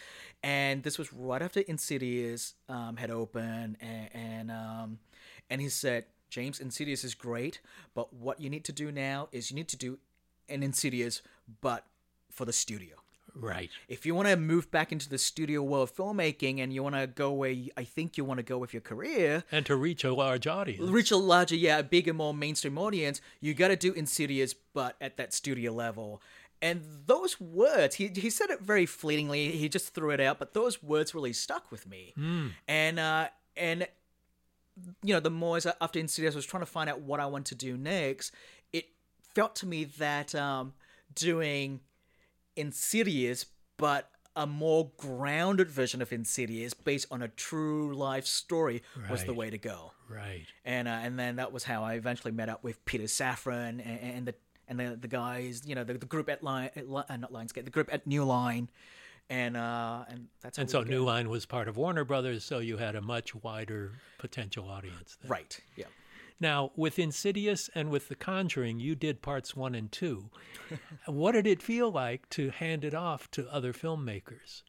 and 0.43 0.83
this 0.83 0.97
was 0.97 1.11
right 1.13 1.41
after 1.41 1.61
Insidious 1.61 2.55
um, 2.69 2.97
had 2.97 3.11
opened, 3.11 3.77
and 3.79 4.09
and, 4.13 4.51
um, 4.51 4.99
and 5.49 5.61
he 5.61 5.69
said, 5.69 6.05
James, 6.29 6.59
Insidious 6.59 7.03
is 7.03 7.13
great, 7.13 7.59
but 7.93 8.13
what 8.13 8.41
you 8.41 8.49
need 8.49 8.65
to 8.65 8.71
do 8.71 8.91
now 8.91 9.29
is 9.31 9.51
you 9.51 9.55
need 9.55 9.69
to 9.69 9.77
do 9.77 9.99
an 10.49 10.63
Insidious, 10.63 11.21
but 11.61 11.85
for 12.31 12.45
the 12.45 12.53
studio. 12.53 13.04
Right. 13.35 13.69
If 13.89 14.05
you 14.05 14.15
want 14.15 14.29
to 14.29 14.37
move 14.37 14.71
back 14.71 14.91
into 14.91 15.09
the 15.09 15.17
studio 15.17 15.61
world 15.61 15.89
of 15.89 15.95
filmmaking 15.95 16.59
and 16.61 16.71
you 16.73 16.81
want 16.81 16.95
to 16.95 17.05
go 17.05 17.31
where 17.33 17.51
you- 17.51 17.71
I 17.75 17.83
think 17.83 18.17
you 18.17 18.23
want 18.23 18.37
to 18.37 18.43
go 18.43 18.57
with 18.57 18.73
your 18.73 18.81
career, 18.81 19.43
And 19.51 19.65
to 19.65 19.75
reach 19.75 20.03
a 20.03 20.13
large 20.13 20.47
audience. 20.47 20.81
reach 20.89 21.11
a 21.11 21.17
larger, 21.17 21.55
yeah, 21.55 21.79
a 21.79 21.83
bigger, 21.83 22.13
more 22.13 22.33
mainstream 22.33 22.77
audience, 22.77 23.19
you 23.41 23.53
got 23.53 23.67
to 23.67 23.75
do 23.75 23.91
Insidious, 23.93 24.53
but 24.53 24.95
at 25.01 25.17
that 25.17 25.33
studio 25.33 25.71
level. 25.73 26.21
And 26.61 26.81
those 27.05 27.39
words, 27.39 27.95
he, 27.95 28.07
he 28.07 28.29
said 28.29 28.49
it 28.49 28.61
very 28.61 28.85
fleetingly. 28.85 29.51
He 29.51 29.67
just 29.69 29.93
threw 29.93 30.11
it 30.11 30.19
out, 30.21 30.39
but 30.39 30.53
those 30.53 30.81
words 30.81 31.13
really 31.13 31.33
stuck 31.33 31.69
with 31.71 31.85
me. 31.87 32.13
And 32.67 32.97
uh, 32.99 33.27
and 33.57 33.87
you 35.03 35.13
know, 35.13 35.19
the 35.19 35.29
more 35.29 35.57
as 35.57 35.65
I- 35.65 35.73
after 35.81 35.99
Insidious, 35.99 36.33
I 36.35 36.37
was 36.37 36.45
trying 36.45 36.61
to 36.61 36.65
find 36.65 36.89
out 36.89 37.01
what 37.01 37.19
I 37.19 37.25
want 37.27 37.45
to 37.47 37.55
do 37.55 37.77
next. 37.77 38.31
It 38.73 38.87
felt 39.33 39.55
to 39.57 39.65
me 39.67 39.83
that 39.99 40.33
um, 40.33 40.73
doing 41.13 41.81
Insidious, 42.55 43.45
but 43.77 44.09
a 44.35 44.45
more 44.45 44.91
grounded 44.97 45.71
version 45.71 46.01
of 46.01 46.11
Insidious, 46.11 46.73
based 46.73 47.07
on 47.09 47.21
a 47.21 47.27
true 47.29 47.93
life 47.95 48.25
story, 48.25 48.83
was 49.09 49.23
the 49.23 49.33
way 49.33 49.49
to 49.49 49.57
go. 49.57 49.91
Right. 50.09 50.45
And 50.65 50.87
uh, 50.87 50.91
and 50.91 51.17
then 51.17 51.37
that 51.37 51.51
was 51.51 51.63
how 51.63 51.83
I 51.83 51.93
eventually 51.93 52.31
met 52.31 52.49
up 52.49 52.63
with 52.63 52.83
Peter 52.85 53.05
Safran 53.05 53.79
and, 53.83 53.99
and 54.01 54.27
the 54.27 54.35
and 54.67 54.79
the, 54.79 54.97
the 54.99 55.07
guys, 55.07 55.63
you 55.65 55.75
know, 55.75 55.83
the, 55.83 55.93
the 55.93 56.05
group 56.05 56.29
at 56.29 56.43
Line, 56.43 56.69
at 56.75 56.85
uh, 56.85 57.17
not 57.17 57.31
Lionsgate, 57.31 57.65
the 57.65 57.71
group 57.71 57.89
at 57.93 58.05
New 58.07 58.23
Line, 58.23 58.69
and 59.29 59.55
uh, 59.57 60.05
and 60.09 60.27
that's 60.41 60.57
And 60.57 60.69
so. 60.69 60.83
New 60.83 61.03
Line 61.03 61.29
was 61.29 61.45
part 61.45 61.67
of 61.67 61.77
Warner 61.77 62.03
Brothers, 62.03 62.43
so 62.43 62.59
you 62.59 62.77
had 62.77 62.95
a 62.95 63.01
much 63.01 63.35
wider 63.35 63.93
potential 64.17 64.67
audience. 64.69 65.17
There. 65.21 65.29
right? 65.29 65.59
Yeah. 65.75 65.85
Now, 66.39 66.71
with 66.75 66.99
Insidious 66.99 67.69
and 67.73 67.89
with 67.89 68.09
The 68.09 68.15
Conjuring, 68.15 68.79
you 68.79 68.95
did 68.95 69.21
parts 69.21 69.55
one 69.55 69.73
and 69.73 69.91
two. 69.91 70.29
what 71.05 71.31
did 71.31 71.47
it 71.47 71.61
feel 71.61 71.91
like 71.91 72.29
to 72.31 72.49
hand 72.49 72.83
it 72.83 72.93
off 72.93 73.31
to 73.31 73.47
other 73.49 73.71
filmmakers? 73.71 74.63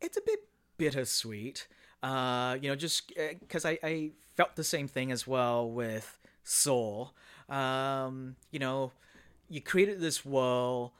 it's 0.00 0.16
a 0.16 0.20
bit 0.20 0.40
bittersweet. 0.78 1.66
Uh, 2.02 2.56
you 2.60 2.68
know, 2.68 2.76
just 2.76 3.12
because 3.40 3.64
I, 3.64 3.78
I 3.82 4.10
felt 4.36 4.56
the 4.56 4.64
same 4.64 4.88
thing 4.88 5.10
as 5.10 5.26
well 5.26 5.68
with 5.70 6.18
Saw. 6.44 7.08
Um, 7.48 8.36
you 8.50 8.58
know, 8.58 8.92
you 9.48 9.60
created 9.60 10.00
this 10.00 10.24
world. 10.24 10.92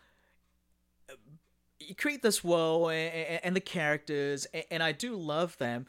You 1.78 1.94
create 1.94 2.22
this 2.22 2.42
world 2.42 2.90
and, 2.90 3.40
and 3.44 3.54
the 3.54 3.60
characters, 3.60 4.46
and, 4.52 4.64
and 4.70 4.82
I 4.82 4.92
do 4.92 5.14
love 5.14 5.56
them. 5.58 5.86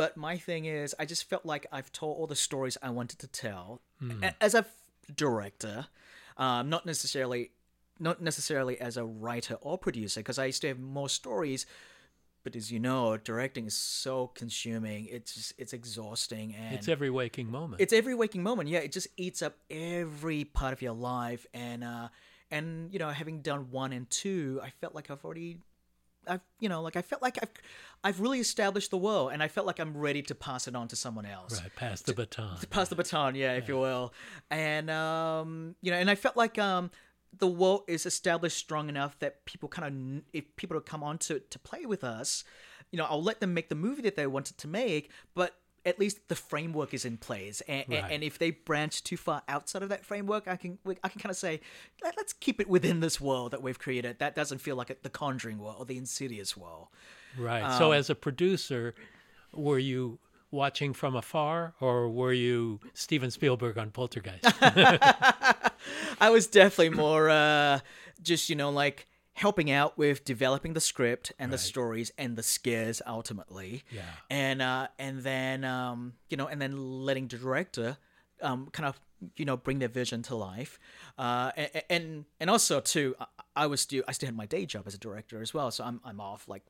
But 0.00 0.16
my 0.16 0.36
thing 0.48 0.64
is, 0.64 0.94
I 1.02 1.04
just 1.04 1.24
felt 1.28 1.44
like 1.44 1.66
I've 1.72 1.90
told 1.92 2.12
all 2.18 2.28
the 2.28 2.36
stories 2.48 2.76
I 2.80 2.90
wanted 2.90 3.18
to 3.24 3.26
tell 3.26 3.80
A- 4.22 4.34
as 4.40 4.54
a 4.54 4.58
f- 4.58 4.74
director, 5.24 5.86
um, 6.36 6.70
not 6.70 6.86
necessarily, 6.86 7.50
not 7.98 8.22
necessarily 8.22 8.80
as 8.80 8.96
a 8.96 9.04
writer 9.04 9.56
or 9.60 9.76
producer, 9.76 10.20
because 10.20 10.38
I 10.38 10.46
used 10.46 10.62
to 10.62 10.68
have 10.68 10.78
more 10.78 11.08
stories 11.08 11.66
but 12.44 12.54
as 12.56 12.70
you 12.70 12.78
know, 12.78 13.16
directing 13.16 13.66
is 13.66 13.74
so 13.76 14.28
consuming. 14.28 15.06
It's 15.10 15.34
just, 15.34 15.52
it's 15.58 15.72
exhausting 15.72 16.54
and 16.54 16.74
It's 16.76 16.88
every 16.88 17.10
waking 17.10 17.50
moment. 17.50 17.82
it's 17.82 17.92
every 17.92 18.14
waking 18.14 18.42
moment. 18.42 18.68
Yeah, 18.68 18.78
it 18.78 18.92
just 18.92 19.08
eats 19.16 19.42
up 19.42 19.54
every 19.68 20.44
part 20.44 20.72
of 20.72 20.80
your 20.80 20.94
life. 20.94 21.44
And 21.52 21.82
uh, 21.84 22.08
and 22.50 22.90
you 22.92 23.00
know, 23.00 23.10
having 23.10 23.42
done 23.42 23.70
one 23.70 23.92
and 23.92 24.08
two, 24.08 24.60
I 24.62 24.70
felt 24.80 24.94
like 24.94 25.10
I've 25.10 25.22
already, 25.24 25.58
I've 26.28 26.40
you 26.60 26.68
know, 26.68 26.82
like 26.82 26.96
I 26.96 27.02
felt 27.02 27.22
like 27.22 27.38
I've 27.40 27.50
I've 28.04 28.20
really 28.20 28.40
established 28.40 28.90
the 28.90 28.98
world, 28.98 29.32
and 29.32 29.42
I 29.42 29.48
felt 29.48 29.66
like 29.66 29.78
I'm 29.78 29.96
ready 29.96 30.22
to 30.22 30.34
pass 30.34 30.68
it 30.68 30.76
on 30.76 30.88
to 30.88 30.96
someone 30.96 31.26
else 31.26 31.60
right, 31.60 31.74
pass 31.76 32.02
the 32.02 32.14
baton. 32.14 32.58
to 32.60 32.66
pass 32.66 32.88
the 32.88 32.96
baton, 32.96 33.34
yeah, 33.34 33.54
if 33.54 33.68
you 33.68 33.78
will. 33.78 34.12
And 34.50 34.90
um, 34.90 35.74
you 35.82 35.90
know, 35.90 35.98
and 35.98 36.10
I 36.10 36.14
felt 36.14 36.36
like 36.36 36.58
um, 36.58 36.90
the 37.36 37.46
world 37.46 37.82
is 37.88 38.06
established 38.06 38.56
strong 38.56 38.88
enough 38.88 39.18
that 39.20 39.44
people 39.44 39.68
kind 39.68 40.18
of, 40.18 40.22
if 40.32 40.44
people 40.56 40.76
to 40.76 40.80
come 40.80 41.02
on 41.02 41.18
to 41.18 41.40
to 41.40 41.58
play 41.58 41.86
with 41.86 42.04
us, 42.04 42.44
you 42.90 42.98
know, 42.98 43.04
I'll 43.04 43.22
let 43.22 43.40
them 43.40 43.54
make 43.54 43.68
the 43.68 43.74
movie 43.74 44.02
that 44.02 44.16
they 44.16 44.26
wanted 44.26 44.58
to 44.58 44.68
make, 44.68 45.10
but 45.34 45.54
at 45.86 45.98
least 45.98 46.28
the 46.28 46.34
framework 46.34 46.92
is 46.92 47.04
in 47.04 47.16
place. 47.16 47.60
And, 47.68 47.84
Right. 47.88 48.04
and 48.10 48.22
if 48.22 48.38
they 48.38 48.50
branch 48.50 49.02
too 49.04 49.16
far 49.16 49.42
outside 49.48 49.82
of 49.82 49.88
that 49.90 50.04
framework, 50.04 50.46
I 50.48 50.56
can 50.56 50.78
I 51.02 51.08
can 51.08 51.20
kind 51.20 51.30
of 51.30 51.36
say, 51.36 51.60
Let, 52.02 52.16
let's 52.16 52.32
keep 52.32 52.60
it 52.60 52.68
within 52.68 53.00
this 53.00 53.20
world 53.20 53.52
that 53.52 53.62
we've 53.62 53.78
created. 53.78 54.18
That 54.18 54.34
doesn't 54.34 54.58
feel 54.58 54.76
like 54.76 54.90
a, 54.90 54.96
the 55.02 55.10
Conjuring 55.10 55.58
world 55.58 55.76
or 55.78 55.84
the 55.86 55.96
Insidious 55.98 56.56
world. 56.56 56.88
Right. 57.38 57.62
Um, 57.62 57.78
so, 57.78 57.92
as 57.92 58.10
a 58.10 58.14
producer, 58.14 58.94
were 59.52 59.78
you 59.78 60.18
watching 60.50 60.94
from 60.94 61.14
afar, 61.14 61.74
or 61.80 62.08
were 62.08 62.32
you 62.32 62.80
Steven 62.94 63.30
Spielberg 63.30 63.76
on 63.78 63.90
Poltergeist? 63.90 64.44
I 66.20 66.30
was 66.30 66.46
definitely 66.46 66.96
more 66.96 67.28
uh, 67.30 67.80
just 68.22 68.48
you 68.50 68.56
know 68.56 68.70
like 68.70 69.06
helping 69.38 69.70
out 69.70 69.96
with 69.96 70.24
developing 70.24 70.72
the 70.74 70.80
script 70.80 71.32
and 71.38 71.52
the 71.52 71.58
stories 71.58 72.10
and 72.18 72.36
the 72.36 72.42
scares 72.42 73.00
ultimately. 73.06 73.84
Yeah. 73.90 74.02
And 74.30 74.60
uh, 74.60 74.88
and 74.98 75.20
then 75.22 75.64
um, 75.64 76.14
you 76.28 76.36
know 76.36 76.46
and 76.48 76.60
then 76.60 76.76
letting 77.04 77.28
the 77.28 77.38
director 77.38 77.96
um, 78.42 78.68
kind 78.72 78.86
of 78.88 79.00
you 79.36 79.44
know 79.44 79.56
bring 79.56 79.78
their 79.78 79.88
vision 79.88 80.22
to 80.22 80.34
life. 80.34 80.78
Uh, 81.16 81.52
and, 81.56 81.82
and 81.88 82.24
and 82.40 82.50
also 82.50 82.80
too, 82.80 83.14
I, 83.20 83.26
I 83.56 83.66
was 83.66 83.80
still 83.80 84.02
I 84.08 84.12
still 84.12 84.26
had 84.26 84.36
my 84.36 84.46
day 84.46 84.66
job 84.66 84.84
as 84.86 84.94
a 84.94 84.98
director 84.98 85.40
as 85.40 85.54
well, 85.54 85.70
so 85.70 85.84
I'm 85.84 86.00
I'm 86.04 86.20
off 86.20 86.48
like 86.48 86.64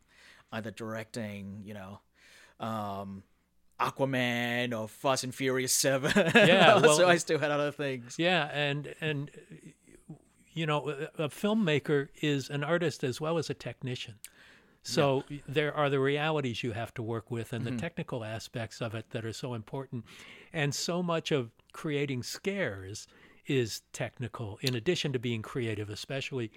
either 0.53 0.71
directing 0.71 1.63
you 1.65 1.75
know. 1.75 2.01
Um, 2.61 3.23
Aquaman 3.81 4.77
or 4.77 4.89
Fast 4.89 5.23
and 5.23 5.33
Furious 5.33 5.73
Seven. 5.73 6.11
Yeah, 6.35 6.81
well- 6.83 6.97
so 6.97 7.09
I 7.09 7.17
still 7.17 7.39
had 7.39 7.53
other 7.53 7.71
things. 7.71 8.17
yeah, 8.19 8.51
and 8.53 8.93
and 9.01 9.31
you 10.59 10.67
know, 10.67 10.89
a 11.17 11.29
filmmaker 11.29 12.09
is 12.21 12.51
an 12.51 12.65
artist 12.65 13.05
as 13.05 13.21
well 13.21 13.39
as 13.39 13.49
a 13.49 13.55
technician. 13.55 14.17
So 14.83 15.25
there 15.47 15.73
are 15.75 15.91
the 15.91 16.01
realities 16.01 16.63
you 16.65 16.73
have 16.73 16.93
to 16.95 17.03
work 17.03 17.31
with 17.31 17.53
and 17.53 17.65
the 17.67 17.71
technical 17.73 18.25
aspects 18.25 18.81
of 18.81 18.95
it 18.95 19.11
that 19.11 19.25
are 19.25 19.35
so 19.35 19.53
important. 19.55 20.05
And 20.53 20.75
so 20.75 21.03
much 21.03 21.31
of 21.31 21.51
creating 21.73 22.23
scares 22.23 23.07
is 23.47 23.83
technical 23.93 24.59
in 24.63 24.75
addition 24.75 25.13
to 25.13 25.19
being 25.19 25.43
creative, 25.43 25.91
especially 25.91 26.51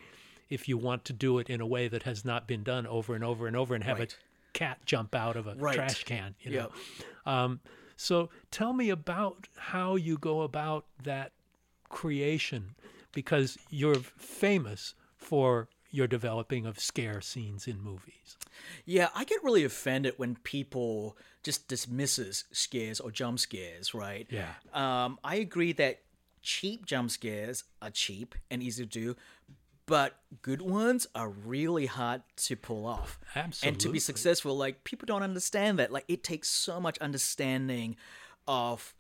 if 0.50 0.68
you 0.70 0.78
want 0.78 1.04
to 1.06 1.14
do 1.14 1.40
it 1.40 1.50
in 1.50 1.62
a 1.62 1.68
way 1.68 1.88
that 1.90 2.04
has 2.04 2.24
not 2.26 2.48
been 2.48 2.64
done 2.64 2.88
over 2.88 3.14
and 3.16 3.24
over 3.24 3.48
and 3.48 3.56
over 3.56 3.76
and 3.76 3.84
have 3.84 4.00
Right. 4.00 4.16
a 4.54 4.58
cat 4.58 4.80
jump 4.86 5.14
out 5.14 5.36
of 5.36 5.46
a 5.46 5.56
Right. 5.56 5.76
trash 5.76 6.04
can, 6.06 6.36
you 6.42 6.52
know. 6.52 6.58
Yep. 6.58 6.72
Um, 7.26 7.60
so 7.98 8.30
tell 8.50 8.74
me 8.74 8.90
about 8.90 9.48
how 9.58 9.96
you 9.96 10.18
go 10.18 10.42
about 10.42 10.86
that 11.04 11.34
creation 11.90 12.76
because 13.12 13.58
you're 13.70 13.96
famous 13.96 14.94
for 15.18 15.70
your 15.92 16.08
developing 16.08 16.66
of 16.66 16.80
scare 16.80 17.22
scenes 17.22 17.68
in 17.68 17.82
movies. 17.82 18.38
Yeah, 18.86 19.10
I 19.14 19.26
get 19.26 19.44
really 19.44 19.66
offended 19.66 20.14
when 20.18 20.36
people 20.38 21.18
just 21.44 21.68
dismisses 21.68 22.46
scares 22.52 23.00
or 23.00 23.12
jump 23.12 23.40
scares, 23.40 23.94
right? 23.94 24.26
Yeah. 24.30 24.54
Um, 24.74 25.20
I 25.24 25.36
agree 25.36 25.74
that 25.74 26.00
cheap 26.42 26.86
jump 26.86 27.12
scares 27.12 27.66
are 27.82 27.90
cheap 27.90 28.36
and 28.50 28.64
easy 28.64 28.86
to 28.86 28.90
do, 28.90 29.16
but 29.86 30.16
good 30.42 30.62
ones 30.62 31.08
are 31.14 31.30
really 31.30 31.88
hard 31.88 32.22
to 32.38 32.56
pull 32.56 32.86
off. 32.86 33.20
Absolutely. 33.36 33.68
And 33.68 33.80
to 33.82 33.90
be 33.90 34.00
successful, 34.00 34.58
like 34.58 34.84
people 34.86 35.06
don't 35.06 35.24
understand 35.24 35.80
that. 35.80 35.92
Like 35.92 36.06
it 36.08 36.24
takes 36.24 36.50
so 36.50 36.80
much 36.80 36.98
understanding 37.00 37.98
of 38.48 38.94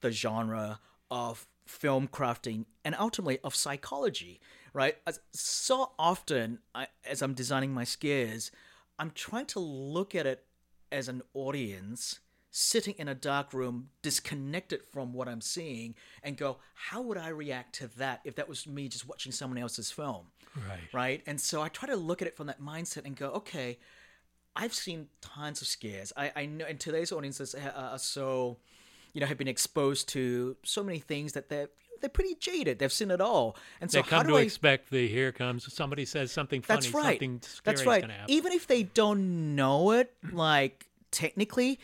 the 0.00 0.10
genre 0.10 0.80
of 1.10 1.46
film 1.66 2.08
crafting 2.08 2.66
and 2.84 2.94
ultimately 2.98 3.38
of 3.44 3.54
psychology, 3.54 4.40
right? 4.72 4.96
As, 5.06 5.20
so 5.32 5.92
often, 5.98 6.58
I, 6.74 6.88
as 7.04 7.22
I'm 7.22 7.34
designing 7.34 7.72
my 7.72 7.84
scares, 7.84 8.50
I'm 8.98 9.10
trying 9.10 9.46
to 9.46 9.60
look 9.60 10.14
at 10.14 10.26
it 10.26 10.44
as 10.90 11.08
an 11.08 11.22
audience 11.34 12.20
sitting 12.54 12.94
in 12.98 13.08
a 13.08 13.14
dark 13.14 13.54
room, 13.54 13.88
disconnected 14.02 14.82
from 14.92 15.14
what 15.14 15.26
I'm 15.26 15.40
seeing, 15.40 15.94
and 16.22 16.36
go, 16.36 16.58
how 16.74 17.00
would 17.00 17.16
I 17.16 17.28
react 17.28 17.74
to 17.76 17.88
that 17.96 18.20
if 18.24 18.36
that 18.36 18.48
was 18.48 18.66
me 18.66 18.88
just 18.88 19.08
watching 19.08 19.32
someone 19.32 19.58
else's 19.58 19.90
film? 19.90 20.26
Right. 20.54 20.80
right? 20.92 21.22
And 21.26 21.40
so 21.40 21.62
I 21.62 21.68
try 21.68 21.88
to 21.88 21.96
look 21.96 22.20
at 22.20 22.28
it 22.28 22.36
from 22.36 22.48
that 22.48 22.60
mindset 22.60 23.06
and 23.06 23.16
go, 23.16 23.30
okay, 23.30 23.78
I've 24.54 24.74
seen 24.74 25.06
tons 25.22 25.62
of 25.62 25.66
scares. 25.66 26.12
I, 26.14 26.30
I 26.36 26.46
know, 26.46 26.66
and 26.66 26.78
today's 26.78 27.10
audiences 27.10 27.54
are 27.54 27.98
so, 27.98 28.58
you 29.12 29.20
know, 29.20 29.26
have 29.26 29.38
been 29.38 29.48
exposed 29.48 30.08
to 30.10 30.56
so 30.64 30.82
many 30.82 30.98
things 30.98 31.32
that 31.32 31.48
they're 31.48 31.68
they're 32.00 32.10
pretty 32.10 32.34
jaded. 32.34 32.80
They've 32.80 32.92
seen 32.92 33.10
it 33.10 33.20
all, 33.20 33.56
and 33.80 33.90
so 33.90 33.98
they 33.98 34.02
how 34.02 34.18
come 34.18 34.26
do 34.26 34.32
to 34.32 34.38
I? 34.38 34.42
expect 34.42 34.90
the 34.90 35.06
here 35.06 35.30
comes 35.32 35.72
somebody 35.72 36.04
says 36.04 36.32
something 36.32 36.60
funny, 36.62 36.80
that's 36.80 36.94
right. 36.94 37.04
something 37.12 37.40
scary 37.42 37.60
That's 37.64 37.80
is 37.82 37.86
right. 37.86 38.00
going 38.02 38.10
to 38.10 38.16
happen. 38.16 38.34
Even 38.34 38.52
if 38.52 38.66
they 38.66 38.82
don't 38.82 39.54
know 39.54 39.92
it, 39.92 40.12
like 40.32 40.86
technically, 41.12 41.78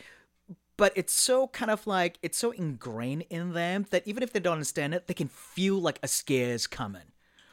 but 0.75 0.91
it's 0.95 1.13
so 1.13 1.47
kind 1.47 1.71
of 1.71 1.85
like 1.87 2.19
it's 2.21 2.37
so 2.37 2.51
ingrained 2.51 3.25
in 3.29 3.53
them 3.53 3.85
that 3.91 4.07
even 4.07 4.23
if 4.23 4.33
they 4.33 4.39
don't 4.39 4.53
understand 4.53 4.93
it, 4.93 5.07
they 5.07 5.13
can 5.13 5.27
feel 5.27 5.75
like 5.75 5.99
a 6.03 6.07
scare 6.07 6.53
is 6.53 6.67
coming. 6.67 7.03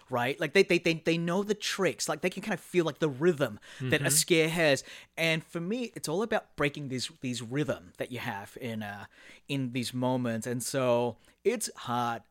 Right, 0.08 0.38
like 0.40 0.52
they, 0.52 0.62
they 0.62 0.78
they 0.78 0.94
they 1.04 1.18
know 1.18 1.42
the 1.42 1.54
tricks, 1.54 2.08
like 2.08 2.20
they 2.20 2.30
can 2.30 2.42
kind 2.42 2.54
of 2.54 2.60
feel 2.60 2.84
like 2.84 3.00
the 3.00 3.08
rhythm 3.08 3.58
that 3.88 4.02
Mm-hmm. 4.02 4.06
a 4.06 4.10
scare 4.10 4.48
has. 4.48 4.84
And 5.16 5.42
for 5.42 5.60
me, 5.60 5.90
it's 5.96 6.08
all 6.08 6.22
about 6.22 6.54
breaking 6.54 6.88
these 6.88 7.10
these 7.22 7.42
rhythm 7.42 7.92
that 7.98 8.12
you 8.12 8.20
have 8.20 8.56
in 8.60 8.84
uh 8.84 9.06
in 9.48 9.72
these 9.72 9.92
moments. 9.92 10.46
And 10.46 10.62
so 10.62 11.16
it's 11.44 11.70
hard 11.76 12.22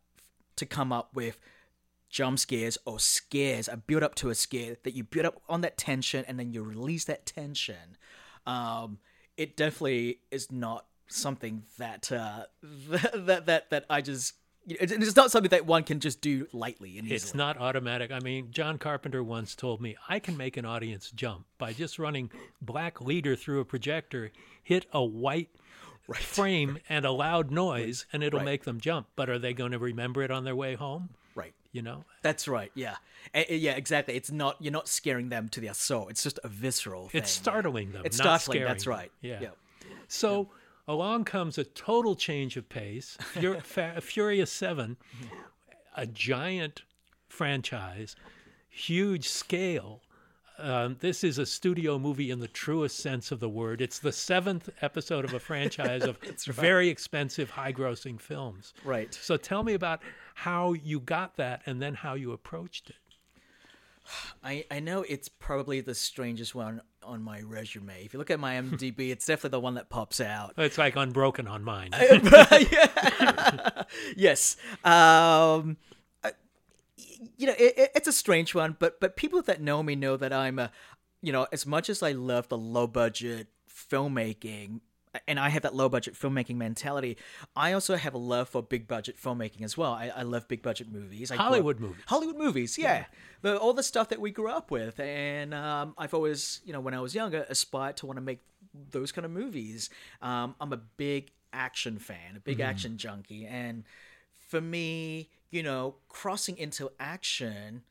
to 0.56 0.66
come 0.66 0.94
up 0.94 1.14
with 1.14 1.38
jump 2.10 2.40
scares 2.40 2.78
or 2.86 3.00
scares, 3.00 3.68
a 3.68 3.78
build 3.78 4.04
up 4.04 4.16
to 4.16 4.30
a 4.30 4.36
scare 4.36 4.78
that 4.84 4.94
you 4.94 5.04
build 5.04 5.26
up 5.26 5.42
on 5.50 5.62
that 5.62 5.78
tension 5.78 6.24
and 6.28 6.40
then 6.40 6.54
you 6.54 6.64
release 6.64 7.06
that 7.06 7.26
tension. 7.26 7.98
Um, 8.46 9.00
it 9.38 9.58
definitely 9.58 10.20
is 10.32 10.52
not 10.52 10.86
something 11.08 11.64
that 11.78 12.12
uh, 12.12 12.46
that, 12.90 13.12
that 13.26 13.46
that 13.48 13.70
that 13.70 13.86
I 13.90 14.02
just 14.02 14.34
it's, 14.68 14.92
it's 14.92 15.16
not 15.16 15.32
something 15.32 15.50
that 15.52 15.66
one 15.66 15.84
can 15.84 16.00
just 16.00 16.22
do 16.22 16.48
lightly 16.54 16.98
and 16.98 17.06
easily. 17.08 17.16
It's 17.16 17.36
not 17.36 17.58
automatic. 17.58 18.12
I 18.12 18.20
mean, 18.20 18.50
John 18.52 18.78
Carpenter 18.78 19.24
once 19.24 19.56
told 19.56 19.82
me 19.82 19.96
I 20.10 20.20
can 20.20 20.36
make 20.38 20.58
an 20.58 20.66
audience 20.66 21.12
jump 21.12 21.46
by 21.58 21.74
just 21.74 22.00
running 22.00 22.32
black 22.62 23.00
leader 23.02 23.36
through 23.36 23.60
a 23.60 23.66
projector, 23.66 24.32
hit 24.64 24.86
a 24.92 25.04
white 25.04 25.50
frame 26.14 26.78
and 26.90 27.06
a 27.06 27.12
loud 27.12 27.52
noise, 27.52 28.06
and 28.14 28.24
it'll 28.24 28.40
Right. 28.40 28.46
make 28.46 28.64
them 28.64 28.80
jump. 28.80 29.08
But 29.16 29.30
are 29.30 29.40
they 29.40 29.54
going 29.54 29.72
to 29.72 29.80
remember 29.80 30.22
it 30.24 30.32
on 30.32 30.44
their 30.44 30.56
way 30.56 30.76
home? 30.76 31.10
right. 31.36 31.54
You 31.72 31.82
know? 31.82 32.06
That's 32.22 32.48
right. 32.48 32.72
Yeah. 32.74 32.96
A- 33.34 33.54
yeah. 33.56 33.74
Exactly. 33.74 34.16
It's 34.16 34.32
not. 34.32 34.56
You're 34.62 34.72
not 34.72 34.88
scaring 34.88 35.30
them 35.30 35.50
to 35.50 35.60
their 35.62 35.74
soul. 35.74 36.08
It's 36.08 36.24
just 36.24 36.40
a 36.44 36.48
visceral. 36.48 37.10
It's 37.12 37.30
startling 37.32 37.92
them. 37.92 38.04
It's 38.06 38.18
not 38.18 38.40
startling. 38.42 38.64
That's 38.66 38.88
right. 38.88 39.12
Yeah. 39.22 39.40
Yeah. 39.42 39.50
So 40.08 40.50
along 40.88 41.26
comes 41.26 41.58
a 41.58 41.64
total 41.64 42.16
change 42.16 42.58
of 42.58 42.70
pace. 42.70 43.18
Fur- 43.20 43.60
Fa- 43.64 44.02
Furious 44.02 44.52
7, 44.52 44.98
a 45.96 46.06
giant 46.06 46.84
franchise, 47.28 48.16
huge 48.70 49.28
scale. 49.28 50.02
Um, 50.58 50.96
this 51.02 51.24
is 51.24 51.38
a 51.38 51.46
studio 51.46 52.00
movie 52.00 52.32
in 52.32 52.40
the 52.40 52.48
truest 52.48 52.98
sense 53.00 53.32
of 53.32 53.42
the 53.42 53.50
word. 53.50 53.82
It's 53.82 54.00
the 54.00 54.14
seventh 54.14 54.70
episode 54.82 55.26
of 55.26 55.34
a 55.34 55.40
franchise 55.40 56.04
of 56.04 56.18
very 56.46 56.88
expensive, 56.88 57.50
high 57.50 57.74
grossing 57.74 58.20
films. 58.20 58.74
Right. 58.86 59.14
So 59.14 59.36
tell 59.36 59.64
me 59.64 59.74
about 59.74 60.02
how 60.34 60.74
you 60.74 61.02
got 61.02 61.36
that 61.36 61.62
and 61.66 61.82
then 61.82 61.94
how 61.94 62.14
you 62.14 62.32
approached 62.32 62.90
it. 62.90 62.96
I, 64.44 64.66
I 64.70 64.80
know 64.80 65.04
it's 65.08 65.30
probably 65.30 65.82
the 65.82 65.96
strangest 65.96 66.54
one 66.56 66.82
on 67.04 67.22
my 67.24 67.42
resume. 67.42 68.04
If 68.06 68.14
you 68.14 68.20
look 68.20 68.32
at 68.32 68.40
my 68.40 68.56
IMDb, 68.56 69.10
it's 69.12 69.26
definitely 69.26 69.58
the 69.58 69.60
one 69.60 69.76
that 69.76 69.90
pops 69.90 70.20
out. 70.22 70.54
It's 70.58 70.78
like 70.78 70.96
unbroken 70.96 71.48
on 71.48 71.64
mine. 71.64 71.92
yes. 74.16 74.58
Um, 74.84 75.78
uh, 76.24 76.32
you 77.38 77.48
know, 77.48 77.54
it, 77.58 77.74
it- 77.78 77.92
it's 77.96 78.08
a 78.08 78.14
strange 78.14 78.54
one, 78.56 78.76
but 78.80 79.00
but 79.00 79.16
people 79.16 79.42
that 79.44 79.62
know 79.62 79.84
me 79.84 79.96
know 79.96 80.18
that 80.18 80.34
I'm 80.34 80.60
a, 80.60 80.72
you 81.22 81.32
know, 81.32 81.48
as 81.52 81.66
much 81.66 81.90
as 81.90 82.02
I 82.04 82.12
love 82.12 82.48
the 82.50 82.58
low 82.58 82.88
budget 82.88 83.48
filmmaking. 83.70 84.82
And 85.28 85.40
I 85.40 85.50
have 85.50 85.64
that 85.64 85.76
low 85.76 85.90
budget 85.90 86.14
filmmaking 86.16 86.56
mentality. 86.56 87.18
I 87.56 87.74
also 87.74 87.96
have 87.96 88.14
a 88.14 88.18
love 88.18 88.50
for 88.50 88.62
big 88.62 88.88
budget 88.88 89.18
filmmaking 89.22 89.64
as 89.64 89.78
well. 89.78 89.92
I, 89.94 90.12
I 90.16 90.22
love 90.24 90.48
big 90.48 90.62
budget 90.62 90.92
movies. 90.92 91.32
I 91.32 91.36
grew 91.36 91.44
up- 91.44 91.50
Hollywood 91.50 91.80
movies. 91.80 92.04
Hollywood 92.08 92.38
movies, 92.38 92.78
yeah. 92.78 93.06
The, 93.42 93.58
all 93.58 93.74
the 93.74 93.84
stuff 93.84 94.10
that 94.10 94.20
we 94.20 94.32
grew 94.32 94.50
up 94.50 94.72
with. 94.72 95.00
And 95.00 95.54
um, 95.54 95.94
I've 95.98 96.14
always, 96.14 96.62
you 96.66 96.74
know, 96.74 96.80
when 96.80 96.94
I 96.94 97.00
was 97.02 97.14
younger, 97.16 97.46
aspired 97.50 97.98
to 97.98 98.06
want 98.06 98.18
to 98.18 98.22
make 98.22 98.40
those 98.92 99.12
kind 99.12 99.26
of 99.26 99.32
movies. 99.32 99.90
Um, 100.22 100.56
I'm 100.60 100.74
a 100.74 100.78
big 100.78 101.32
action 101.54 102.00
fan, 102.00 102.36
a 102.36 102.40
big 102.40 102.60
action 102.60 102.98
junkie. 102.98 103.46
And 103.46 103.84
for 104.50 104.60
me, 104.62 105.30
you 105.52 105.64
know, 105.64 105.96
crossing 106.10 106.58
into 106.58 106.92
action, 107.00 107.84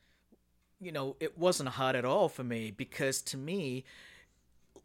you 0.79 0.91
know, 0.91 1.15
it 1.19 1.37
wasn't 1.37 1.69
hard 1.69 1.95
at 1.95 2.05
all 2.05 2.29
for 2.29 2.43
me 2.43 2.69
because 2.69 3.21
to 3.23 3.37
me, 3.37 3.85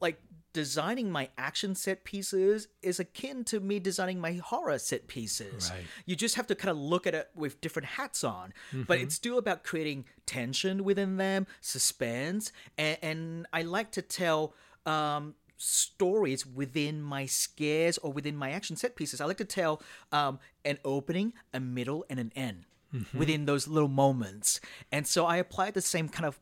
like 0.01 0.21
designing 0.53 1.11
my 1.11 1.29
action 1.39 1.75
set 1.75 2.05
pieces 2.05 2.69
is 2.83 2.99
akin 2.99 3.45
to 3.45 3.61
me 3.61 3.79
designing 3.79 4.21
my 4.21 4.33
horror 4.35 4.79
set 4.79 5.07
pieces. 5.07 5.71
Right. 5.71 5.85
You 6.07 6.17
just 6.17 6.35
have 6.35 6.47
to 6.49 6.55
kind 6.55 6.71
of 6.71 6.79
look 6.79 7.07
at 7.07 7.15
it 7.15 7.31
with 7.35 7.61
different 7.61 7.87
hats 7.87 8.25
on, 8.25 8.53
but 8.73 8.99
it's 8.99 9.15
still 9.15 9.39
about 9.39 9.63
creating 9.65 10.05
tension 10.27 10.85
within 10.85 11.17
them, 11.17 11.47
suspense, 11.61 12.53
and, 12.77 12.99
and 13.03 13.47
I 13.53 13.63
like 13.63 13.93
to 13.93 14.03
tell 14.03 14.55
um, 14.87 15.35
stories 15.57 16.47
within 16.47 17.03
my 17.03 17.27
scares 17.27 17.99
or 17.99 18.13
within 18.13 18.37
my 18.37 18.51
action 18.51 18.77
set 18.77 18.97
pieces. 18.97 19.21
I 19.21 19.27
like 19.27 19.39
to 19.39 19.45
tell 19.45 19.83
um, 20.11 20.39
an 20.65 20.79
opening, 20.85 21.33
a 21.53 21.61
middle, 21.61 22.05
and 22.11 22.19
an 22.19 22.33
end 22.35 22.65
within 23.15 23.47
those 23.47 23.69
little 23.69 23.89
moments, 23.89 24.61
and 24.91 25.07
so 25.07 25.25
I 25.25 25.37
apply 25.37 25.71
the 25.71 25.81
same 25.81 26.09
kind 26.09 26.27
of 26.27 26.41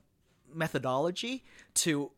methodology 0.54 1.44
to 1.74 2.10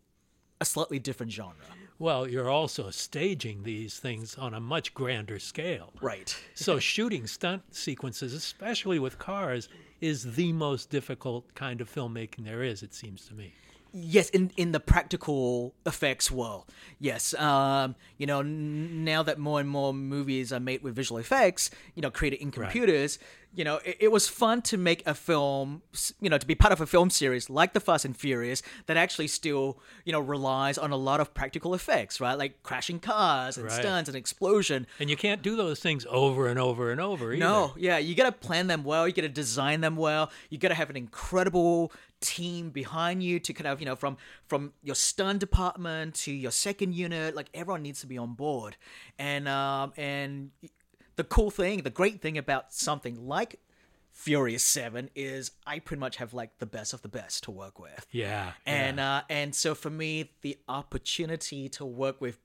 a 0.61 0.65
slightly 0.65 0.99
different 0.99 1.33
genre. 1.33 1.67
Well, 2.01 2.27
you're 2.27 2.49
also 2.49 2.89
staging 2.89 3.63
these 3.63 3.99
things 3.99 4.35
on 4.37 4.55
a 4.55 4.61
much 4.61 4.95
grander 4.95 5.39
scale. 5.39 5.93
Right. 6.01 6.35
So 6.55 6.79
shooting 6.79 7.27
stunt 7.27 7.63
sequences, 7.75 8.33
especially 8.33 8.99
with 8.99 9.19
cars, 9.19 9.69
is 10.01 10.35
the 10.35 10.53
most 10.53 10.89
difficult 10.89 11.55
kind 11.55 11.81
of 11.83 11.93
filmmaking 11.93 12.45
there 12.45 12.63
is, 12.63 12.83
it 12.83 12.95
seems 12.95 13.27
to 13.27 13.35
me. 13.35 13.53
Yes, 13.93 14.29
in 14.31 14.51
in 14.57 14.73
the 14.73 14.81
practical 14.81 15.75
effects 15.85 16.31
world. 16.31 16.65
Yes. 16.99 17.35
Um, 17.35 17.97
you 18.19 18.27
know, 18.27 18.41
n- 18.41 19.05
now 19.05 19.23
that 19.23 19.39
more 19.39 19.61
and 19.61 19.69
more 19.69 19.93
movies 19.93 20.53
are 20.53 20.61
made 20.61 20.83
with 20.83 20.95
visual 20.95 21.19
effects, 21.19 21.71
you 21.95 22.03
know, 22.03 22.11
created 22.11 22.41
in 22.41 22.51
computers, 22.51 23.19
you 23.53 23.65
know, 23.65 23.77
it, 23.85 23.97
it 24.01 24.13
was 24.13 24.29
fun 24.29 24.63
to 24.63 24.77
make 24.77 25.05
a 25.07 25.15
film, 25.15 25.83
you 26.21 26.31
know, 26.31 26.39
to 26.39 26.47
be 26.47 26.55
part 26.55 26.73
of 26.73 26.81
a 26.81 26.87
film 26.87 27.11
series 27.11 27.51
like 27.51 27.73
The 27.73 27.81
Fast 27.81 28.05
and 28.05 28.17
Furious 28.17 28.63
that 28.87 28.97
actually 28.97 29.27
still, 29.27 29.81
you 30.05 30.13
know, 30.13 30.21
relies 30.21 30.79
on 30.79 30.93
a 30.93 30.97
lot 30.97 31.19
of 31.21 31.35
practical 31.35 31.75
effects, 31.75 32.21
right? 32.21 32.35
Like 32.39 32.63
crashing 32.63 33.01
cars 33.01 33.57
and 33.57 33.67
Right. 33.67 33.81
stunts 33.81 34.09
and 34.09 34.17
explosion. 34.17 34.87
And 35.01 35.11
you 35.11 35.17
can't 35.17 35.43
do 35.43 35.57
those 35.57 35.81
things 35.81 36.07
over 36.09 36.47
and 36.47 36.61
over 36.61 36.93
and 36.93 37.01
over 37.01 37.33
either. 37.33 37.41
No, 37.41 37.75
yeah, 37.77 37.99
you 37.99 38.15
got 38.15 38.27
to 38.27 38.33
plan 38.47 38.69
them 38.69 38.85
well. 38.85 39.09
You 39.09 39.15
got 39.15 39.23
to 39.23 39.29
design 39.29 39.81
them 39.81 39.97
well. 39.97 40.31
You 40.49 40.59
got 40.59 40.69
to 40.69 40.75
have 40.75 40.91
an 40.91 40.97
incredible 40.97 41.93
team 42.21 42.71
behind 42.71 43.23
you 43.23 43.41
to 43.41 43.53
kind 43.53 43.67
of, 43.67 43.81
you 43.81 43.87
know, 43.87 43.97
from 43.97 44.17
from 44.47 44.73
your 44.83 44.95
stun 44.95 45.39
department 45.39 46.15
to 46.15 46.33
your 46.33 46.51
second 46.51 46.95
unit. 46.95 47.35
Like 47.35 47.49
everyone 47.55 47.83
needs 47.83 48.01
to 48.01 48.07
be 48.07 48.19
on 48.19 48.35
board. 48.35 48.77
And 49.19 49.49
um 49.49 49.93
and 49.97 50.51
the 51.17 51.25
cool 51.25 51.51
thing, 51.51 51.83
the 51.83 51.91
great 51.91 52.23
thing 52.23 52.39
about 52.39 52.73
something 52.73 53.27
like 53.27 53.59
Furious 54.13 54.65
Seven 54.65 55.11
is 55.15 55.53
I 55.67 55.79
pretty 55.79 56.01
much 56.01 56.17
have 56.17 56.35
like 56.35 56.59
the 56.59 56.67
best 56.67 56.93
of 56.93 57.03
the 57.03 57.09
best 57.09 57.45
to 57.45 57.51
work 57.51 57.79
with. 57.79 58.07
Yeah. 58.11 58.53
And 58.67 58.99
yeah. 58.99 59.17
uh, 59.17 59.23
and 59.31 59.55
so 59.55 59.75
for 59.75 59.91
me, 59.91 60.33
the 60.43 60.59
opportunity 60.69 61.69
to 61.71 61.85
work 61.85 62.21
with 62.21 62.39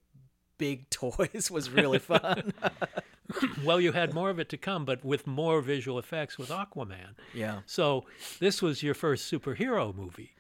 big 0.58 0.90
toys 0.90 1.50
was 1.52 1.70
really 1.70 2.00
fun. 2.00 2.54
well, 3.64 3.80
you 3.82 3.92
had 3.92 4.14
more 4.14 4.30
of 4.30 4.40
it 4.40 4.50
to 4.50 4.58
come, 4.58 4.86
but 4.86 5.04
with 5.06 5.26
more 5.28 5.62
visual 5.62 5.98
effects 6.00 6.38
with 6.38 6.50
Aquaman. 6.50 7.16
yeah. 7.34 7.60
So 7.66 8.06
this 8.40 8.62
was 8.62 8.82
your 8.84 8.94
first 8.94 9.32
superhero 9.32 9.96
movie, 9.96 10.34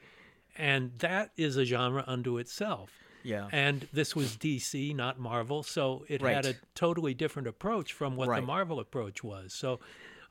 and 0.57 0.91
that 0.99 1.31
is 1.37 1.57
a 1.57 1.65
genre 1.65 2.03
unto 2.07 2.37
itself. 2.37 2.91
Yeah. 3.23 3.47
And 3.51 3.87
this 3.91 4.15
was 4.15 4.37
DC, 4.37 4.95
not 4.95 5.19
Marvel, 5.19 5.63
so 5.63 6.05
it 6.07 6.21
Right. 6.21 6.35
had 6.35 6.45
a 6.45 6.55
totally 6.75 7.13
different 7.15 7.47
approach 7.47 7.91
from 7.91 8.15
what 8.15 8.27
the 8.35 8.41
Marvel 8.43 8.79
approach 8.79 9.23
was. 9.23 9.51
So, 9.53 9.79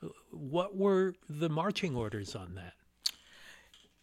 uh, 0.01 0.07
what 0.31 0.77
were 0.77 1.15
the 1.29 1.49
marching 1.49 1.95
orders 1.95 2.35
on 2.35 2.55
that? 2.55 2.73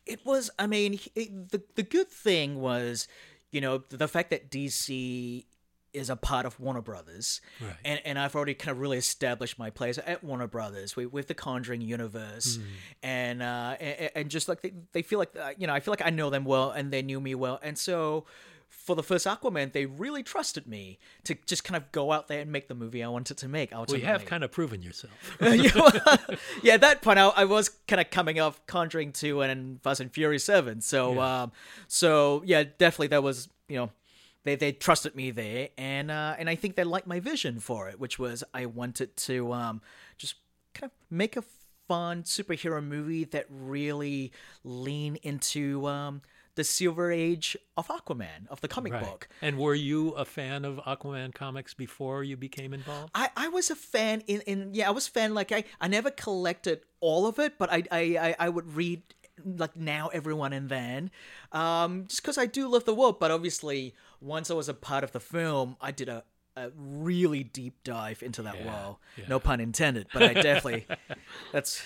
It 0.05 0.27
was. 0.27 0.51
I 0.59 0.67
mean, 0.67 0.99
it, 1.15 1.51
the 1.53 1.63
the 1.75 1.83
good 1.83 2.11
thing 2.11 2.61
was, 2.61 3.07
you 3.51 3.61
know, 3.61 3.79
the 3.89 4.09
fact 4.09 4.31
that 4.31 4.51
DC 4.51 5.47
is 5.93 6.09
a 6.11 6.17
part 6.17 6.47
of 6.47 6.59
Warner 6.59 6.81
Brothers, 6.83 7.41
Right. 7.61 7.75
and 7.85 8.01
and 8.05 8.19
I've 8.19 8.35
already 8.35 8.55
kind 8.55 8.71
of 8.71 8.81
really 8.81 8.99
established 8.99 9.59
my 9.59 9.71
place 9.71 9.99
at 10.05 10.25
Warner 10.25 10.47
Brothers 10.47 10.97
with, 10.97 11.13
with 11.13 11.29
the 11.29 11.35
Conjuring 11.35 11.81
universe, 11.83 12.59
and 13.03 13.43
uh, 13.43 13.77
and, 13.81 14.11
and 14.15 14.31
just 14.31 14.49
like 14.49 14.63
they, 14.63 14.73
they 14.93 15.03
feel 15.03 15.19
like 15.19 15.37
uh, 15.39 15.51
you 15.59 15.67
know, 15.67 15.75
I 15.75 15.81
feel 15.81 15.93
like 15.93 16.05
I 16.05 16.11
know 16.11 16.31
them 16.31 16.45
well, 16.45 16.71
and 16.71 16.91
they 16.93 17.03
knew 17.03 17.21
me 17.21 17.35
well, 17.35 17.59
and 17.63 17.77
so. 17.79 18.25
For 18.75 18.97
the 18.97 19.03
first 19.03 19.27
Aquaman, 19.27 19.73
they 19.73 19.85
really 19.85 20.23
trusted 20.23 20.67
me 20.67 20.99
to 21.25 21.37
just 21.47 21.63
kind 21.63 21.77
of 21.77 21.93
go 21.93 22.11
out 22.11 22.27
there 22.29 22.41
and 22.41 22.51
make 22.51 22.69
the 22.69 22.75
movie 22.75 23.05
I 23.05 23.09
wanted 23.09 23.37
to 23.37 23.47
make. 23.47 23.71
Well, 23.71 23.85
you 23.91 24.01
have 24.07 24.25
kind 24.25 24.43
of 24.43 24.51
proven 24.51 24.81
yourself. 24.81 25.13
yeah, 26.63 26.75
at 26.75 26.81
that 26.81 27.03
point, 27.03 27.19
I, 27.19 27.29
I 27.29 27.45
was 27.45 27.69
kind 27.87 28.01
of 28.01 28.09
coming 28.11 28.41
off 28.41 28.65
Conjuring 28.67 29.13
2 29.13 29.43
and 29.43 29.83
Fast 29.83 30.01
and 30.01 30.11
Furious 30.11 30.45
7. 30.45 30.81
So, 30.81 31.13
Yeah. 31.15 31.43
um, 31.43 31.53
so 31.87 32.43
yeah, 32.47 32.65
definitely 32.65 33.09
that 33.09 33.23
was, 33.23 33.51
you 33.69 33.77
know, 33.77 33.91
they, 34.45 34.57
they 34.57 34.73
trusted 34.73 35.15
me 35.15 35.31
there. 35.31 35.69
And, 35.79 36.11
uh, 36.11 36.37
and 36.39 36.49
I 36.49 36.55
think 36.55 36.77
they 36.77 36.85
liked 36.85 37.07
my 37.07 37.21
vision 37.21 37.61
for 37.61 37.89
it, 37.89 37.99
which 38.01 38.19
was 38.19 38.45
I 38.53 38.67
wanted 38.67 39.17
to, 39.19 39.53
um, 39.53 39.81
just 40.19 40.37
kind 40.75 40.91
of 40.91 41.11
make 41.11 41.37
a 41.37 41.45
fun 41.89 42.23
superhero 42.23 42.85
movie 42.85 43.25
that 43.25 43.47
really 43.49 44.33
lean 44.65 45.17
into, 45.17 45.87
um, 45.87 46.23
the 46.55 46.65
silver 46.65 47.11
age 47.11 47.57
of 47.77 47.89
Aquaman, 47.89 48.47
of 48.49 48.61
the 48.61 48.69
comic 48.69 48.93
Right. 48.93 49.03
book. 49.03 49.29
And 49.41 49.59
were 49.59 49.75
you 49.75 50.11
a 50.11 50.25
fan 50.25 50.65
of 50.65 50.77
Aquaman 50.79 51.35
comics 51.35 51.73
before 51.73 52.25
you 52.25 52.37
became 52.37 52.75
involved? 52.75 53.11
I, 53.15 53.31
I 53.37 53.49
was 53.49 53.71
a 53.71 53.75
fan 53.77 54.23
in, 54.27 54.43
in 54.43 54.75
yeah 54.75 54.89
I 54.89 54.91
was 54.91 55.09
fan 55.09 55.35
like 55.35 55.51
I, 55.51 55.65
I 55.81 55.89
never 55.89 56.11
collected 56.11 56.83
all 57.01 57.27
of 57.27 57.39
it 57.39 57.59
but 57.59 57.73
I 57.73 57.85
I, 57.91 58.37
I, 58.39 58.49
would 58.49 58.75
read 58.75 59.03
like 59.45 59.77
now 59.77 60.09
everyone 60.09 60.53
and 60.53 60.69
then 60.69 61.11
um 61.53 62.05
just 62.07 62.23
because 62.23 62.37
I 62.39 62.47
do 62.47 62.69
love 62.69 62.85
the 62.85 62.95
world 62.95 63.19
but 63.19 63.31
obviously 63.31 63.95
once 64.23 64.51
I 64.51 64.55
was 64.55 64.69
a 64.69 64.75
part 64.75 65.05
of 65.05 65.13
the 65.13 65.21
film 65.21 65.77
I 65.81 65.91
did 65.91 66.09
a, 66.09 66.25
a 66.57 66.71
really 66.77 67.43
deep 67.45 67.83
dive 67.85 68.23
into 68.23 68.43
that 68.43 68.57
Yeah, 68.57 68.67
world 68.67 68.97
yeah. 69.17 69.25
no 69.29 69.41
pun 69.41 69.61
intended 69.61 70.07
but 70.13 70.23
I 70.23 70.35
definitely 70.35 70.87
that's 71.53 71.83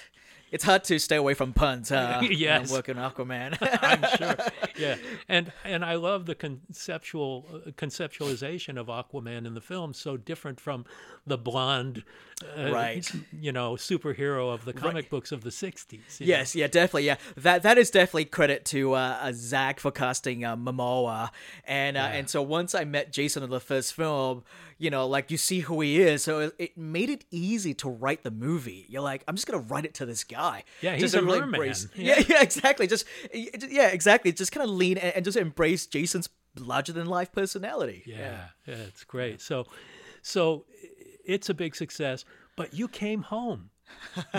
it's 0.53 0.65
hard 0.65 0.85
to 0.85 0.99
stay 0.99 1.17
away 1.17 1.35
from 1.35 1.53
puns 1.53 1.91
uh, 1.93 2.19
when 2.23 2.33
Yes. 2.33 2.71
I'm 2.71 2.77
working 2.77 2.99
on 2.99 3.11
Aquaman 3.11 3.57
I'm 3.83 4.17
sure. 4.19 4.37
Yeah, 4.79 4.97
and 5.29 5.53
and 5.65 5.83
I 5.85 5.95
love 5.95 6.27
the 6.27 6.35
conceptual 6.35 7.47
uh, 7.67 7.71
conceptualization 7.73 8.79
of 8.79 8.89
Aquaman 8.89 9.47
in 9.47 9.55
the 9.55 9.61
film. 9.61 9.95
So 9.95 10.17
different 10.19 10.61
from 10.61 10.85
the 11.27 11.39
blonde, 11.39 12.05
uh, 12.57 12.71
Right. 12.71 13.11
You 13.41 13.53
know, 13.53 13.73
superhero 13.75 14.53
of 14.53 14.65
the 14.67 14.73
comic 14.75 15.09
books 15.09 15.33
of 15.33 15.43
the 15.43 15.51
'60s. 15.51 15.93
you 16.21 16.27
know. 16.27 16.31
Yes, 16.37 16.55
yeah, 16.55 16.67
definitely, 16.67 17.07
yeah. 17.07 17.17
That 17.37 17.63
that 17.63 17.79
is 17.79 17.91
definitely 17.91 18.27
credit 18.27 18.65
to 18.67 18.93
uh, 18.95 19.19
uh, 19.23 19.33
Zack 19.35 19.81
for 19.81 19.91
casting 19.91 20.45
uh, 20.45 20.57
Momoa, 20.57 21.31
and 21.65 21.97
uh, 21.97 22.01
and 22.01 22.29
so 22.29 22.43
once 22.43 22.75
I 22.75 22.85
met 22.85 23.13
Jason 23.13 23.43
in 23.43 23.49
the 23.51 23.61
first 23.61 23.95
film, 23.95 24.45
you 24.79 24.91
know, 24.91 25.07
like 25.07 25.31
you 25.31 25.39
see 25.39 25.61
who 25.61 25.81
he 25.81 26.01
is, 26.03 26.23
so 26.23 26.41
it, 26.41 26.55
it 26.59 26.77
made 26.77 27.09
it 27.09 27.25
easy 27.31 27.73
to 27.75 27.89
write 27.89 28.23
the 28.25 28.31
movie. 28.31 28.85
You're 28.91 29.01
like, 29.03 29.25
I'm 29.27 29.37
just 29.37 29.47
gonna 29.47 29.63
write 29.63 29.87
it 29.87 29.95
to 29.95 30.05
this 30.07 30.23
guy. 30.23 30.36
Yeah, 30.81 30.97
he's 30.97 31.13
to 31.13 31.19
a 31.21 31.23
really 31.23 31.39
embrace- 31.41 31.89
Yeah. 31.97 32.17
Yeah, 32.19 32.25
yeah, 32.29 32.43
exactly. 32.43 32.87
Just 32.87 33.05
yeah, 33.33 33.89
exactly. 33.89 34.33
Just 34.33 34.53
kind 34.53 34.65
of 34.65 34.71
lean 34.71 34.99
and, 34.99 35.15
and 35.17 35.25
just 35.25 35.37
embrace 35.37 35.87
Jason's 35.87 36.29
larger 36.59 36.93
than 36.93 37.07
life 37.07 37.33
personality. 37.33 38.03
Yeah, 38.07 38.47
yeah, 38.67 38.75
it's 38.75 39.05
great. 39.05 39.41
So, 39.41 39.67
so 40.23 40.65
it's 41.25 41.49
a 41.49 41.55
big 41.55 41.75
success. 41.77 42.25
But 42.57 42.73
you 42.73 42.89
came 42.89 43.23
home. 43.23 43.71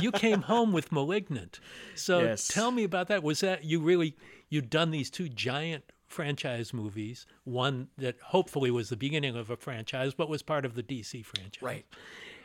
You 0.02 0.12
came 0.12 0.42
home 0.42 0.74
with 0.74 0.92
*Malignant*. 0.92 1.60
So 1.96 2.20
Yes. 2.24 2.48
tell 2.48 2.72
me 2.72 2.84
about 2.84 3.08
that. 3.10 3.24
Was 3.24 3.40
that 3.42 3.64
you 3.64 3.80
really 3.80 4.16
you'd 4.50 4.70
done 4.70 4.92
these 4.92 5.10
two 5.10 5.30
giant 5.30 5.84
franchise 6.08 6.74
movies? 6.74 7.26
One 7.44 7.88
that 7.98 8.16
hopefully 8.22 8.72
was 8.72 8.90
the 8.90 8.98
beginning 8.98 9.36
of 9.38 9.50
a 9.50 9.56
franchise, 9.56 10.14
but 10.14 10.28
was 10.30 10.42
part 10.42 10.66
of 10.66 10.74
the 10.76 10.84
DC 10.84 11.24
franchise. 11.24 11.62
Right. 11.62 11.86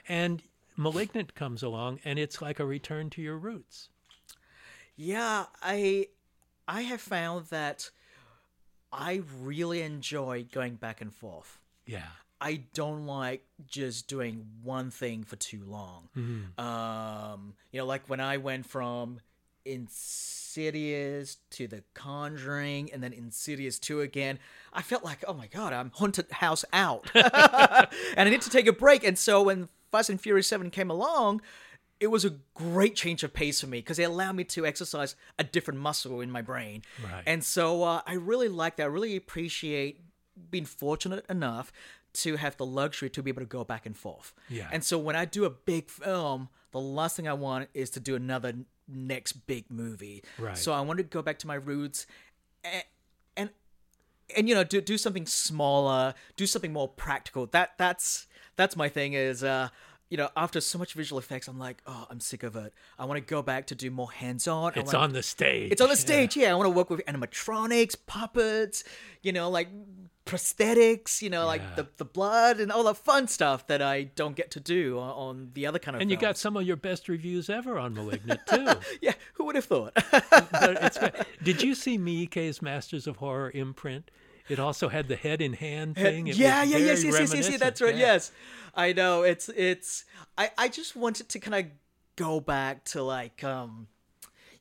And 0.09 0.43
*Malignant* 0.77 1.35
comes 1.35 1.63
along, 1.63 2.01
and 2.05 2.19
it's 2.19 2.41
like 2.43 2.59
a 2.61 2.67
return 2.67 3.11
to 3.11 3.23
your 3.23 3.37
roots. 3.37 3.89
Yeah, 4.97 5.47
I 5.63 6.09
I 6.69 6.83
have 6.83 7.01
found 7.01 7.47
that 7.47 7.91
I 8.93 9.23
really 9.41 9.83
enjoy 9.83 10.47
going 10.53 10.77
back 10.77 11.01
and 11.01 11.13
forth. 11.13 11.59
Yeah. 11.87 12.09
I 12.41 12.63
don't 12.75 13.07
like 13.07 13.45
just 13.67 14.09
doing 14.09 14.47
one 14.63 14.91
thing 14.91 15.23
for 15.23 15.37
too 15.37 15.63
long. 15.65 16.09
Um, 16.59 17.55
you 17.71 17.79
know, 17.79 17.87
like 17.87 18.09
when 18.09 18.19
I 18.19 18.37
went 18.39 18.67
from 18.67 19.21
Insidious 19.65 21.37
to 21.51 21.69
The 21.69 21.85
Conjuring 21.95 22.93
and 22.93 23.01
then 23.01 23.13
Insidious 23.13 23.79
2 23.79 24.01
again, 24.01 24.41
I 24.73 24.83
felt 24.83 25.05
like, 25.05 25.25
oh 25.29 25.35
my 25.35 25.47
god, 25.47 25.73
I'm 25.73 25.93
haunted 25.95 26.31
house 26.33 26.65
out. 26.73 27.09
and 27.15 27.29
I 28.17 28.29
need 28.29 28.43
to 28.43 28.51
take 28.51 28.67
a 28.67 28.73
break. 28.73 29.05
And 29.05 29.17
so 29.17 29.45
when 29.45 29.69
Fast 29.93 30.11
and 30.11 30.21
Furious 30.21 30.49
7 30.49 30.71
came 30.71 30.91
along, 30.91 31.43
it 32.01 32.09
was 32.09 32.25
a 32.25 32.31
great 32.55 32.97
change 32.97 33.23
of 33.23 33.33
pace 33.33 33.61
for 33.61 33.69
me 33.69 33.79
because 33.79 33.99
it 33.99 34.05
allowed 34.05 34.35
me 34.35 34.43
to 34.43 34.67
exercise 34.67 35.15
a 35.39 35.45
different 35.45 35.79
muscle 35.79 36.21
in 36.21 36.31
my 36.31 36.43
brain. 36.43 36.83
Right. 37.05 37.23
And 37.27 37.45
so 37.45 37.85
uh, 37.85 38.01
I 38.07 38.15
really 38.15 38.49
like 38.49 38.77
that. 38.77 38.85
I 38.85 38.87
really 38.87 39.15
appreciate 39.15 40.01
being 40.51 40.65
fortunate 40.65 41.25
enough 41.29 41.73
to 42.15 42.37
have 42.37 42.57
the 42.57 42.67
luxury 42.67 43.09
to 43.11 43.23
be 43.23 43.31
able 43.31 43.43
to 43.43 43.47
go 43.47 43.63
back 43.63 43.87
and 43.87 43.97
forth. 43.97 44.35
Yeah. 44.49 44.69
And 44.73 44.83
so 44.83 44.99
when 44.99 45.15
I 45.15 45.25
do 45.25 45.45
a 45.45 45.51
big 45.51 45.89
film, 45.89 46.49
the 46.73 46.81
last 46.81 47.17
thing 47.17 47.29
I 47.29 47.35
want 47.35 47.69
is 47.75 47.91
to 47.91 48.01
do 48.01 48.17
another 48.17 48.55
next 48.89 49.47
big 49.47 49.71
movie. 49.71 50.25
Right. 50.39 50.59
So 50.59 50.73
I 50.73 50.81
want 50.81 50.99
to 50.99 51.05
go 51.05 51.23
back 51.23 51.39
to 51.41 51.47
my 51.47 51.55
roots 51.55 52.07
and 52.65 52.85
and, 53.37 53.51
and 54.37 54.49
you 54.49 54.55
know 54.55 54.65
do 54.65 54.81
do 54.81 54.99
something 54.99 55.27
smaller, 55.27 56.15
do 56.37 56.47
something 56.47 56.73
more 56.73 56.89
practical. 56.89 57.47
That 57.47 57.79
that's 57.79 58.27
that's 58.63 58.77
my 58.77 58.89
thing 58.89 59.13
is 59.15 59.43
uh 59.45 59.69
you 60.09 60.19
know, 60.19 60.29
after 60.37 60.61
so 60.61 60.79
much 60.79 60.93
visual 60.93 61.19
effects, 61.19 61.49
I'm 61.49 61.59
like, 61.59 61.79
oh, 61.87 62.07
I'm 62.11 62.21
sick 62.21 62.43
of 62.43 62.55
it. 62.55 62.75
I 62.99 63.07
want 63.07 63.17
to 63.17 63.25
go 63.25 63.41
back 63.41 63.69
to 63.69 63.75
do 63.75 63.91
more 63.91 64.13
hands-on. 64.13 64.73
I 64.77 64.81
It's 64.81 64.93
wanna- 64.93 65.05
on 65.07 65.13
the 65.15 65.23
stage. 65.23 65.73
it's 65.73 65.81
on 65.81 65.89
the 65.89 65.95
Yeah. 65.95 66.01
stage, 66.09 66.37
yeah. 66.37 66.51
I 66.53 66.55
want 66.55 66.67
to 66.67 66.71
work 66.81 66.91
with 66.91 67.01
animatronics, 67.07 67.97
puppets, 68.07 68.85
you 69.23 69.33
know, 69.33 69.49
like 69.49 69.69
prosthetics, 70.27 71.23
you 71.23 71.31
know, 71.31 71.47
like 71.47 71.63
the, 71.77 71.87
the 71.97 72.05
blood 72.05 72.61
and 72.61 72.71
all 72.71 72.85
the 72.85 72.95
fun 72.95 73.27
stuff 73.27 73.67
that 73.69 73.83
I 73.83 74.03
don't 74.05 74.37
get 74.37 74.51
to 74.53 74.61
do 74.61 74.99
on, 74.99 75.11
on 75.11 75.51
the 75.55 75.67
other 75.67 75.79
kind 75.79 75.95
of 75.97 76.03
And 76.03 76.11
you 76.11 76.17
got 76.17 76.37
some 76.39 76.57
of 76.57 76.65
your 76.65 76.77
best 76.77 77.09
reviews 77.09 77.51
ever 77.51 77.79
on 77.79 77.95
*Malignant* 77.95 78.41
too. 78.49 78.69
Yeah, 79.01 79.15
who 79.35 79.45
would 79.47 79.57
have 79.57 79.65
thought? 79.65 79.95
but 80.11 80.79
it's. 80.83 80.99
Did 81.43 81.63
you 81.63 81.75
see 81.75 81.99
Miike's 81.99 82.63
Masters 82.63 83.07
of 83.07 83.17
Horror 83.17 83.51
imprint? 83.55 84.11
It 84.49 84.59
also 84.59 84.89
had 84.89 85.09
the 85.09 85.17
head 85.17 85.41
in 85.41 85.55
hand 85.55 85.97
thing. 85.97 86.27
It 86.27 86.37
yeah, 86.37 86.63
yeah, 86.63 86.79
yes, 86.79 87.05
yes, 87.05 87.19
yes, 87.19 87.35
yes, 87.35 87.51
yes, 87.51 87.61
that's 87.61 87.81
right. 87.81 87.95
Yeah. 87.95 88.13
Yes. 88.15 88.33
I 88.75 88.93
know. 88.93 89.23
It's 89.23 89.49
it's 89.49 90.05
I 90.37 90.51
I 90.59 90.69
just 90.69 90.97
wanted 90.97 91.29
to 91.31 91.39
kind 91.39 91.67
of 91.67 91.71
go 92.17 92.41
back 92.41 92.85
to 92.85 93.03
like 93.03 93.43
um 93.45 93.89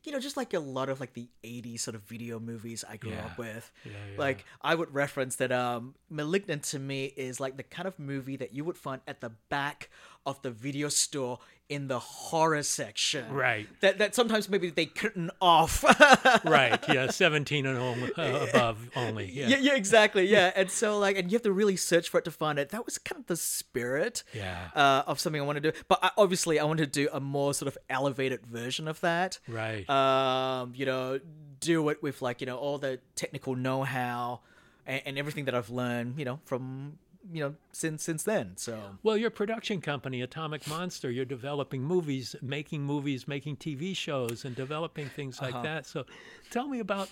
you 0.04 0.12
know, 0.12 0.20
just 0.20 0.36
like 0.36 0.56
a 0.56 0.60
lot 0.60 0.90
of 0.90 1.00
like 1.00 1.14
the 1.14 1.30
80s 1.44 1.82
sort 1.82 1.94
of 1.94 2.02
video 2.02 2.40
movies 2.40 2.84
I 2.90 2.98
grew 2.98 3.12
Yeah. 3.12 3.26
up 3.26 3.38
with. 3.38 3.72
Yeah, 3.86 3.92
yeah. 3.92 4.20
Like 4.20 4.46
I 4.62 4.74
would 4.74 4.92
reference 4.94 5.36
that 5.36 5.52
um 5.52 5.96
Malignant 6.10 6.64
to 6.64 6.80
me 6.80 7.06
is 7.16 7.40
like 7.40 7.58
the 7.58 7.64
kind 7.64 7.88
of 7.88 8.00
movie 8.00 8.36
that 8.38 8.54
you 8.54 8.64
would 8.66 8.78
find 8.78 9.02
at 9.08 9.22
the 9.22 9.32
back 9.50 9.90
of 10.26 10.42
the 10.42 10.52
video 10.52 10.90
store 10.90 11.40
in 11.72 11.88
the 11.88 12.00
horror 12.00 12.62
section. 12.64 13.32
Right. 13.34 13.68
That 13.80 13.98
that 14.00 14.14
sometimes 14.14 14.50
maybe 14.50 14.70
they 14.70 14.86
curtain 14.86 15.32
off. 15.42 15.84
right. 16.46 16.80
Yeah, 16.90 17.10
seventeen 17.10 17.66
and 17.66 17.78
on- 17.78 18.12
uh, 18.18 18.48
above 18.50 18.90
only. 18.96 19.32
Yeah. 19.32 19.48
yeah, 19.48 19.58
yeah, 19.58 19.76
exactly. 19.76 20.26
Yeah. 20.28 20.52
and 20.56 20.70
so 20.70 21.00
like 21.00 21.18
and 21.18 21.32
you 21.32 21.36
have 21.36 21.44
to 21.44 21.52
really 21.52 21.78
search 21.78 22.10
for 22.10 22.18
it 22.20 22.26
to 22.26 22.32
find 22.32 22.60
it. 22.60 22.70
That 22.70 22.86
was 22.86 22.98
kind 22.98 23.22
of 23.22 23.28
the 23.28 23.38
spirit 23.38 24.24
Yeah. 24.34 24.70
uh, 24.76 25.04
of 25.08 25.20
something 25.20 25.42
I 25.42 25.46
want 25.46 25.58
to 25.64 25.72
do. 25.72 25.78
But 25.88 26.00
I, 26.04 26.12
obviously 26.18 26.60
I 26.60 26.66
want 26.66 26.80
to 26.80 26.86
do 26.88 27.08
a 27.14 27.20
more 27.22 27.54
sort 27.54 27.68
of 27.68 27.78
elevated 27.90 28.46
version 28.46 28.88
of 28.88 29.00
that. 29.02 29.40
Right. 29.48 29.90
Um, 29.90 30.74
you 30.76 30.86
know, 30.86 31.20
do 31.62 31.88
it 31.90 32.04
with 32.04 32.22
like, 32.22 32.42
you 32.42 32.48
know, 32.48 32.58
all 32.58 32.78
the 32.80 33.00
technical 33.16 33.56
know-how 33.56 34.42
and, 34.86 35.02
and 35.06 35.18
everything 35.18 35.46
that 35.46 35.56
I've 35.56 35.70
learned, 35.70 36.20
you 36.20 36.26
know, 36.26 36.40
from 36.46 36.98
you 37.32 37.42
know, 37.44 37.56
since 37.72 38.04
since 38.04 38.24
then. 38.24 38.58
So 38.58 38.98
Well, 39.04 39.18
your 39.18 39.30
production 39.30 39.82
company, 39.82 40.22
Atomic 40.22 40.66
Monster, 40.68 41.12
you're 41.12 41.26
developing 41.26 41.84
movies, 41.84 42.36
making 42.42 42.84
movies, 42.84 43.28
making 43.28 43.58
TV 43.58 43.96
shows, 43.96 44.46
and 44.46 44.56
developing 44.56 45.10
things 45.10 45.42
like 45.42 45.54
Uh-huh. 45.56 45.64
that. 45.64 45.86
So, 45.86 46.06
tell 46.50 46.68
me 46.68 46.80
about 46.80 47.10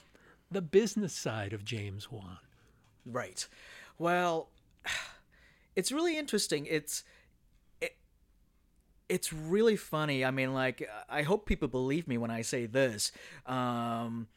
the 0.51 0.61
business 0.61 1.13
side 1.13 1.53
of 1.53 1.63
James 1.63 2.11
Wan. 2.11 2.37
Right. 3.05 3.47
Well, 3.97 4.49
it's 5.75 5.91
really 5.91 6.17
interesting. 6.17 6.65
It's 6.65 7.03
it, 7.81 7.95
it's 9.07 9.31
really 9.33 9.75
funny. 9.75 10.25
I 10.25 10.31
mean, 10.31 10.53
like 10.53 10.87
I 11.07 11.21
hope 11.23 11.45
people 11.45 11.67
believe 11.67 12.07
me 12.07 12.17
when 12.17 12.31
I 12.31 12.41
say 12.41 12.65
this. 12.65 13.11
Um 13.45 14.27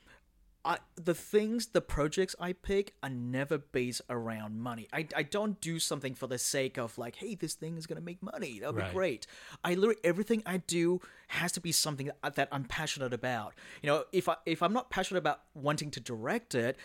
I, 0.64 0.78
the 0.94 1.14
things, 1.14 1.66
the 1.68 1.80
projects 1.80 2.36
I 2.38 2.52
pick 2.52 2.94
are 3.02 3.10
never 3.10 3.58
based 3.58 4.02
around 4.08 4.60
money. 4.60 4.86
I, 4.92 5.08
I 5.16 5.24
don't 5.24 5.60
do 5.60 5.78
something 5.80 6.14
for 6.14 6.28
the 6.28 6.38
sake 6.38 6.78
of 6.78 6.96
like, 6.98 7.16
hey, 7.16 7.34
this 7.34 7.54
thing 7.54 7.76
is 7.76 7.86
gonna 7.88 8.00
make 8.00 8.22
money. 8.22 8.60
That'll 8.60 8.74
Right. 8.74 8.88
be 8.88 8.94
great. 8.94 9.26
I 9.64 9.74
literally 9.74 10.00
everything 10.04 10.42
I 10.46 10.58
do 10.58 11.00
has 11.28 11.50
to 11.52 11.60
be 11.60 11.72
something 11.72 12.10
that, 12.22 12.34
that 12.36 12.48
I'm 12.52 12.64
passionate 12.64 13.12
about. 13.12 13.54
You 13.82 13.88
know, 13.88 14.04
if 14.12 14.28
I 14.28 14.36
if 14.46 14.62
I'm 14.62 14.72
not 14.72 14.88
passionate 14.90 15.18
about 15.18 15.40
wanting 15.54 15.90
to 15.92 16.00
direct 16.00 16.54
it, 16.54 16.76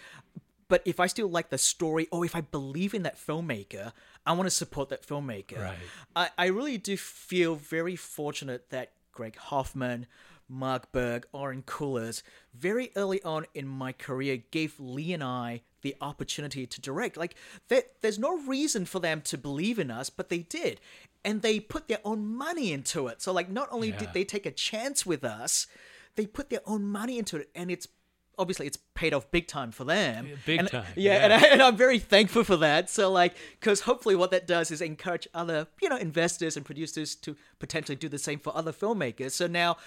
but 0.69 0.82
if 0.84 0.99
I 0.99 1.07
still 1.07 1.30
like 1.30 1.49
the 1.49 1.57
story 1.57 2.07
or 2.11 2.25
if 2.25 2.36
I 2.36 2.41
believe 2.41 2.93
in 2.93 3.03
that 3.03 3.15
filmmaker, 3.17 3.93
I 4.25 4.34
want 4.34 4.47
to 4.47 4.51
support 4.55 4.89
that 4.89 5.05
filmmaker. 5.05 5.61
Right. 5.61 5.78
I, 6.15 6.30
I 6.38 6.45
really 6.47 6.78
do 6.78 6.97
feel 6.97 7.55
very 7.55 7.95
fortunate 7.95 8.69
that 8.71 8.91
Gregg 9.13 9.38
Hoffman, 9.38 10.07
Mark 10.49 10.91
Burg, 10.91 11.27
Oren 11.33 11.63
Koules, 11.63 12.21
very 12.53 12.91
early 12.95 13.21
on 13.23 13.45
in 13.53 13.67
my 13.67 13.91
career 13.91 14.37
gave 14.51 14.79
Leigh 14.79 15.13
and 15.13 15.23
I 15.23 15.61
the 15.81 15.95
opportunity 16.01 16.65
to 16.65 16.81
direct. 16.81 17.17
Like, 17.17 17.35
there, 17.67 17.83
there's 18.01 18.17
no 18.19 18.37
reason 18.39 18.85
for 18.85 18.99
them 18.99 19.21
to 19.21 19.37
believe 19.37 19.77
in 19.79 19.91
us, 19.91 20.09
but 20.09 20.29
they 20.29 20.39
did. 20.39 20.79
And 21.23 21.41
they 21.41 21.59
put 21.59 21.87
their 21.87 21.99
own 22.05 22.25
money 22.25 22.71
into 22.71 23.07
it. 23.07 23.21
So, 23.21 23.31
like, 23.31 23.49
not 23.49 23.67
only 23.71 23.89
Yeah. 23.89 23.97
did 23.99 24.13
they 24.13 24.23
take 24.23 24.45
a 24.45 24.51
chance 24.51 25.05
with 25.05 25.23
us, 25.23 25.67
they 26.15 26.25
put 26.25 26.49
their 26.49 26.61
own 26.65 26.83
money 26.85 27.19
into 27.19 27.37
it. 27.37 27.49
And 27.53 27.69
it's 27.69 27.87
obviously 28.39 28.67
it's 28.67 28.77
paid 28.93 29.13
off 29.15 29.29
big 29.31 29.47
time 29.47 29.71
for 29.71 29.83
them. 29.83 30.27
Yeah, 30.27 30.35
big 30.45 30.59
And- 30.59 30.69
time, 30.69 30.85
Yeah, 30.95 31.13
yeah. 31.17 31.23
and, 31.23 31.33
I, 31.33 31.47
and 31.47 31.61
I'm 31.61 31.75
very 31.75 31.97
thankful 31.99 32.43
for 32.43 32.57
that. 32.57 32.87
So 32.89 33.11
like, 33.11 33.35
because 33.59 33.81
hopefully 33.81 34.15
what 34.15 34.29
that 34.31 34.45
does 34.45 34.69
is 34.71 34.79
encourage 34.79 35.27
other 35.33 35.67
you 35.81 35.89
know 35.89 35.97
investors 35.97 36.55
and 36.55 36.63
producers 36.65 37.15
to 37.15 37.35
potentially 37.59 37.95
do 37.95 38.07
the 38.09 38.19
same 38.19 38.37
for 38.39 38.55
other 38.55 38.71
filmmakers. 38.71 39.31
So 39.31 39.47
now, 39.47 39.77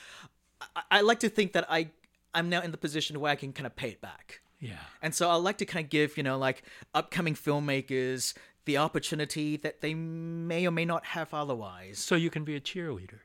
I, 0.61 0.83
I 0.91 1.01
like 1.01 1.21
to 1.21 1.29
think 1.29 1.53
that 1.53 1.67
I 1.71 1.91
I'm 2.35 2.49
now 2.49 2.63
in 2.63 2.71
the 2.71 2.79
position 2.79 3.19
where 3.21 3.33
I 3.33 3.37
can 3.37 3.53
kind 3.53 3.67
of 3.67 3.75
pay 3.77 3.89
it 3.91 4.01
back. 4.01 4.41
Yeah. 4.61 4.79
And 5.03 5.15
so 5.15 5.31
I 5.31 5.35
like 5.35 5.59
to 5.59 5.67
kind 5.67 5.85
of 5.85 5.91
give, 5.91 6.17
you 6.17 6.23
know, 6.23 6.39
like 6.39 6.63
upcoming 6.95 7.35
filmmakers 7.35 8.35
the 8.67 8.77
opportunity 8.77 9.57
that 9.57 9.81
they 9.81 9.95
may 9.95 10.67
or 10.67 10.71
may 10.71 10.85
not 10.85 11.07
have 11.07 11.33
otherwise. 11.33 11.99
So 11.99 12.15
you 12.15 12.31
can 12.31 12.45
be 12.45 12.55
a 12.57 12.61
cheerleader. 12.61 13.21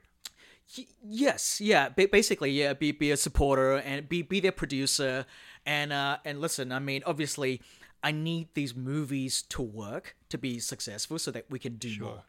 Y- 0.78 0.86
yes, 1.04 1.62
yeah, 1.62 1.90
ba- 1.90 2.08
basically, 2.12 2.52
yeah, 2.52 2.74
be 2.74 2.92
be 2.92 3.12
a 3.12 3.18
supporter 3.18 3.74
and 3.74 4.08
be 4.10 4.22
be 4.22 4.40
their 4.40 4.52
producer 4.52 5.26
and 5.66 5.94
uh 5.94 6.18
and 6.26 6.42
listen, 6.42 6.72
I 6.72 6.80
mean, 6.80 7.04
obviously 7.06 7.62
I 8.02 8.12
need 8.12 8.50
these 8.54 8.76
movies 8.76 9.42
to 9.50 9.62
work 9.62 10.16
to 10.30 10.38
be 10.38 10.60
successful 10.60 11.20
so 11.20 11.32
that 11.32 11.46
we 11.50 11.60
can 11.60 11.76
do 11.76 11.90
more. 12.00 12.24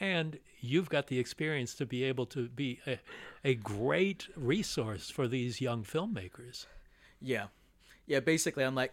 And 0.00 0.38
you've 0.60 0.88
got 0.88 1.08
the 1.08 1.18
experience 1.18 1.74
to 1.74 1.86
be 1.86 2.04
able 2.04 2.26
to 2.26 2.48
be 2.48 2.80
a, 2.86 2.98
a 3.44 3.54
great 3.54 4.28
resource 4.36 5.10
for 5.10 5.26
these 5.26 5.60
young 5.60 5.84
filmmakers. 5.84 6.66
Yeah. 7.20 7.46
Yeah, 8.06 8.20
basically 8.20 8.64
I'm 8.64 8.74
like 8.74 8.92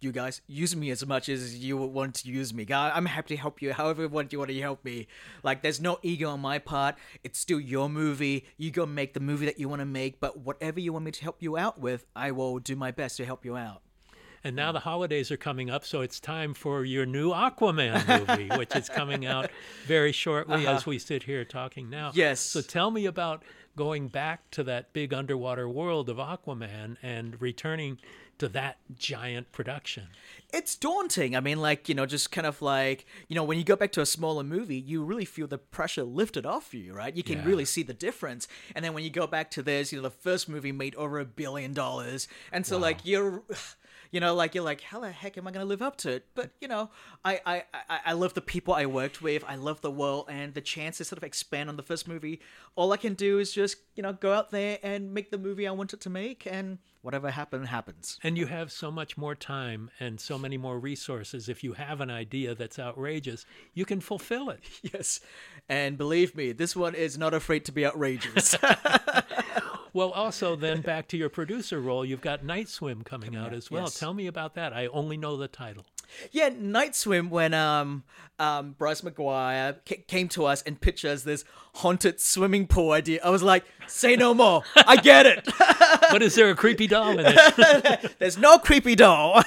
you 0.00 0.12
guys 0.12 0.40
use 0.46 0.76
me 0.76 0.90
as 0.90 1.06
much 1.06 1.28
as 1.28 1.58
you 1.58 1.76
want 1.76 2.14
to 2.16 2.28
use 2.28 2.52
me. 2.52 2.66
I'm 2.70 3.06
happy 3.06 3.36
to 3.36 3.40
help 3.40 3.62
you 3.62 3.72
however 3.72 4.06
want 4.08 4.32
you 4.32 4.38
want 4.38 4.50
to 4.50 4.60
help 4.60 4.84
me. 4.84 5.06
Like 5.42 5.62
there's 5.62 5.80
no 5.80 5.98
ego 6.02 6.30
on 6.30 6.40
my 6.40 6.58
part. 6.58 6.96
It's 7.24 7.38
still 7.38 7.60
your 7.60 7.88
movie. 7.88 8.44
You 8.56 8.70
go 8.70 8.86
make 8.86 9.14
the 9.14 9.20
movie 9.20 9.46
that 9.46 9.58
you 9.58 9.68
want 9.68 9.80
to 9.80 9.86
make, 9.86 10.20
but 10.20 10.38
whatever 10.38 10.80
you 10.80 10.92
want 10.92 11.04
me 11.04 11.10
to 11.12 11.22
help 11.22 11.42
you 11.42 11.56
out 11.56 11.80
with, 11.80 12.04
I 12.14 12.30
will 12.32 12.58
do 12.58 12.76
my 12.76 12.90
best 12.90 13.16
to 13.18 13.24
help 13.24 13.44
you 13.44 13.56
out. 13.56 13.82
And 14.44 14.54
now 14.54 14.72
the 14.72 14.80
holidays 14.80 15.30
are 15.30 15.36
coming 15.36 15.68
up, 15.70 15.84
so 15.84 16.00
it's 16.00 16.20
time 16.20 16.54
for 16.54 16.84
your 16.84 17.06
new 17.06 17.30
Aquaman 17.30 18.28
movie, 18.28 18.48
which 18.56 18.74
is 18.76 18.88
coming 18.88 19.26
out 19.26 19.50
very 19.86 20.12
shortly 20.12 20.66
uh-huh. 20.66 20.76
as 20.76 20.86
we 20.86 20.98
sit 20.98 21.24
here 21.24 21.44
talking 21.44 21.90
now. 21.90 22.12
Yes. 22.14 22.40
So 22.40 22.60
tell 22.60 22.90
me 22.90 23.06
about 23.06 23.42
going 23.76 24.08
back 24.08 24.50
to 24.52 24.62
that 24.64 24.92
big 24.92 25.12
underwater 25.14 25.68
world 25.68 26.08
of 26.08 26.16
Aquaman 26.16 26.96
and 27.02 27.40
returning 27.40 27.98
to 28.38 28.48
that 28.48 28.78
giant 28.96 29.50
production. 29.50 30.06
it's 30.52 30.76
daunting. 30.76 31.34
I 31.34 31.40
mean, 31.40 31.60
like, 31.60 31.88
you 31.88 31.94
know, 31.96 32.06
just 32.06 32.30
kind 32.30 32.46
of 32.46 32.62
like, 32.62 33.04
you 33.26 33.34
know, 33.34 33.42
when 33.42 33.58
you 33.58 33.64
go 33.64 33.74
back 33.74 33.90
to 33.92 34.00
a 34.00 34.06
smaller 34.06 34.44
movie, 34.44 34.76
you 34.78 35.02
really 35.02 35.24
feel 35.24 35.48
the 35.48 35.58
pressure 35.58 36.04
lifted 36.04 36.46
off 36.46 36.72
you, 36.72 36.94
right? 36.94 37.14
You 37.16 37.24
can 37.24 37.38
Yeah. 37.38 37.46
really 37.46 37.64
see 37.64 37.82
the 37.82 37.92
difference. 37.94 38.46
And 38.76 38.84
then 38.84 38.94
when 38.94 39.02
you 39.02 39.10
go 39.10 39.26
back 39.26 39.50
to 39.52 39.62
this, 39.62 39.92
you 39.92 39.98
know, 39.98 40.02
the 40.04 40.10
first 40.14 40.48
movie 40.48 40.70
made 40.70 40.94
over 40.94 41.18
a 41.18 41.24
billion 41.24 41.72
dollars. 41.74 42.28
And 42.52 42.64
so, 42.64 42.78
like, 42.78 42.98
you're. 43.04 43.42
You 44.10 44.20
know, 44.20 44.34
like 44.34 44.54
you're 44.54 44.64
like, 44.64 44.80
how 44.80 45.00
the 45.00 45.10
heck 45.10 45.36
am 45.36 45.46
I 45.46 45.50
gonna 45.50 45.64
live 45.64 45.82
up 45.82 45.96
to 45.98 46.10
it? 46.12 46.26
But 46.34 46.50
you 46.60 46.68
know, 46.68 46.90
I, 47.24 47.40
I, 47.44 47.64
I, 47.88 48.00
I 48.06 48.12
love 48.12 48.34
the 48.34 48.40
people 48.40 48.74
I 48.74 48.86
worked 48.86 49.20
with. 49.22 49.44
I 49.46 49.56
love 49.56 49.80
the 49.80 49.90
world 49.90 50.26
and 50.28 50.54
the 50.54 50.60
chance 50.60 50.98
to 50.98 51.04
sort 51.04 51.18
of 51.18 51.24
expand 51.24 51.68
on 51.68 51.76
the 51.76 51.82
first 51.82 52.08
movie. 52.08 52.40
All 52.74 52.92
I 52.92 52.96
can 52.96 53.14
do 53.14 53.38
is 53.38 53.52
just, 53.52 53.76
you 53.94 54.02
know, 54.02 54.12
go 54.12 54.32
out 54.32 54.50
there 54.50 54.78
and 54.82 55.12
make 55.12 55.30
the 55.30 55.38
movie 55.38 55.66
I 55.66 55.72
wanted 55.72 56.00
to 56.00 56.10
make, 56.10 56.46
and 56.46 56.78
whatever 57.02 57.30
happens, 57.30 57.68
happens. 57.68 58.18
And 58.22 58.36
you 58.36 58.46
have 58.46 58.72
so 58.72 58.90
much 58.90 59.16
more 59.16 59.34
time 59.34 59.90
and 60.00 60.20
so 60.20 60.38
many 60.38 60.56
more 60.58 60.78
resources. 60.78 61.48
If 61.48 61.62
you 61.62 61.74
have 61.74 62.00
an 62.00 62.10
idea 62.10 62.54
that's 62.54 62.78
outrageous, 62.78 63.46
you 63.74 63.84
can 63.84 64.00
fulfill 64.00 64.50
it. 64.50 64.60
Yes. 64.92 65.20
And 65.68 65.98
believe 65.98 66.34
me, 66.34 66.52
this 66.52 66.74
one 66.74 66.94
is 66.94 67.18
not 67.18 67.34
afraid 67.34 67.64
to 67.66 67.72
be 67.72 67.84
outrageous. 67.84 68.56
Well, 69.92 70.10
also, 70.10 70.56
then 70.64 70.80
back 70.80 71.08
to 71.08 71.16
your 71.16 71.28
producer 71.28 71.80
role, 71.80 72.04
you've 72.04 72.20
got 72.20 72.44
Night 72.44 72.68
Swim 72.68 73.02
coming 73.02 73.36
out 73.36 73.52
as 73.54 73.70
well. 73.70 73.84
yes. 73.84 73.98
Tell 73.98 74.14
me 74.14 74.26
about 74.26 74.54
that. 74.54 74.72
I 74.72 74.86
only 74.88 75.16
know 75.16 75.36
the 75.36 75.48
title. 75.48 75.84
yeah, 76.32 76.48
Night 76.48 76.94
Swim, 76.96 77.28
when 77.30 77.52
um, 77.54 78.04
um, 78.38 78.74
Bryce 78.78 79.02
McGuire 79.02 79.76
ca- 79.86 80.02
came 80.06 80.28
to 80.30 80.46
us 80.46 80.62
and 80.62 80.80
pitched 80.80 81.04
us 81.04 81.22
this 81.22 81.44
haunted 81.74 82.20
swimming 82.20 82.66
pool 82.66 82.92
idea, 82.92 83.20
I 83.22 83.30
was 83.30 83.42
like, 83.42 83.64
say 83.86 84.16
no 84.16 84.32
more. 84.34 84.62
I 84.76 84.96
get 84.96 85.26
it. 85.26 85.48
But 86.10 86.22
is 86.22 86.34
there 86.34 86.48
a 86.50 86.54
creepy 86.54 86.86
doll 86.86 87.18
in 87.18 87.26
it? 87.28 88.14
There's 88.18 88.38
no 88.38 88.58
creepy 88.58 88.94
doll. 88.94 89.42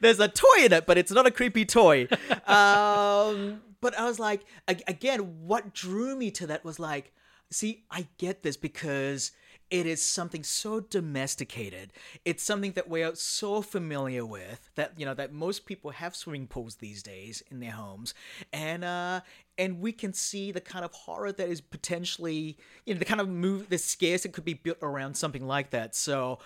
There's 0.00 0.20
a 0.20 0.28
toy 0.28 0.64
in 0.64 0.72
it, 0.72 0.86
but 0.86 0.96
it's 0.98 1.10
not 1.10 1.26
a 1.26 1.30
creepy 1.30 1.64
toy. 1.64 2.06
Um, 2.46 3.62
but 3.80 3.98
I 3.98 4.04
was 4.04 4.18
like, 4.20 4.42
again, 4.68 5.46
what 5.46 5.72
drew 5.74 6.14
me 6.16 6.30
to 6.32 6.46
that 6.48 6.64
was 6.64 6.78
like, 6.78 7.12
see, 7.50 7.84
I 7.90 8.06
get 8.18 8.42
this 8.42 8.56
because 8.56 9.32
it 9.72 9.86
is 9.86 10.04
something 10.04 10.44
so 10.44 10.80
domesticated. 10.80 11.94
It's 12.26 12.42
something 12.42 12.72
that 12.72 12.90
we 12.90 13.02
are 13.02 13.14
so 13.14 13.62
familiar 13.62 14.24
with 14.24 14.70
that 14.74 14.92
you 14.98 15.06
know 15.06 15.14
that 15.14 15.32
most 15.32 15.64
people 15.64 15.90
have 15.92 16.14
swimming 16.14 16.46
pools 16.46 16.76
these 16.76 17.02
days 17.02 17.42
in 17.50 17.58
their 17.58 17.72
homes, 17.72 18.12
and 18.52 18.84
uh, 18.84 19.22
and 19.56 19.80
we 19.80 19.92
can 19.92 20.12
see 20.12 20.52
the 20.52 20.60
kind 20.60 20.84
of 20.84 20.92
horror 20.92 21.32
that 21.32 21.48
is 21.48 21.62
potentially 21.62 22.58
you 22.84 22.92
know 22.92 22.98
the 22.98 23.06
kind 23.06 23.20
of 23.20 23.30
move 23.30 23.70
the 23.70 23.78
scares 23.78 24.24
that 24.24 24.32
could 24.34 24.44
be 24.44 24.54
built 24.54 24.78
around 24.82 25.16
something 25.16 25.46
like 25.46 25.70
that. 25.70 25.96
So. 25.96 26.38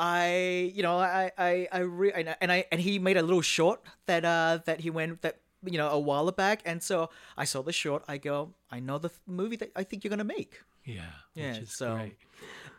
I, 0.00 0.70
you 0.76 0.84
know, 0.84 0.96
I, 0.96 1.32
I, 1.36 1.66
I, 1.72 1.78
re- 1.80 2.12
and 2.12 2.28
I, 2.28 2.36
and 2.40 2.52
I, 2.52 2.66
and 2.70 2.80
he 2.80 3.00
made 3.00 3.16
a 3.16 3.22
little 3.22 3.42
short 3.42 3.82
that, 4.06 4.24
uh, 4.24 4.60
that 4.64 4.78
he 4.78 4.90
went 4.90 5.22
that, 5.22 5.40
you 5.64 5.76
know, 5.76 5.88
a 5.88 5.98
while 5.98 6.30
back, 6.30 6.62
and 6.64 6.80
so 6.80 7.10
I 7.36 7.44
saw 7.44 7.62
the 7.62 7.72
short. 7.72 8.04
I 8.06 8.18
go, 8.18 8.54
I 8.70 8.78
know 8.78 8.98
the 8.98 9.08
th- 9.08 9.18
movie 9.26 9.56
that 9.56 9.72
I 9.74 9.82
think 9.82 10.04
you're 10.04 10.10
gonna 10.10 10.22
make. 10.22 10.62
Yeah. 10.84 11.02
Yeah, 11.34 11.58
so 11.66 11.94
great. 11.96 12.16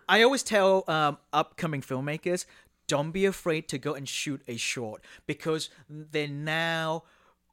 I 0.10 0.24
always 0.24 0.42
tell 0.42 0.84
um, 0.88 1.20
upcoming 1.32 1.82
filmmakers, 1.82 2.46
don't 2.88 3.12
be 3.12 3.28
afraid 3.28 3.70
to 3.70 3.78
go 3.78 3.94
and 3.94 4.10
shoot 4.10 4.42
a 4.48 4.58
short 4.58 5.06
because 5.28 5.70
they're 5.88 6.28
now, 6.28 7.04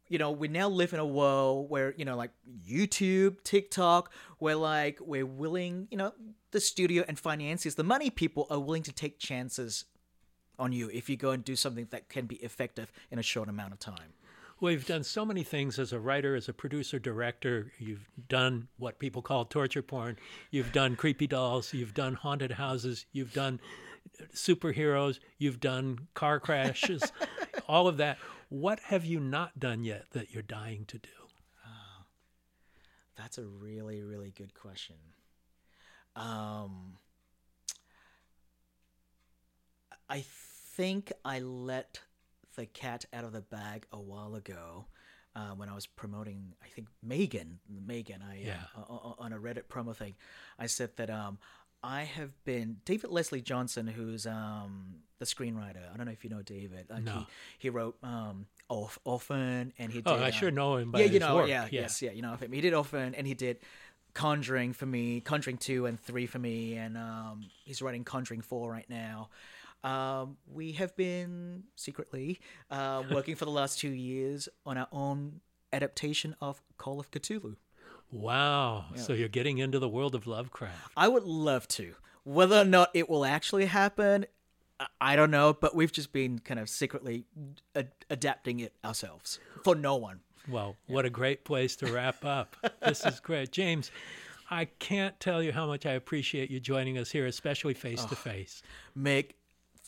you 0.09 0.19
know, 0.19 0.31
we 0.31 0.49
now 0.49 0.71
live 0.71 0.95
in 0.95 0.99
a 0.99 1.05
world 1.07 1.69
where 1.69 1.93
you 1.99 2.07
know, 2.07 2.17
like 2.17 2.31
YouTube, 2.67 3.43
TikTok, 3.45 4.11
where 4.39 4.57
like 4.57 4.99
we're 5.03 5.27
willing, 5.27 5.87
you 5.91 5.99
know, 5.99 6.15
the 6.53 6.61
studio 6.61 7.05
and 7.07 7.19
financiers, 7.19 7.75
the 7.75 7.85
money 7.85 8.09
people 8.09 8.47
are 8.49 8.59
willing 8.59 8.83
to 8.85 8.93
take 8.93 9.19
chances 9.19 9.85
on 10.59 10.73
you 10.73 10.89
if 10.95 11.11
you 11.11 11.19
go 11.19 11.33
and 11.33 11.45
do 11.45 11.55
something 11.57 11.87
that 11.91 12.09
can 12.09 12.25
be 12.25 12.37
effective 12.37 12.91
in 13.11 13.19
a 13.19 13.23
short 13.23 13.51
amount 13.51 13.75
of 13.75 13.79
time. 13.79 14.15
Well, 14.59 14.73
you've 14.73 14.87
done 14.87 15.05
so 15.05 15.27
many 15.27 15.43
things 15.43 15.79
as 15.79 15.93
a 15.93 16.01
writer, 16.01 16.35
as 16.35 16.49
a 16.49 16.53
producer, 16.53 16.99
director. 16.99 17.73
You've 17.79 18.09
done 18.29 18.69
what 18.79 18.99
people 18.99 19.21
call 19.21 19.45
torture 19.45 19.83
porn. 19.83 20.17
You've 20.51 20.73
done 20.73 20.97
creepy 20.97 21.27
dolls. 21.27 21.75
You've 21.75 21.93
done 21.93 22.15
haunted 22.15 22.53
houses. 22.53 23.05
You've 23.13 23.35
done 23.35 23.61
superheroes. 24.35 25.19
You've 25.37 25.61
done 25.61 26.09
car 26.15 26.41
crashes. 26.41 27.13
all 27.69 27.87
of 27.87 27.99
that. 27.99 28.19
What 28.49 28.81
have 28.81 29.05
you 29.05 29.21
not 29.21 29.59
done 29.61 29.85
yet 29.85 30.07
that 30.13 30.33
you're 30.33 30.43
dying 30.43 30.87
to 30.87 30.99
do? 30.99 31.09
That's 33.17 33.39
a 33.39 33.45
really, 33.45 34.03
really 34.03 34.31
good 34.31 34.55
question. 34.55 34.97
Um, 36.15 36.99
I 40.09 40.25
think 40.77 41.13
I 41.25 41.41
let 41.41 42.01
the 42.57 42.67
cat 42.67 43.05
out 43.13 43.25
of 43.25 43.33
the 43.33 43.41
bag 43.43 43.87
a 43.93 44.01
while 44.01 44.35
ago 44.35 44.87
uh, 45.35 45.51
when 45.51 45.69
I 45.69 45.75
was 45.75 45.87
promoting. 45.87 46.55
I 46.63 46.69
think 46.69 46.89
Megan, 47.03 47.59
Megan, 47.69 48.23
I 48.29 48.39
Yeah. 48.45 48.57
uh, 48.77 48.81
o- 48.89 48.95
o- 48.95 49.17
on 49.19 49.33
a 49.33 49.39
Reddit 49.39 49.65
promo 49.69 49.95
thing, 49.95 50.15
I 50.59 50.67
said 50.67 50.91
that 50.97 51.11
um, 51.11 51.39
I 51.83 52.03
have 52.05 52.33
been 52.45 52.79
David 52.85 53.11
Leslie 53.11 53.43
Johnson, 53.43 53.87
who's 53.87 54.27
um, 54.27 54.97
the 55.19 55.27
screenwriter. 55.27 55.93
I 55.93 55.97
don't 55.97 56.07
know 56.07 56.13
if 56.13 56.25
you 56.25 56.31
know 56.31 56.43
David. 56.43 56.87
Like 56.91 57.03
No. 57.05 57.19
he, 57.19 57.27
he 57.59 57.71
wrote 57.71 57.97
um, 58.03 58.47
Orphan, 59.05 59.73
and 59.79 59.93
he 59.93 59.99
did. 60.01 60.09
Oh, 60.09 60.15
I 60.17 60.29
uh, 60.29 60.31
sure 60.31 60.51
know 60.51 60.77
him 60.77 60.91
by 60.91 61.01
yeah, 61.01 61.07
you 61.07 61.19
know, 61.21 61.37
work. 61.37 61.49
yeah, 61.49 61.65
Yeah. 61.71 61.83
yes, 61.83 62.01
yeah, 62.03 62.11
you 62.13 62.23
know. 62.23 62.37
He 62.51 62.61
did 62.61 62.75
Orphan, 62.75 63.15
and 63.15 63.27
he 63.27 63.35
did 63.35 63.59
Conjuring 64.15 64.73
for 64.73 64.87
me, 64.87 65.21
Conjuring 65.21 65.59
two 65.59 65.85
and 65.87 66.01
three 66.01 66.25
for 66.27 66.39
me, 66.39 66.75
and 66.77 66.97
um, 66.97 67.45
he's 67.65 67.83
writing 67.83 68.03
Conjuring 68.05 68.41
four 68.41 68.71
right 68.71 68.89
now. 68.89 69.29
Um, 69.87 70.37
we 70.53 70.73
have 70.73 70.97
been 70.97 71.63
secretly 71.77 72.41
uh, 72.73 73.05
working 73.13 73.37
for 73.37 73.45
the 73.45 73.53
last 73.53 73.79
two 73.79 73.91
years 73.91 74.49
on 74.65 74.77
our 74.77 74.89
own 74.91 75.41
adaptation 75.73 76.35
of 76.41 76.61
Call 76.77 76.99
of 76.99 77.11
Cthulhu. 77.13 77.55
Wow. 78.11 78.87
So 78.97 79.13
you're 79.13 79.29
getting 79.29 79.59
into 79.59 79.79
the 79.79 79.89
world 79.89 80.17
of 80.17 80.27
Lovecraft. 80.27 80.93
I 80.97 81.07
would 81.07 81.23
love 81.23 81.69
to. 81.69 81.95
Whether 82.25 82.57
or 82.61 82.65
not 82.65 82.91
it 82.95 83.09
will 83.09 83.25
actually 83.25 83.67
happen, 83.67 84.27
I- 85.01 85.15
don't 85.15 85.31
know. 85.31 85.53
But 85.53 85.77
we've 85.77 85.93
just 85.93 86.13
been 86.13 86.41
kind 86.41 86.59
of 86.59 86.69
secretly 86.69 87.25
ad- 87.77 87.93
adapting 88.11 88.59
it 88.61 88.73
ourselves 88.85 89.39
for 89.63 89.77
no 89.77 89.95
one. 89.95 90.21
Well, 90.49 90.77
what 90.89 91.05
a 91.05 91.11
great 91.11 91.45
place 91.45 91.77
to 91.77 91.93
wrap 91.93 92.25
up. 92.25 92.57
this 92.85 93.05
is 93.07 93.21
great. 93.21 93.53
James, 93.53 93.93
I 94.51 94.65
can't 94.65 95.19
tell 95.21 95.43
you 95.43 95.53
how 95.53 95.67
much 95.67 95.87
I 95.87 95.93
appreciate 95.93 96.51
you 96.51 96.59
joining 96.61 96.99
us 96.99 97.11
here, 97.11 97.27
especially 97.27 97.75
face 97.75 98.05
to 98.05 98.17
face. 98.17 98.63
Mick, 98.97 99.33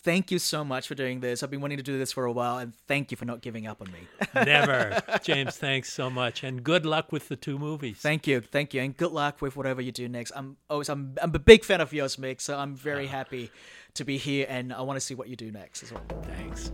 thank 0.03 0.31
you 0.31 0.39
so 0.39 0.65
much 0.65 0.87
for 0.87 0.95
doing 0.95 1.21
this. 1.21 1.43
I've 1.43 1.51
been 1.51 1.61
wanting 1.61 1.79
to 1.79 1.83
do 1.83 1.99
this 1.99 2.13
for 2.13 2.25
a 2.25 2.33
while, 2.33 2.59
and 2.59 2.75
thank 2.87 3.11
you 3.11 3.17
for 3.17 3.25
not 3.25 3.41
giving 3.41 3.67
up 3.67 3.81
on 3.81 3.93
me. 3.93 4.01
Never. 4.35 5.03
James, 5.23 5.57
thanks 5.57 5.93
so 5.93 6.09
much. 6.11 6.43
And 6.45 6.63
good 6.63 6.87
luck 6.87 7.13
with 7.13 7.29
the 7.29 7.37
two 7.37 7.59
movies. 7.59 7.99
thank 7.99 8.27
you, 8.27 8.41
thank 8.41 8.75
you, 8.75 8.81
and 8.81 8.97
good 8.97 9.13
luck 9.13 9.41
with 9.43 9.57
whatever 9.57 9.81
you 9.81 9.93
do 9.93 10.09
next. 10.09 10.33
I'm 10.35 10.57
always 10.71 10.89
I'm 10.89 11.15
I'm 11.21 11.35
a 11.35 11.39
big 11.39 11.65
fan 11.65 11.81
of 11.81 11.93
yours, 11.93 12.17
Mick. 12.17 12.41
So 12.41 12.57
I'm 12.57 12.75
very 12.75 13.07
ah. 13.07 13.11
happy 13.11 13.51
to 13.95 14.05
be 14.05 14.19
here, 14.19 14.47
and 14.49 14.73
I 14.73 14.83
want 14.83 14.97
to 14.97 15.05
see 15.05 15.15
what 15.15 15.29
you 15.29 15.37
do 15.37 15.51
next 15.51 15.83
as 15.83 15.93
well. 15.93 16.05
Thanks. 16.23 16.73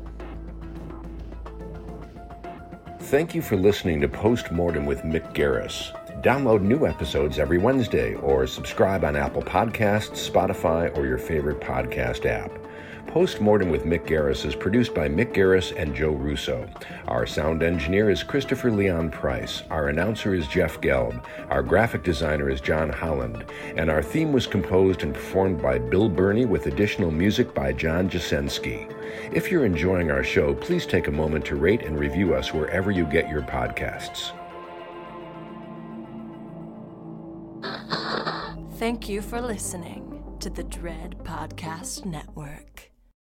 Thank 3.00 3.34
you 3.34 3.42
for 3.42 3.56
listening 3.56 4.00
to 4.00 4.08
Postmortem 4.08 4.86
with 4.86 5.02
Mick 5.02 5.34
Garris. 5.34 5.92
Download 6.22 6.62
new 6.62 6.86
episodes 6.86 7.38
every 7.38 7.58
Wednesday 7.58 8.14
or 8.14 8.46
subscribe 8.46 9.04
on 9.04 9.14
Apple 9.14 9.42
Podcasts, 9.42 10.30
Spotify, 10.30 10.96
or 10.96 11.06
your 11.06 11.18
favorite 11.18 11.60
podcast 11.60 12.24
app. 12.24 12.63
Postmortem 13.06 13.70
with 13.70 13.84
Mick 13.84 14.06
Garris 14.06 14.44
is 14.44 14.54
produced 14.56 14.94
by 14.94 15.08
Mick 15.08 15.32
Garris 15.34 15.72
and 15.76 15.94
Joe 15.94 16.10
Russo. 16.10 16.68
Our 17.06 17.26
sound 17.26 17.62
engineer 17.62 18.10
is 18.10 18.22
Christopher 18.22 18.70
Leon 18.70 19.10
Price. 19.10 19.62
Our 19.70 19.88
announcer 19.88 20.34
is 20.34 20.48
Jeff 20.48 20.80
Gelb. 20.80 21.24
Our 21.48 21.62
graphic 21.62 22.02
designer 22.02 22.50
is 22.50 22.60
John 22.60 22.90
Holland. 22.90 23.44
And 23.76 23.90
our 23.90 24.02
theme 24.02 24.32
was 24.32 24.46
composed 24.46 25.02
and 25.02 25.14
performed 25.14 25.62
by 25.62 25.78
Bill 25.78 26.08
Burney 26.08 26.44
with 26.44 26.66
additional 26.66 27.10
music 27.10 27.54
by 27.54 27.72
John 27.72 28.10
Jasensky. 28.10 28.92
If 29.32 29.50
you're 29.50 29.64
enjoying 29.64 30.10
our 30.10 30.24
show, 30.24 30.54
please 30.54 30.86
take 30.86 31.06
a 31.06 31.12
moment 31.12 31.44
to 31.46 31.56
rate 31.56 31.82
and 31.82 31.98
review 31.98 32.34
us 32.34 32.52
wherever 32.52 32.90
you 32.90 33.04
get 33.04 33.28
your 33.28 33.42
podcasts. 33.42 34.32
Thank 38.78 39.08
you 39.08 39.22
for 39.22 39.40
listening 39.40 40.36
to 40.40 40.50
the 40.50 40.64
Dread 40.64 41.16
Podcast 41.24 42.04
Network. 42.04 42.93